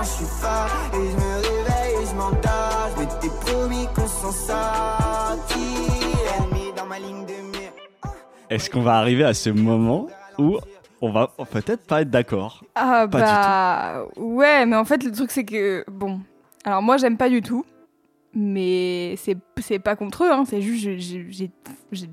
quand 0.00 0.06
je 0.06 0.10
suis 0.10 0.24
fort. 0.24 0.68
Et 0.94 1.10
je 1.10 1.16
me 1.16 1.34
réveille 1.36 2.02
et 2.02 2.06
je 2.06 2.14
m'endors. 2.14 2.88
Je 2.94 3.00
m'étais 3.00 3.36
promis 3.44 3.86
qu'on 3.94 4.06
s'en 4.06 4.32
sortit. 4.32 5.76
Elle 6.38 6.58
est 6.58 6.76
dans 6.76 6.86
ma 6.86 6.98
ligne 6.98 7.26
de 7.26 7.32
mire. 7.58 7.70
Est-ce 8.48 8.70
qu'on 8.70 8.80
va 8.82 8.94
arriver 8.96 9.24
à 9.24 9.34
ce 9.34 9.50
moment 9.50 10.08
où 10.38 10.58
on 11.02 11.12
va 11.12 11.30
peut-être 11.50 11.86
pas 11.86 12.02
être 12.02 12.10
d'accord? 12.10 12.64
Ah 12.74 13.06
Pas 13.10 13.18
du 13.18 13.24
bah 13.24 14.04
ouais, 14.16 14.66
mais 14.66 14.76
en 14.76 14.84
fait 14.84 15.02
le 15.02 15.12
truc 15.12 15.30
c'est 15.30 15.44
que 15.44 15.84
bon, 15.90 16.20
alors 16.64 16.82
moi 16.82 16.96
j'aime 16.98 17.16
pas 17.16 17.28
du 17.30 17.40
tout, 17.42 17.64
mais 18.34 19.16
c'est 19.16 19.78
pas 19.78 19.96
contre 19.96 20.24
eux, 20.24 20.30
hein, 20.32 20.44
c'est 20.46 20.60
juste 20.62 20.88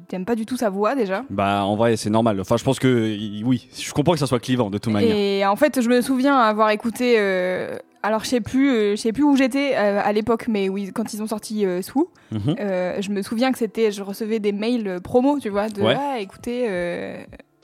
j'aime 0.09 0.25
pas 0.25 0.35
du 0.35 0.45
tout 0.45 0.57
sa 0.57 0.69
voix 0.69 0.95
déjà. 0.95 1.23
Bah 1.29 1.63
en 1.63 1.75
vrai 1.75 1.95
c'est 1.97 2.09
normal. 2.09 2.39
Enfin 2.41 2.57
je 2.57 2.63
pense 2.63 2.79
que 2.79 3.15
oui, 3.45 3.69
je 3.79 3.91
comprends 3.93 4.13
que 4.13 4.19
ça 4.19 4.27
soit 4.27 4.39
clivant 4.39 4.69
de 4.69 4.77
toute 4.77 4.91
manière. 4.93 5.15
Et 5.15 5.45
en 5.45 5.55
fait 5.55 5.81
je 5.81 5.89
me 5.89 6.01
souviens 6.01 6.35
avoir 6.37 6.71
écouté, 6.71 7.15
euh, 7.19 7.77
alors 8.03 8.23
je 8.23 8.29
sais 8.29 8.41
plus, 8.41 8.71
euh, 8.71 8.91
je 8.95 9.01
sais 9.01 9.13
plus 9.13 9.23
où 9.23 9.35
j'étais 9.35 9.75
euh, 9.75 10.01
à 10.03 10.11
l'époque, 10.11 10.47
mais 10.47 10.69
oui 10.69 10.91
quand 10.93 11.13
ils 11.13 11.21
ont 11.21 11.27
sorti 11.27 11.65
Swoo, 11.81 12.09
Mhm. 12.31 12.55
je 12.57 13.09
me 13.11 13.21
souviens 13.21 13.51
que 13.51 13.57
c'était, 13.57 13.91
je 13.91 14.01
recevais 14.03 14.39
des 14.39 14.51
mails 14.51 14.99
promo, 15.03 15.39
tu 15.39 15.49
vois, 15.49 15.69
de 15.69 15.81
Ouais. 15.81 15.95
ah, 15.97 16.19
écoutez. 16.19 16.67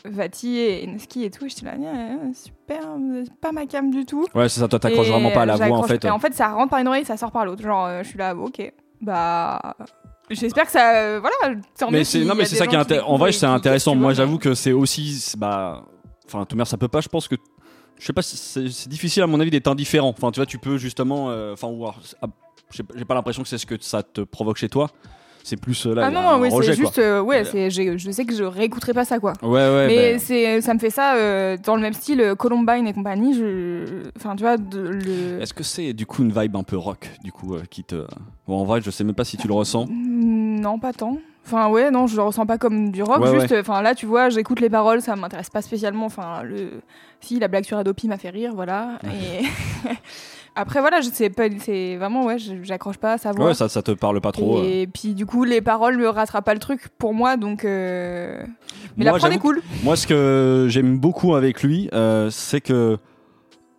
Euh, 0.06 0.10
Vati 0.10 0.58
et 0.60 0.88
Neski 0.88 1.24
et 1.26 1.32
tout, 1.32 1.48
j'étais 1.48 1.66
là, 1.66 1.74
Ah, 1.86 2.34
super, 2.34 2.82
c'est 3.26 3.34
pas 3.39 3.52
ma 3.52 3.66
cam 3.66 3.89
du 3.92 4.06
tout. 4.06 4.26
Ouais 4.36 4.50
c'est 4.50 4.60
ça, 4.60 4.68
toi 4.68 4.80
t'accroches 4.80 5.08
vraiment 5.10 5.32
pas 5.32 5.44
à 5.44 5.46
la 5.46 5.56
euh, 5.56 5.68
voix 5.68 5.78
en 5.78 5.84
fait. 5.84 6.04
Et 6.06 6.10
en 6.10 6.20
fait, 6.20 6.34
ça 6.34 6.50
rentre 6.50 6.72
par 6.72 6.80
une 6.80 6.88
oreille, 6.88 7.06
ça 7.06 7.18
sort 7.18 7.32
par 7.32 7.46
l'autre. 7.46 7.62
Genre, 7.62 7.86
euh, 7.86 8.04
je 8.04 8.10
suis 8.10 8.18
là, 8.18 8.36
ok, 8.36 8.74
bah. 9.02 9.76
J'espère 10.30 10.66
que 10.66 10.72
ça. 10.72 10.96
euh, 10.96 11.20
voilà, 11.20 11.60
tant 11.78 11.92
Mais 11.92 12.04
c'est 12.04 12.24
non 12.24 12.34
mais 12.36 12.46
c'est 12.46 12.56
ça 12.56 12.66
qui 12.68 12.76
est 12.76 12.80
inté- 12.80 12.96
découvrent 12.96 13.12
en 13.12 13.18
vrai 13.18 13.32
c'est 13.32 13.46
intéressant. 13.46 13.96
Moi 13.96 14.13
j'avoue 14.13 14.38
que 14.39 14.54
c'est 14.54 14.72
aussi 14.72 15.34
bah 15.38 15.86
enfin 16.26 16.46
tout 16.46 16.58
ça 16.66 16.78
peut 16.78 16.88
pas. 16.88 17.02
Je 17.02 17.10
pense 17.10 17.28
que 17.28 17.36
je 18.00 18.06
sais 18.06 18.13
pas 18.13 18.22
c'est 18.22 18.88
difficile 18.88 19.24
à 19.24 19.28
mon 19.28 19.39
avis 19.39 19.52
d'être 19.52 19.68
indifférent. 19.68 20.10
Enfin 20.10 20.32
tu 20.32 20.39
vois 20.39 20.46
tu 20.46 20.58
peux 20.58 20.78
justement 20.78 21.30
euh, 21.30 21.54
enfin 21.54 21.70
j'ai 22.72 22.84
j'ai 22.96 23.06
pas 23.06 23.13
l'impression 23.16 23.44
que 23.44 23.50
c'est 23.50 23.58
ce 23.58 23.66
que 23.66 23.76
ça 23.82 24.02
te 24.02 24.22
provoque 24.22 24.58
chez 24.58 24.70
toi. 24.70 24.89
C'est 25.45 25.58
plus 25.58 25.86
euh, 25.86 25.93
là 25.93 26.06
Ah 26.06 26.10
non, 26.10 26.21
non, 26.21 26.39
oui, 26.41 26.49
c'est 26.62 26.73
juste. 26.73 26.99
euh, 26.99 27.21
ouais, 27.21 27.43
c'est, 27.43 27.69
j'ai- 27.69 27.97
je 27.97 28.12
sais 28.12 28.23
que 28.23 28.34
je 28.34 28.43
réécouterai 28.45 28.93
pas 28.93 29.03
ça, 29.03 29.19
quoi. 29.19 29.34
Ouais 29.41 29.49
ouais. 29.49 29.88
mais 29.88 30.12
ben, 30.13 30.19
c'est, 30.19 30.62
ça 30.62 30.73
me 30.73 30.79
fait 30.79 30.89
ça 30.89 31.15
euh, 31.15 31.58
dans 31.63 31.75
le 31.75 31.82
même 31.82 31.93
style, 31.93 32.21
euh, 32.21 32.34
Columbine 32.36 32.88
et 32.88 32.93
compagnie. 32.93 33.34
Je, 33.38 34.03
enfin, 34.17 34.36
tu 34.38 34.43
vois, 34.43 34.56
de, 34.58 34.79
le. 34.79 35.41
Est-ce 35.41 35.53
que 35.53 35.63
c'est 35.63 35.91
du 35.91 36.06
coup 36.06 36.23
une 36.23 36.32
vibe 36.32 36.56
un 36.56 36.63
peu 36.63 36.77
rock 36.77 37.10
du 37.25 37.34
coup 37.34 37.56
euh, 37.56 37.63
qui 37.69 37.84
te 37.84 38.06
bon 38.47 38.58
en 38.60 38.63
vrai 38.63 38.79
je 38.82 38.89
sais 38.89 39.03
même 39.03 39.15
pas 39.15 39.25
si 39.25 39.36
tu 39.36 39.47
le 39.49 39.53
ressens. 39.53 39.86
Mm, 39.89 40.62
Non, 40.62 40.79
pas 40.79 40.93
tant. 40.93 41.17
Enfin, 41.45 41.67
ouais, 41.67 41.91
non, 41.91 42.08
je 42.08 42.15
le 42.15 42.21
ressens 42.21 42.45
pas 42.45 42.58
comme 42.58 42.91
du 42.91 43.03
rock. 43.03 43.19
Ouais, 43.21 43.38
juste, 43.41 43.53
enfin, 43.60 43.82
là, 43.82 43.95
tu 43.95 44.06
vois, 44.06 44.29
j'écoute 44.29 44.62
les 44.62 44.69
paroles, 44.69 45.01
ça 45.01 45.17
m'intéresse 45.17 45.49
pas 45.49 45.62
spécialement. 45.62 46.06
Enfin, 46.06 46.41
le. 46.43 46.69
Si, 47.19 47.38
la 47.38 47.49
blague 47.49 47.65
sur 47.65 47.77
Adopi 47.77 48.08
m'a 48.08 48.17
fait 48.17 48.29
rire, 48.29 48.53
voilà. 48.56 48.97
Et. 49.03 49.43
Après, 50.56 50.80
voilà, 50.82 51.02
je 51.02 51.10
sais 51.10 51.30
pas, 51.30 51.46
c'est 51.60 51.96
vraiment, 51.98 52.26
ouais, 52.26 52.38
j'accroche 52.62 52.98
pas 52.98 53.13
à 53.13 53.18
sa 53.18 53.32
voix. 53.32 53.48
Ouais 53.48 53.54
ça 53.56 53.70
ça 53.70 53.82
te 53.82 53.92
parle 53.92 54.22
pas 54.22 54.32
trop. 54.32 54.60
euh. 54.60 54.63
Et 54.63 54.88
puis, 54.88 55.13
du 55.16 55.26
coup, 55.26 55.44
les 55.46 55.62
paroles 55.62 55.98
me 55.98 56.08
rattrapent 56.08 56.46
pas 56.46 56.54
le 56.54 56.60
truc 56.60 56.89
pour 57.00 57.13
moi, 57.13 57.38
donc. 57.38 57.66
euh, 57.66 58.44
Mais 58.98 59.06
Moi, 59.06 59.13
la 59.13 59.18
prod 59.18 59.32
est 59.34 59.39
cool. 59.39 59.62
Moi, 59.84 59.96
ce 59.96 60.06
que 60.06 60.68
j'aime 60.70 61.00
beaucoup 61.00 61.34
avec 61.36 61.63
lui, 61.63 61.89
euh, 61.94 62.30
c'est 62.30 62.62
que, 62.62 62.98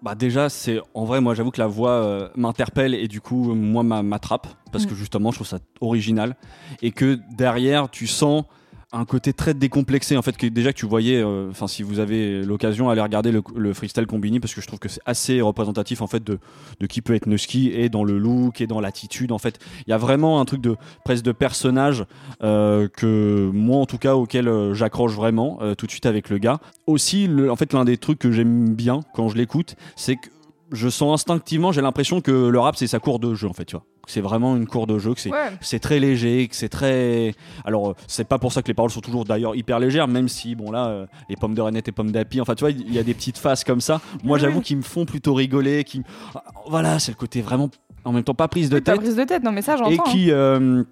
bah 0.03 0.15
déjà, 0.17 0.49
c'est 0.49 0.81
en 0.95 1.05
vrai, 1.05 1.21
moi, 1.21 1.35
j'avoue 1.35 1.51
que 1.53 1.61
la 1.61 1.69
voix 1.69 1.91
euh, 1.93 2.29
m'interpelle 2.37 2.95
et 2.95 3.07
du 3.09 3.21
coup, 3.21 3.53
euh, 3.53 3.55
moi, 3.55 3.83
m'a- 3.85 4.03
m'attrape 4.03 4.49
parce 4.73 4.85
Mm. 4.85 4.89
que 4.89 4.95
justement, 4.97 5.31
je 5.31 5.37
trouve 5.37 5.47
ça 5.47 5.59
original 5.81 6.35
et 6.83 6.91
que 6.91 7.19
derrière, 7.37 7.89
tu 7.89 8.07
sens 8.09 8.45
un 8.94 9.04
côté 9.04 9.33
très 9.33 9.54
décomplexé 9.54 10.16
en 10.16 10.22
fait 10.22 10.37
que 10.37 10.46
déjà 10.46 10.72
que 10.72 10.78
tu 10.78 10.87
voyais 10.87 11.20
euh, 11.20 11.50
enfin 11.50 11.66
si 11.66 11.83
vous 11.83 11.98
avez 11.98 12.42
l'occasion 12.42 12.90
allez 12.90 13.00
regarder 13.00 13.33
le, 13.33 13.42
le 13.57 13.74
freestyle 13.74 14.07
combini 14.07 14.38
parce 14.38 14.54
que 14.54 14.61
je 14.61 14.66
trouve 14.66 14.78
que 14.78 14.88
c'est 14.88 15.00
assez 15.04 15.40
représentatif 15.40 16.00
en 16.00 16.07
fait 16.07 16.22
de, 16.22 16.38
qui 16.87 17.02
peut 17.02 17.14
être 17.14 17.26
Nusky 17.26 17.72
et 17.72 17.88
dans 17.88 18.04
le 18.04 18.18
look 18.18 18.61
et 18.61 18.66
dans 18.66 18.80
l'attitude 18.80 19.33
en 19.33 19.38
fait. 19.38 19.59
Il 19.87 19.90
y 19.90 19.92
a 19.92 19.98
vraiment 19.98 20.40
un 20.40 20.44
truc 20.44 20.61
de 20.61 20.76
presque 21.04 21.24
de 21.24 21.33
personnage 21.33 22.04
euh, 22.42 22.88
que 22.88 23.50
moi 23.52 23.78
en 23.78 23.87
tout 23.87 23.98
cas 23.98 24.14
auquel 24.14 24.48
euh, 24.48 24.74
j'accroche 24.74 25.12
vraiment 25.12 25.59
tout 25.76 25.87
de 25.87 25.90
suite 25.90 26.07
avec 26.07 26.30
le 26.30 26.38
gars. 26.38 26.61
Aussi 26.87 27.28
en 27.50 27.57
fait 27.57 27.72
l'un 27.72 27.85
des 27.85 27.96
trucs 27.96 28.18
que 28.18 28.30
j'aime 28.30 28.74
bien 28.74 29.00
quand 29.14 29.28
je 29.28 29.37
l'écoute 29.37 29.74
c'est 29.96 30.16
que 30.16 30.28
je 30.72 30.88
sens 30.88 31.14
instinctivement 31.14 31.72
j'ai 31.72 31.83
l'impression 31.83 32.20
que 32.20 32.48
le 32.48 32.59
rap 32.59 32.76
c'est 32.76 32.87
sa 32.87 33.00
cour 33.00 33.18
de 33.18 33.35
jeu 33.35 33.48
en 33.48 33.52
fait 33.52 33.64
tu 33.64 33.76
vois 33.76 33.85
c'est 34.07 34.21
vraiment 34.21 34.57
une 34.57 34.67
cour 34.67 34.87
de 34.87 34.99
jeu 34.99 35.14
que 35.14 35.21
c'est 35.21 35.31
Ouais. 35.31 35.51
c'est 35.61 35.79
très 35.79 35.99
léger, 35.99 36.47
que 36.49 36.57
c'est 36.57 36.69
très. 36.69 37.35
Alors, 37.64 37.90
euh, 37.90 37.95
c'est 38.07 38.25
pas 38.29 38.38
pour 38.38 38.53
ça 38.53 38.62
que 38.62 38.69
les 38.69 38.75
paroles 38.75 38.90
sont 38.90 39.01
toujours 39.01 39.25
d'ailleurs 39.25 39.57
hyper 39.57 39.79
légères, 39.81 40.09
même 40.09 40.29
si, 40.29 40.55
bon, 40.55 40.71
là, 40.71 40.87
euh, 40.88 41.07
les 41.29 41.37
pommes 41.37 41.55
de 41.55 41.61
Renette 41.62 41.88
et 41.88 41.93
pommes 41.93 42.11
d'api, 42.12 42.40
enfin, 42.40 42.55
tu 42.55 42.61
vois, 42.64 42.71
il 42.71 42.93
y 42.93 42.99
a 42.99 43.03
des 43.03 43.14
petites 43.14 43.38
phases 43.38 43.64
comme 43.64 43.81
ça. 43.81 44.01
Moi, 44.23 44.38
j'avoue 44.38 44.61
qu'ils 44.61 44.77
me 44.77 44.83
font 44.83 45.05
plutôt 45.05 45.35
rigoler. 45.35 45.85
Qui... 45.85 46.03
Ah, 46.35 46.43
Voilà, 46.69 46.99
c'est 46.99 47.12
le 47.12 47.17
côté 47.17 47.40
vraiment, 47.43 47.71
en 48.05 48.12
même 48.12 48.25
temps, 48.25 48.35
pas 48.35 48.49
prise 48.49 48.71
de 48.71 48.79
Pas 48.79 48.93
tête. 48.93 49.01
prise 49.01 49.17
de 49.17 49.25
tête, 49.25 49.43
non, 49.43 49.53
mais 49.53 49.62
ça, 49.62 49.75
Et 49.75 49.79
j'entends. 49.79 50.03
hein. 50.07 50.11
qui. 50.12 50.31
euh, 50.31 50.83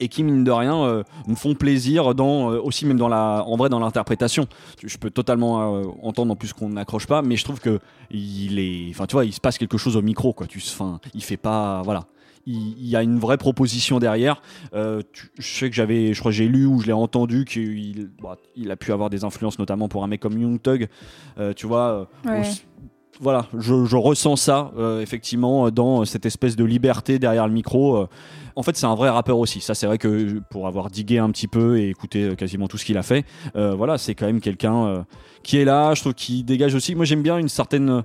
et 0.00 0.08
qui 0.08 0.24
mine 0.24 0.42
de 0.42 0.50
rien 0.50 0.82
euh, 0.84 1.02
me 1.28 1.34
font 1.34 1.54
plaisir 1.54 2.14
dans 2.14 2.50
euh, 2.50 2.58
aussi 2.60 2.86
même 2.86 2.96
dans 2.96 3.08
la 3.08 3.44
en 3.46 3.56
vrai 3.56 3.68
dans 3.68 3.78
l'interprétation 3.78 4.46
je 4.82 4.96
peux 4.96 5.10
totalement 5.10 5.76
euh, 5.76 5.84
entendre 6.02 6.32
en 6.32 6.36
plus 6.36 6.52
qu'on 6.54 6.70
n'accroche 6.70 7.06
pas 7.06 7.20
mais 7.20 7.36
je 7.36 7.44
trouve 7.44 7.60
que 7.60 7.78
il 8.10 8.58
est 8.58 8.88
enfin 8.90 9.04
tu 9.06 9.12
vois 9.12 9.26
il 9.26 9.32
se 9.34 9.40
passe 9.40 9.58
quelque 9.58 9.76
chose 9.76 9.96
au 9.96 10.02
micro 10.02 10.32
quoi 10.32 10.46
tu 10.46 10.58
enfin 10.66 10.98
il 11.14 11.22
fait 11.22 11.36
pas 11.36 11.82
voilà 11.82 12.04
il, 12.46 12.86
y 12.88 12.96
a 12.96 13.02
une 13.02 13.18
vraie 13.18 13.38
proposition 13.38 13.98
derrière 13.98 14.42
Euh, 14.74 15.02
tu- 15.12 15.30
je 15.38 15.46
sais 15.58 15.68
que 15.70 15.76
j'avais 15.76 16.12
je 16.14 16.18
crois 16.20 16.30
que 16.32 16.36
j'ai 16.36 16.48
lu 16.48 16.66
ou 16.66 16.80
je 16.80 16.86
l'ai 16.86 16.92
entendu 16.92 17.44
qu'il 17.44 18.10
bah, 18.22 18.36
il 18.56 18.70
a 18.70 18.76
pu 18.76 18.92
avoir 18.92 19.10
des 19.10 19.24
influences 19.24 19.58
notamment 19.58 19.88
pour 19.88 20.02
un 20.04 20.06
mec 20.08 20.20
comme 20.20 20.38
Young 20.38 20.60
Thug 20.60 20.88
Euh, 21.38 21.52
tu 21.54 21.66
vois 21.66 22.08
euh, 22.26 22.30
Ouais. 22.30 22.42
voilà, 23.20 23.46
je, 23.56 23.84
je 23.84 23.96
ressens 23.96 24.36
ça 24.36 24.72
euh, 24.76 25.00
effectivement 25.00 25.70
dans 25.70 26.04
cette 26.04 26.26
espèce 26.26 26.56
de 26.56 26.64
liberté 26.64 27.18
derrière 27.18 27.46
le 27.46 27.52
micro. 27.52 28.06
En 28.56 28.62
fait, 28.62 28.76
c'est 28.76 28.84
un 28.86 28.94
vrai 28.94 29.08
rappeur 29.08 29.38
aussi. 29.38 29.60
Ça, 29.62 29.74
c'est 29.74 29.86
vrai 29.86 29.96
que 29.96 30.40
pour 30.50 30.66
avoir 30.66 30.90
digué 30.90 31.16
un 31.18 31.30
petit 31.30 31.48
peu 31.48 31.78
et 31.78 31.88
écouté 31.88 32.34
quasiment 32.36 32.68
tout 32.68 32.76
ce 32.76 32.84
qu'il 32.84 32.98
a 32.98 33.02
fait, 33.02 33.24
voilà, 33.54 33.96
c'est 33.96 34.14
quand 34.14 34.26
même 34.26 34.40
quelqu'un 34.40 35.06
qui 35.42 35.56
est 35.56 35.64
là. 35.64 35.94
Je 35.94 36.00
trouve 36.02 36.12
qu'il 36.14 36.44
dégage 36.44 36.74
aussi. 36.74 36.94
Moi, 36.94 37.06
j'aime 37.06 37.22
bien 37.22 37.38
une 37.38 37.48
certaine 37.48 38.02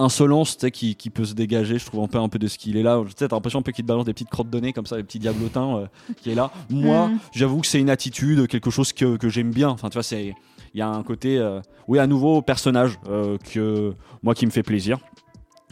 insolence 0.00 0.56
tu 0.56 0.62
sais, 0.62 0.70
qui, 0.70 0.94
qui 0.96 1.10
peut 1.10 1.24
se 1.24 1.34
dégager. 1.34 1.78
Je 1.78 1.86
trouve 1.86 2.02
un 2.02 2.08
peu 2.08 2.18
un 2.18 2.28
peu 2.28 2.38
de 2.38 2.48
ce 2.48 2.58
qu'il 2.58 2.76
est 2.76 2.82
là. 2.82 3.00
Tu 3.04 3.10
sais, 3.16 3.28
t'as 3.28 3.36
l'impression 3.36 3.60
un 3.60 3.62
peu 3.62 3.72
qu'il 3.72 3.84
te 3.84 3.88
balance 3.88 4.04
des 4.06 4.12
petites 4.12 4.30
crottes 4.30 4.50
de 4.50 4.58
nez 4.60 4.72
comme 4.72 4.86
ça, 4.86 4.96
des 4.96 5.02
petits 5.04 5.18
diablotins 5.18 5.76
euh, 5.76 5.86
qui 6.22 6.30
est 6.30 6.34
là. 6.34 6.50
Moi, 6.70 7.08
Mhm. 7.08 7.18
j'avoue 7.32 7.60
que 7.60 7.66
c'est 7.66 7.80
une 7.80 7.90
attitude, 7.90 8.46
quelque 8.48 8.70
chose 8.70 8.92
que, 8.92 9.16
que 9.16 9.28
j'aime 9.28 9.50
bien. 9.52 9.68
Enfin, 9.68 9.88
tu 9.90 9.94
vois, 9.94 10.02
c'est 10.02 10.34
il 10.74 10.78
y 10.78 10.82
a 10.82 10.88
un 10.88 11.02
côté, 11.02 11.38
euh, 11.38 11.60
oui, 11.88 11.98
à 11.98 12.06
nouveau 12.06 12.42
personnage 12.42 12.98
euh, 13.08 13.36
que 13.52 13.92
moi 14.22 14.34
qui 14.34 14.46
me 14.46 14.50
fait 14.50 14.62
plaisir. 14.62 14.98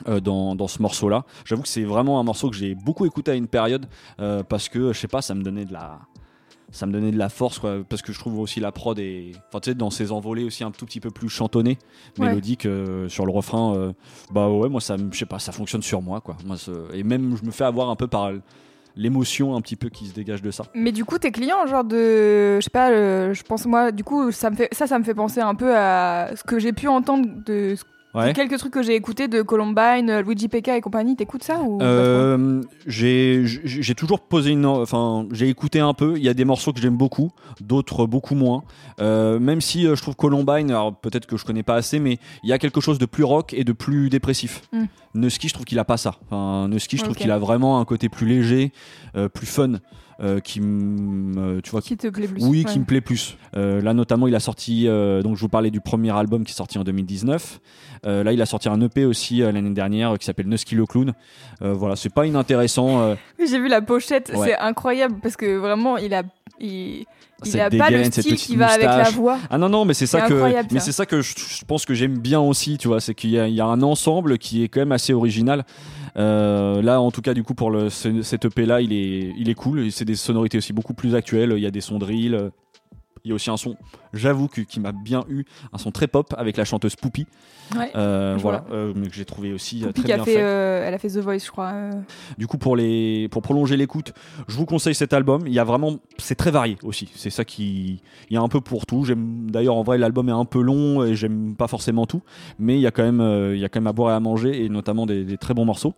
euh, 0.08 0.20
dans, 0.20 0.54
dans 0.54 0.68
ce 0.68 0.80
morceau 0.80 1.08
là 1.08 1.24
j'avoue 1.44 1.62
que 1.62 1.68
c'est 1.68 1.82
vraiment 1.82 2.20
un 2.20 2.22
morceau 2.22 2.48
que 2.50 2.54
j'ai 2.56 2.76
beaucoup 2.76 3.04
écouté 3.04 3.32
à 3.32 3.34
une 3.34 3.48
période 3.48 3.86
euh, 4.20 4.44
parce 4.44 4.68
que 4.68 4.92
je 4.92 4.98
sais 5.00 5.08
pas 5.08 5.22
ça 5.22 5.34
me 5.34 5.42
donnait 5.42 5.64
de 5.64 5.72
la 5.72 5.98
ça 6.70 6.86
me 6.86 6.92
donnait 6.92 7.10
de 7.12 7.16
la 7.18 7.28
force 7.30 7.58
quoi, 7.58 7.78
parce 7.88 8.02
que 8.02 8.12
je 8.12 8.18
trouve 8.18 8.38
aussi 8.38 8.60
la 8.60 8.72
prod 8.72 8.98
et 8.98 9.32
enfin 9.48 9.60
tu 9.60 9.70
sais 9.70 9.74
dans 9.74 9.90
ses 9.90 10.12
envolées 10.12 10.44
aussi 10.44 10.64
un 10.64 10.70
tout 10.70 10.84
petit 10.86 11.00
peu 11.00 11.10
plus 11.10 11.28
chantonné 11.28 11.78
Ouais. 12.18 12.28
mélodique 12.28 12.66
euh, 12.66 13.08
sur 13.08 13.24
le 13.26 13.32
refrain 13.32 13.74
euh, 13.76 13.92
bah 14.32 14.48
ouais 14.48 14.68
moi 14.68 14.80
ça 14.80 14.96
je 15.10 15.18
sais 15.18 15.24
pas 15.26 15.38
ça 15.38 15.52
fonctionne 15.52 15.82
sur 15.82 16.02
moi 16.02 16.20
quoi 16.20 16.36
moi 16.44 16.56
et 16.92 17.02
même 17.04 17.36
je 17.40 17.44
me 17.46 17.50
fais 17.52 17.64
avoir 17.64 17.88
un 17.90 17.96
peu 17.96 18.06
par 18.06 18.30
l'émotion 18.96 19.54
un 19.56 19.60
petit 19.60 19.76
peu 19.76 19.88
qui 19.88 20.06
se 20.06 20.14
dégage 20.14 20.42
de 20.42 20.50
ça 20.50 20.64
Mais 20.74 20.90
du 20.92 21.04
coup, 21.04 21.18
tes 21.18 21.30
clients, 21.30 21.66
genre 21.68 21.84
de, 21.84 22.56
je 22.56 22.60
sais 22.62 22.70
pas, 22.70 22.90
euh, 22.90 23.32
je 23.32 23.42
pense 23.44 23.64
moi, 23.64 23.92
du 23.92 24.02
coup, 24.02 24.32
ça 24.32 24.50
me 24.50 24.56
fait, 24.56 24.68
ça, 24.72 24.88
ça 24.88 24.98
me 24.98 25.04
fait 25.04 25.14
penser 25.14 25.40
un 25.40 25.54
peu 25.54 25.72
à 25.76 26.30
ce 26.34 26.42
que 26.42 26.58
j'ai 26.58 26.72
pu 26.72 26.88
entendre 26.88 27.28
de 27.46 27.76
ce 27.76 27.84
Ouais. 28.14 28.32
Quelques 28.32 28.58
trucs 28.58 28.72
que 28.72 28.82
j'ai 28.82 28.94
écoutés 28.94 29.28
de 29.28 29.42
Columbine, 29.42 30.08
euh, 30.08 30.22
Luigi 30.22 30.48
Pekka 30.48 30.76
et 30.76 30.80
compagnie, 30.80 31.14
t'écoutes 31.14 31.44
ça 31.44 31.60
ou 31.60 31.78
Euh, 31.82 32.62
j'ai 32.86 33.94
toujours 33.96 34.20
posé 34.20 34.50
une 34.50 34.64
enfin 34.64 35.26
j'ai 35.30 35.48
écouté 35.48 35.80
un 35.80 35.92
peu. 35.92 36.14
Il 36.16 36.22
y 36.22 36.28
a 36.28 36.34
des 36.34 36.46
morceaux 36.46 36.72
que 36.72 36.80
j'aime 36.80 36.96
beaucoup 36.96 37.30
d'autres 37.60 38.06
beaucoup 38.06 38.34
moins. 38.34 38.64
Euh, 39.00 39.38
même 39.38 39.60
si 39.60 39.86
euh, 39.86 39.94
je 39.94 40.02
trouve 40.02 40.16
Columbine 40.16 40.70
alors 40.70 40.96
peut-être 40.96 41.26
que 41.26 41.36
je 41.36 41.44
connais 41.44 41.62
pas 41.62 41.74
assez 41.74 41.98
mais 41.98 42.18
il 42.42 42.48
y 42.48 42.52
a 42.52 42.58
quelque 42.58 42.80
chose 42.80 42.98
de 42.98 43.06
plus 43.06 43.24
rock 43.24 43.52
et 43.52 43.64
de 43.64 43.72
plus 43.72 44.08
dépressif. 44.08 44.62
Mm. 44.72 44.84
Neuski 45.14 45.48
je 45.48 45.54
trouve 45.54 45.66
qu'il 45.66 45.78
a 45.78 45.84
pas 45.84 45.98
ça. 45.98 46.16
Enfin 46.30 46.68
je 46.70 46.96
trouve 47.02 47.14
qu'il 47.14 47.30
a 47.30 47.38
vraiment 47.38 47.78
un 47.78 47.84
côté 47.84 48.08
plus 48.08 48.26
léger 48.26 48.72
plus 49.34 49.46
fun 49.46 49.74
euh, 50.20 50.40
qui 50.40 50.60
me 50.60 51.60
tu 51.62 51.70
vois 51.70 51.80
Qui 51.80 51.96
te 51.96 52.08
plaît 52.08 52.26
plus 52.28 52.44
oui, 52.44 52.64
Ouais. 52.64 52.72
qui 52.72 52.78
me 52.80 52.84
plaît 52.84 53.00
plus. 53.00 53.36
Euh, 53.56 53.80
là, 53.80 53.94
notamment, 53.94 54.26
il 54.26 54.34
a 54.34 54.40
sorti. 54.40 54.86
euh, 54.88 55.22
donc, 55.22 55.36
je 55.36 55.40
vous 55.40 55.48
parlais 55.48 55.70
du 55.70 55.80
premier 55.80 56.10
album 56.16 56.44
qui 56.44 56.52
est 56.52 56.56
sorti 56.56 56.78
en 56.78 56.84
2019. 56.84 57.60
Euh, 58.06 58.22
là, 58.24 58.32
il 58.32 58.40
a 58.42 58.46
sorti 58.46 58.68
un 58.68 58.80
EP 58.80 59.04
aussi 59.04 59.42
euh, 59.42 59.50
l'année 59.52 59.70
dernière 59.70 60.12
euh, 60.12 60.16
qui 60.16 60.24
s'appelle 60.24 60.46
Nusky 60.48 60.74
le 60.74 60.86
clown. 60.86 61.12
Euh, 61.62 61.72
voilà, 61.72 61.96
c'est 61.96 62.12
pas 62.12 62.26
inintéressant. 62.26 63.00
euh, 63.00 63.14
J'ai 63.38 63.58
vu 63.58 63.68
la 63.68 63.80
pochette, 63.82 64.32
Ouais. 64.34 64.48
c'est 64.48 64.58
incroyable 64.58 65.16
parce 65.22 65.36
que 65.36 65.56
vraiment, 65.56 65.96
il 65.96 66.14
a, 66.14 66.22
il, 66.60 67.06
pas 67.78 67.90
le 67.90 68.04
style 68.04 68.36
qui 68.36 68.56
va 68.56 68.68
avec 68.68 68.86
la 68.86 69.10
voix. 69.10 69.38
Ah 69.50 69.58
non 69.58 69.68
non, 69.68 69.84
mais 69.84 69.94
c'est 69.94 70.06
ça 70.06 70.22
que. 70.22 70.34
Mais 70.72 70.80
c'est 70.80 70.92
ça 70.92 71.06
que 71.06 71.20
je, 71.22 71.34
pense 71.66 71.84
que 71.84 71.94
j'aime 71.94 72.18
bien 72.18 72.40
aussi. 72.40 72.78
Tu 72.78 72.88
vois, 72.88 73.00
c'est 73.00 73.14
qu'il 73.14 73.30
y, 73.30 73.38
a- 73.38 73.46
il 73.48 73.54
y 73.54 73.60
a 73.60 73.66
un 73.66 73.82
ensemble 73.82 74.38
qui 74.38 74.62
est 74.64 74.68
quand 74.68 74.80
même 74.80 74.92
assez 74.92 75.12
original. 75.12 75.64
Euh, 76.16 76.82
là, 76.82 77.00
en 77.00 77.10
tout 77.12 77.20
cas, 77.22 77.34
du 77.34 77.44
coup, 77.44 77.54
pour 77.54 77.70
le, 77.70 77.90
cet 77.90 78.44
EP 78.44 78.66
là, 78.66 78.80
il 78.80 78.92
est, 78.92 79.32
il 79.38 79.48
est 79.48 79.54
cool. 79.54 79.90
C'est 79.92 80.04
des 80.04 80.16
sonorités 80.16 80.58
aussi 80.58 80.72
beaucoup 80.72 80.94
plus 80.94 81.14
actuelles. 81.14 81.52
Il 81.56 81.62
y 81.62 81.66
a 81.66 81.70
des 81.70 81.80
sons 81.80 81.98
drill. 81.98 82.34
euh, 82.34 82.50
Il 83.24 83.28
y 83.28 83.32
a 83.32 83.34
aussi 83.34 83.50
un 83.50 83.56
son, 83.56 83.76
j'avoue, 84.12 84.48
que- 84.48 84.60
qui 84.62 84.80
m'a 84.80 84.92
bien 84.92 85.24
eu, 85.28 85.44
un 85.72 85.78
son 85.78 85.90
très 85.90 86.06
pop 86.06 86.34
avec 86.36 86.56
la 86.56 86.64
chanteuse 86.64 86.96
Poupie. 86.96 87.26
Ouais. 87.76 87.90
Euh, 87.96 88.36
voilà, 88.40 88.64
euh, 88.72 88.92
mais 88.96 89.08
que 89.08 89.14
j'ai 89.14 89.26
trouvé 89.26 89.52
aussi 89.52 89.82
euh, 89.82 89.88
Poupie 89.88 90.00
très 90.00 90.06
qui 90.06 90.12
a 90.12 90.16
bien 90.16 90.24
fait, 90.24 90.34
fait. 90.34 90.42
euh, 90.42 90.84
elle 90.86 90.94
a 90.94 90.98
fait 90.98 91.08
The 91.08 91.18
Voice, 91.18 91.38
je 91.44 91.50
crois. 91.50 91.72
Du 92.38 92.46
coup, 92.46 92.56
pour 92.56 92.76
les, 92.76 93.28
pour 93.30 93.42
prolonger 93.42 93.76
l'écoute, 93.76 94.14
je 94.48 94.56
vous 94.56 94.64
conseille 94.64 94.94
cet 94.94 95.12
album. 95.12 95.42
Il 95.46 95.52
y 95.52 95.58
a 95.58 95.64
vraiment, 95.64 95.96
c'est 96.16 96.34
très 96.34 96.50
varié 96.50 96.78
aussi. 96.82 97.10
C'est 97.14 97.28
ça 97.30 97.44
qui, 97.44 98.00
il 98.30 98.34
y 98.34 98.36
a 98.36 98.40
un 98.40 98.48
peu 98.48 98.60
pour 98.62 98.86
tout. 98.86 99.04
J'aime, 99.04 99.50
d'ailleurs, 99.50 99.76
en 99.76 99.82
vrai, 99.82 99.98
l'album 99.98 100.28
est 100.30 100.32
un 100.32 100.46
peu 100.46 100.62
long 100.62 101.04
et 101.04 101.14
j'aime 101.14 101.54
pas 101.56 101.68
forcément 101.68 102.06
tout, 102.06 102.22
mais 102.58 102.76
il 102.76 102.80
y 102.80 102.86
a 102.86 102.90
quand 102.90 103.02
même, 103.04 103.52
il 103.54 103.60
y 103.60 103.64
a 103.64 103.68
quand 103.68 103.80
même 103.80 103.86
à 103.86 103.92
boire 103.92 104.12
et 104.12 104.14
à 104.16 104.20
manger 104.20 104.64
et 104.64 104.68
notamment 104.70 105.04
des, 105.04 105.24
des 105.24 105.36
très 105.36 105.52
bons 105.52 105.66
morceaux. 105.66 105.92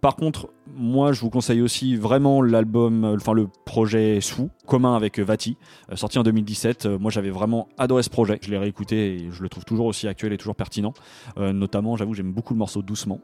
Par 0.00 0.16
contre, 0.16 0.48
moi, 0.76 1.12
je 1.12 1.20
vous 1.20 1.30
conseille 1.30 1.60
aussi 1.60 1.96
vraiment 1.96 2.40
l'album, 2.42 3.04
enfin 3.16 3.32
le 3.34 3.48
projet 3.66 4.20
Sous, 4.20 4.48
commun 4.66 4.96
avec 4.96 5.18
Vati, 5.18 5.56
sorti 5.94 6.18
en 6.18 6.22
2017. 6.22 6.86
Euh, 6.94 6.98
moi, 6.98 7.10
j'avais 7.10 7.30
vraiment 7.30 7.68
adoré 7.78 8.02
ce 8.02 8.10
projet. 8.10 8.38
Je 8.42 8.50
l'ai 8.50 8.58
réécouté 8.58 9.14
et 9.14 9.28
je 9.30 9.42
le 9.42 9.48
trouve 9.48 9.64
toujours 9.64 9.86
aussi 9.86 10.08
actuel 10.08 10.32
et 10.32 10.38
toujours 10.38 10.56
pertinent. 10.56 10.94
Euh, 11.38 11.52
notamment, 11.52 11.96
j'avoue, 11.96 12.14
j'aime 12.14 12.32
beaucoup 12.32 12.54
le 12.54 12.58
morceau 12.58 12.82
Doucement. 12.82 13.20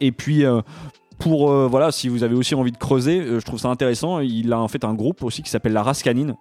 Et 0.00 0.12
puis. 0.12 0.44
euh, 0.44 0.60
pour 1.18 1.52
voilà, 1.68 1.92
si 1.92 2.08
vous 2.08 2.24
avez 2.24 2.34
aussi 2.34 2.56
envie 2.56 2.72
de 2.72 2.78
creuser, 2.78 3.22
je 3.22 3.44
trouve 3.44 3.60
ça 3.60 3.68
intéressant. 3.68 4.18
Il 4.18 4.52
a 4.52 4.58
en 4.58 4.66
fait 4.66 4.82
un 4.82 4.94
groupe 4.94 5.22
aussi 5.22 5.42
qui 5.42 5.50
s'appelle 5.50 5.72
La 5.72 5.84
Race 5.84 6.02
Canine 6.02 6.34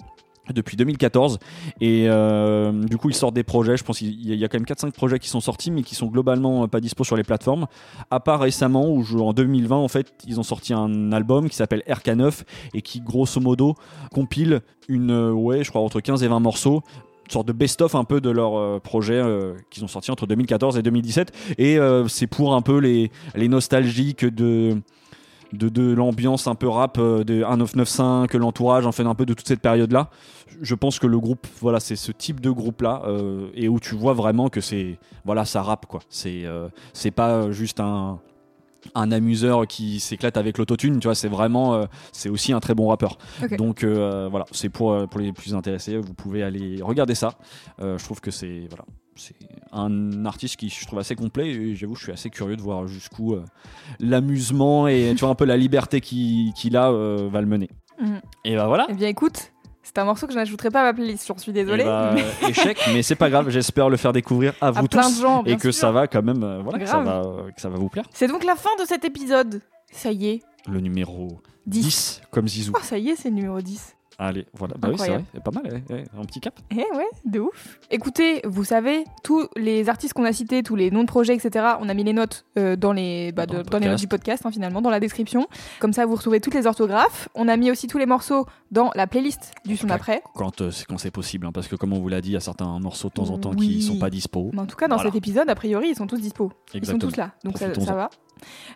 depuis 0.54 0.78
2014 0.78 1.40
et 1.80 2.06
euh, 2.08 2.72
du 2.72 2.98
coup 2.98 3.10
il 3.10 3.16
sort 3.16 3.32
des 3.32 3.44
projets. 3.44 3.78
Je 3.78 3.84
pense 3.84 4.00
qu'il 4.00 4.12
y 4.36 4.44
a- 4.44 4.48
quand 4.48 4.58
même 4.58 4.66
4-5 4.66 4.92
projets 4.92 5.20
qui 5.20 5.30
sont 5.30 5.40
sortis 5.42 5.72
mais 5.72 5.84
qui 5.84 5.96
sont 5.96 6.08
globalement 6.08 6.64
euh, 6.64 6.68
pas 6.68 6.80
dispo 6.80 7.04
sur 7.04 7.16
les 7.16 7.24
plateformes. 7.24 7.68
À 8.10 8.20
part 8.20 8.40
récemment 8.42 8.90
où 8.90 9.04
je- 9.04 9.18
en 9.18 9.34
2020 9.34 9.76
en 9.78 9.88
fait 9.88 10.14
ils 10.28 10.40
ont 10.40 10.44
sorti 10.44 10.74
un 10.74 11.12
album 11.12 11.50
qui 11.50 11.56
s'appelle 11.56 11.84
RK9 11.88 12.44
et 12.74 12.82
qui 12.82 13.02
grosso 13.02 13.40
modo 13.40 13.76
compile 14.12 14.62
une 14.88 15.12
euh, 15.12 15.32
ouais 15.32 15.64
je 15.64 15.70
crois 15.70 15.82
entre 15.82 16.00
15 16.02 16.24
et 16.24 16.28
20 16.28 16.40
morceaux. 16.40 16.82
Sorte 17.30 17.48
de 17.48 17.54
best-of 17.54 17.96
un 17.96 18.04
peu 18.04 18.20
de 18.20 18.30
leur 18.30 18.58
euh, 18.58 18.80
projet 18.80 19.24
qu'ils 19.70 19.86
ont 19.86 19.88
sorti 19.88 20.12
entre 20.12 20.28
2014 20.28 20.78
et 20.78 20.82
2017 20.82 21.32
et 21.60 21.78
c'est 22.10 22.28
pour 22.28 22.54
un 22.54 22.62
peu 22.62 22.78
les, 22.80 23.10
les 23.36 23.48
nostalgiques 23.48 24.26
de 24.26 24.76
de, 25.54 25.70
de 25.70 25.94
l'ambiance 25.94 26.48
un 26.48 26.56
peu 26.56 26.68
rap 26.68 26.98
euh, 26.98 27.24
de 27.24 27.36
1995 27.36 28.40
l'entourage 28.40 28.86
en 28.86 28.92
fait 28.92 29.04
un 29.04 29.16
peu 29.16 29.26
de 29.26 29.34
toute 29.34 29.48
cette 29.48 29.62
période 29.62 29.92
là 29.92 30.10
je 30.62 30.76
pense 30.76 31.00
que 31.00 31.08
le 31.08 31.20
groupe 31.20 31.48
voilà 31.60 31.80
c'est 31.80 31.96
ce 31.96 32.12
type 32.12 32.40
de 32.40 32.50
groupe 32.50 32.82
là 32.82 33.04
et 33.54 33.68
où 33.68 33.80
tu 33.80 33.96
vois 33.96 34.14
vraiment 34.14 34.50
que 34.50 34.62
c'est 34.62 34.98
voilà 35.26 35.46
ça 35.46 35.62
rappe 35.62 35.86
quoi 35.86 36.02
c'est 36.10 36.46
euh, 36.46 36.68
c'est 36.94 37.12
pas 37.12 37.52
juste 37.52 37.80
un 37.80 38.20
un 38.96 39.12
amuseur 39.12 39.68
qui 39.68 40.00
s'éclate 40.00 40.38
avec 40.38 40.58
l'autotune, 40.58 41.00
tu 41.00 41.08
vois, 41.08 41.16
c'est 41.16 41.28
vraiment, 41.28 41.76
euh, 41.76 41.86
c'est 42.12 42.30
aussi 42.30 42.54
un 42.54 42.60
très 42.60 42.74
bon 42.74 42.88
rappeur. 42.88 43.18
Donc 43.58 43.84
euh, 43.84 44.28
voilà, 44.30 44.46
c'est 44.52 44.70
pour, 44.70 44.92
euh, 44.92 45.08
pour 45.08 45.20
les 45.20 45.32
plus 45.32 45.56
intéressés, 45.56 45.98
vous 45.98 46.14
pouvez 46.14 46.44
aller 46.44 46.82
regarder 46.82 47.16
ça. 47.16 47.34
Euh, 47.82 47.98
je 47.98 48.04
trouve 48.04 48.22
que 48.22 48.32
c'est 48.32 48.68
voilà, 48.70 48.86
c'est 49.16 49.36
un 49.72 50.26
artiste 50.26 50.58
qui 50.58 50.70
je 50.70 50.86
trouve 50.86 51.00
assez 51.00 51.16
complet 51.16 51.50
et 51.50 51.76
j'avoue, 51.76 51.96
je 51.96 52.04
suis 52.04 52.12
assez 52.12 52.30
curieux 52.30 52.56
de 52.56 52.62
voir 52.62 52.88
jusqu'où 52.88 53.34
euh, 53.34 53.44
l'amusement 54.00 54.88
et 54.88 55.14
tu 55.16 55.20
vois 55.22 55.30
un 55.30 55.36
peu 55.36 55.46
la 55.46 55.58
liberté 55.58 56.02
qu'il 56.02 56.78
a 56.78 56.92
euh, 56.92 57.30
va 57.32 57.42
le 57.42 57.48
mener. 57.48 57.70
Mhm. 58.00 58.22
Et 58.46 58.56
bah 58.56 58.68
voilà. 58.68 58.88
Eh 58.90 58.94
bien, 58.94 59.08
écoute, 59.08 59.52
c'est 59.84 59.98
un 59.98 60.06
morceau 60.06 60.28
que 60.28 60.34
je 60.34 60.38
n'ajouterai 60.38 60.70
pas 60.70 60.82
à 60.82 60.84
ma 60.86 60.94
playlist, 60.94 61.28
j'en 61.28 61.38
suis 61.38 61.52
désolée. 61.52 61.84
Et 61.84 61.86
bah, 61.86 62.14
mais 62.14 62.50
échec, 62.50 62.78
mais 62.94 63.04
c'est 63.04 63.16
pas 63.16 63.30
grave. 63.30 63.50
J'espère 63.50 63.90
le 63.90 63.98
faire 63.98 64.14
découvrir 64.14 64.54
à 64.62 64.68
à 64.68 64.72
vous 64.72 64.88
plein 64.88 65.04
tous 65.04 65.18
de 65.18 65.22
gens, 65.22 65.44
et 65.44 65.56
que 65.56 65.72
sûr. 65.72 65.74
ça 65.74 65.92
va 65.92 66.08
quand 66.08 66.24
même, 66.24 66.44
euh, 66.44 66.62
voilà, 66.62 66.80
que 66.80 66.86
ça, 66.86 67.00
va, 67.00 67.24
que 67.56 67.62
ça 67.62 67.70
va 67.70 67.78
vous 67.78 67.90
plaire. 67.90 68.06
C'est 68.14 68.28
donc 68.28 68.44
la 68.44 68.56
fin 68.56 68.70
de 68.80 68.86
cet 68.86 69.06
épisode. 69.06 69.62
Ça 69.92 70.12
y 70.12 70.28
est, 70.28 70.42
Le 70.68 70.80
numéro 70.80 71.42
10. 71.66 71.82
10 71.82 72.22
comme 72.32 72.48
Zizou. 72.48 72.74
Oh, 72.76 72.80
ça 72.82 72.98
y 72.98 73.10
est, 73.10 73.16
c'est 73.16 73.30
le 73.30 73.36
numéro 73.36 73.60
10. 73.60 73.96
Allez, 74.24 74.46
voilà. 74.54 74.76
Bah 74.78 74.90
oui, 74.92 74.96
c'est 75.00 75.10
vrai. 75.10 75.24
Pas 75.44 75.50
mal, 75.50 75.64
ouais, 75.66 75.84
ouais, 75.90 76.04
un 76.16 76.24
petit 76.26 76.40
cap. 76.40 76.54
Eh 76.70 76.76
ouais, 76.76 77.08
de 77.26 77.40
ouf. 77.40 77.80
Écoutez, 77.90 78.42
vous 78.46 78.64
savez, 78.64 79.04
tous 79.24 79.48
les 79.58 79.90
artistes 79.90 80.14
qu'on 80.14 80.26
a 80.26 80.32
cités, 80.32 80.62
tous 80.62 80.76
les 80.76 80.92
noms 80.92 81.02
de 81.02 81.08
projets, 81.08 81.34
etc., 81.34 81.66
on 81.80 81.90
a 81.90 81.94
mis 81.96 82.04
les 82.04 82.14
notes 82.14 82.46
euh, 82.60 82.76
dans, 82.76 82.94
les, 82.94 83.32
bah, 83.32 83.48
Dans 83.48 83.54
de- 83.54 83.58
le 83.60 83.64
dans 83.64 83.80
les 83.80 83.88
notes 83.88 83.98
du 84.00 84.08
podcast, 84.08 84.46
hein, 84.46 84.52
finalement, 84.52 84.80
dans 84.84 84.92
la 84.92 85.00
description. 85.00 85.48
Comme 85.80 85.92
ça, 85.92 86.06
vous 86.06 86.14
retrouvez 86.16 86.40
toutes 86.40 86.54
les 86.54 86.68
orthographes. 86.68 87.30
On 87.34 87.48
a 87.48 87.58
mis 87.58 87.72
aussi 87.72 87.88
tous 87.88 87.98
les 87.98 88.06
morceaux 88.06 88.46
dans 88.70 88.92
la 88.94 89.08
playlist 89.08 89.54
du 89.66 89.76
son 89.76 89.88
Ouais. 89.88 89.94
après. 89.94 90.22
Quand 90.36 90.62
euh, 90.62 90.70
c'est 90.70 90.86
quand 90.86 91.00
c'est 91.00 91.10
possible, 91.10 91.48
hein, 91.48 91.52
parce 91.52 91.68
que 91.68 91.76
comme 91.76 91.92
on 91.94 92.00
vous 92.00 92.08
l'a 92.10 92.22
dit, 92.22 92.30
il 92.30 92.34
y 92.34 92.38
a 92.38 92.42
certains 92.42 92.80
morceaux 92.80 93.08
de 93.10 93.14
temps 93.14 93.30
en 93.32 93.40
temps 93.40 93.54
Oui. 93.58 93.68
qui 93.68 93.82
sont 93.82 93.98
pas 93.98 94.12
dispo. 94.12 94.52
Mais 94.54 94.60
en 94.62 94.66
tout 94.68 94.76
cas, 94.76 94.88
dans 94.88 94.98
Voilà. 94.98 95.10
cet 95.10 95.18
épisode, 95.18 95.50
a 95.50 95.56
priori, 95.56 95.90
ils 95.90 95.96
sont 95.96 96.06
tous 96.06 96.22
dispo. 96.22 96.52
Ils 96.68 96.72
sont 96.74 96.78
Exactement. 96.78 97.10
tous 97.12 97.18
là, 97.18 97.32
donc 97.44 97.58
ça 97.58 97.96
va. 97.96 98.10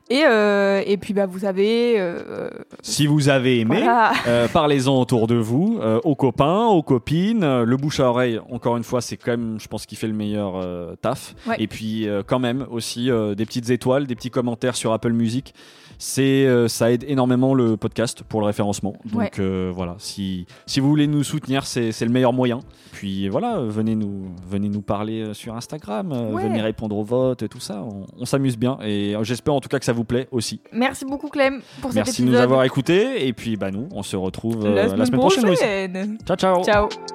Et, 0.09 0.23
euh, 0.25 0.83
et 0.85 0.97
puis, 0.97 1.13
bah, 1.13 1.25
vous 1.25 1.39
savez... 1.39 1.95
euh, 1.97 2.49
Si 2.81 3.07
vous 3.07 3.29
avez 3.29 3.59
aimé, 3.59 3.77
voilà. 3.77 4.13
euh, 4.27 4.47
parlez-en 4.47 4.99
autour 4.99 5.27
de 5.27 5.35
vous, 5.35 5.79
aux 6.03 6.15
copains, 6.15 6.65
aux 6.65 6.83
copines. 6.83 7.63
Le 7.63 7.77
bouche 7.77 7.99
à 7.99 8.09
oreille, 8.09 8.39
encore 8.51 8.77
une 8.77 8.83
fois, 8.83 9.01
c'est 9.01 9.17
quand 9.17 9.31
même, 9.31 9.57
je 9.59 9.67
pense, 9.67 9.85
qui 9.85 9.95
fait 9.95 10.07
le 10.07 10.13
meilleur 10.13 10.63
taf. 11.01 11.33
Ouais. 11.47 11.55
Et 11.59 11.67
puis, 11.67 12.07
quand 12.27 12.39
même, 12.39 12.65
aussi 12.69 13.05
des 13.05 13.45
petites 13.45 13.69
étoiles, 13.69 14.05
des 14.05 14.15
petits 14.15 14.31
commentaires 14.31 14.75
sur 14.75 14.93
Apple 14.93 15.11
Music. 15.13 15.53
C'est, 15.97 16.45
euh, 16.45 16.67
ça 16.67 16.91
aide 16.91 17.05
énormément 17.07 17.53
le 17.53 17.77
podcast 17.77 18.23
pour 18.27 18.39
le 18.41 18.47
référencement. 18.47 18.93
Donc 19.05 19.19
Ouais. 19.19 19.31
euh, 19.39 19.71
voilà, 19.73 19.95
si, 19.97 20.45
si 20.65 20.79
vous 20.79 20.89
voulez 20.89 21.07
nous 21.07 21.23
soutenir, 21.23 21.65
c'est, 21.65 21.91
c'est 21.91 22.05
le 22.05 22.11
meilleur 22.11 22.33
moyen. 22.33 22.59
Puis 22.91 23.27
voilà, 23.29 23.59
venez 23.59 23.95
nous, 23.95 24.27
venez 24.47 24.69
nous 24.69 24.81
parler 24.81 25.21
euh, 25.21 25.33
sur 25.33 25.55
Instagram, 25.55 26.11
Ouais. 26.33 26.43
venez 26.43 26.61
répondre 26.61 26.97
aux 26.97 27.03
votes 27.03 27.43
et 27.43 27.49
tout 27.49 27.59
ça. 27.59 27.83
On, 27.83 28.05
on 28.19 28.25
s'amuse 28.25 28.57
bien 28.57 28.77
et 28.83 29.15
j'espère 29.23 29.53
en 29.53 29.59
tout 29.59 29.69
cas 29.69 29.79
que 29.79 29.85
ça 29.85 29.93
vous 29.93 30.03
plaît 30.05 30.27
aussi. 30.31 30.61
Merci 30.71 31.05
beaucoup, 31.05 31.29
Clem, 31.29 31.61
pour 31.81 31.91
cet 31.91 31.95
Merci 31.95 32.21
de 32.23 32.27
nous 32.29 32.35
avoir 32.35 32.63
écoutés 32.63 33.27
et 33.27 33.33
puis 33.33 33.57
bah 33.57 33.71
nous, 33.71 33.87
on 33.91 34.03
se 34.03 34.15
retrouve 34.15 34.67
la 34.67 34.89
semaine, 34.89 35.11
prochaine. 35.11 35.43
Prochaine. 35.45 36.17
Ciao 36.25 36.37
ciao. 36.37 36.63
Ciao. 36.63 37.14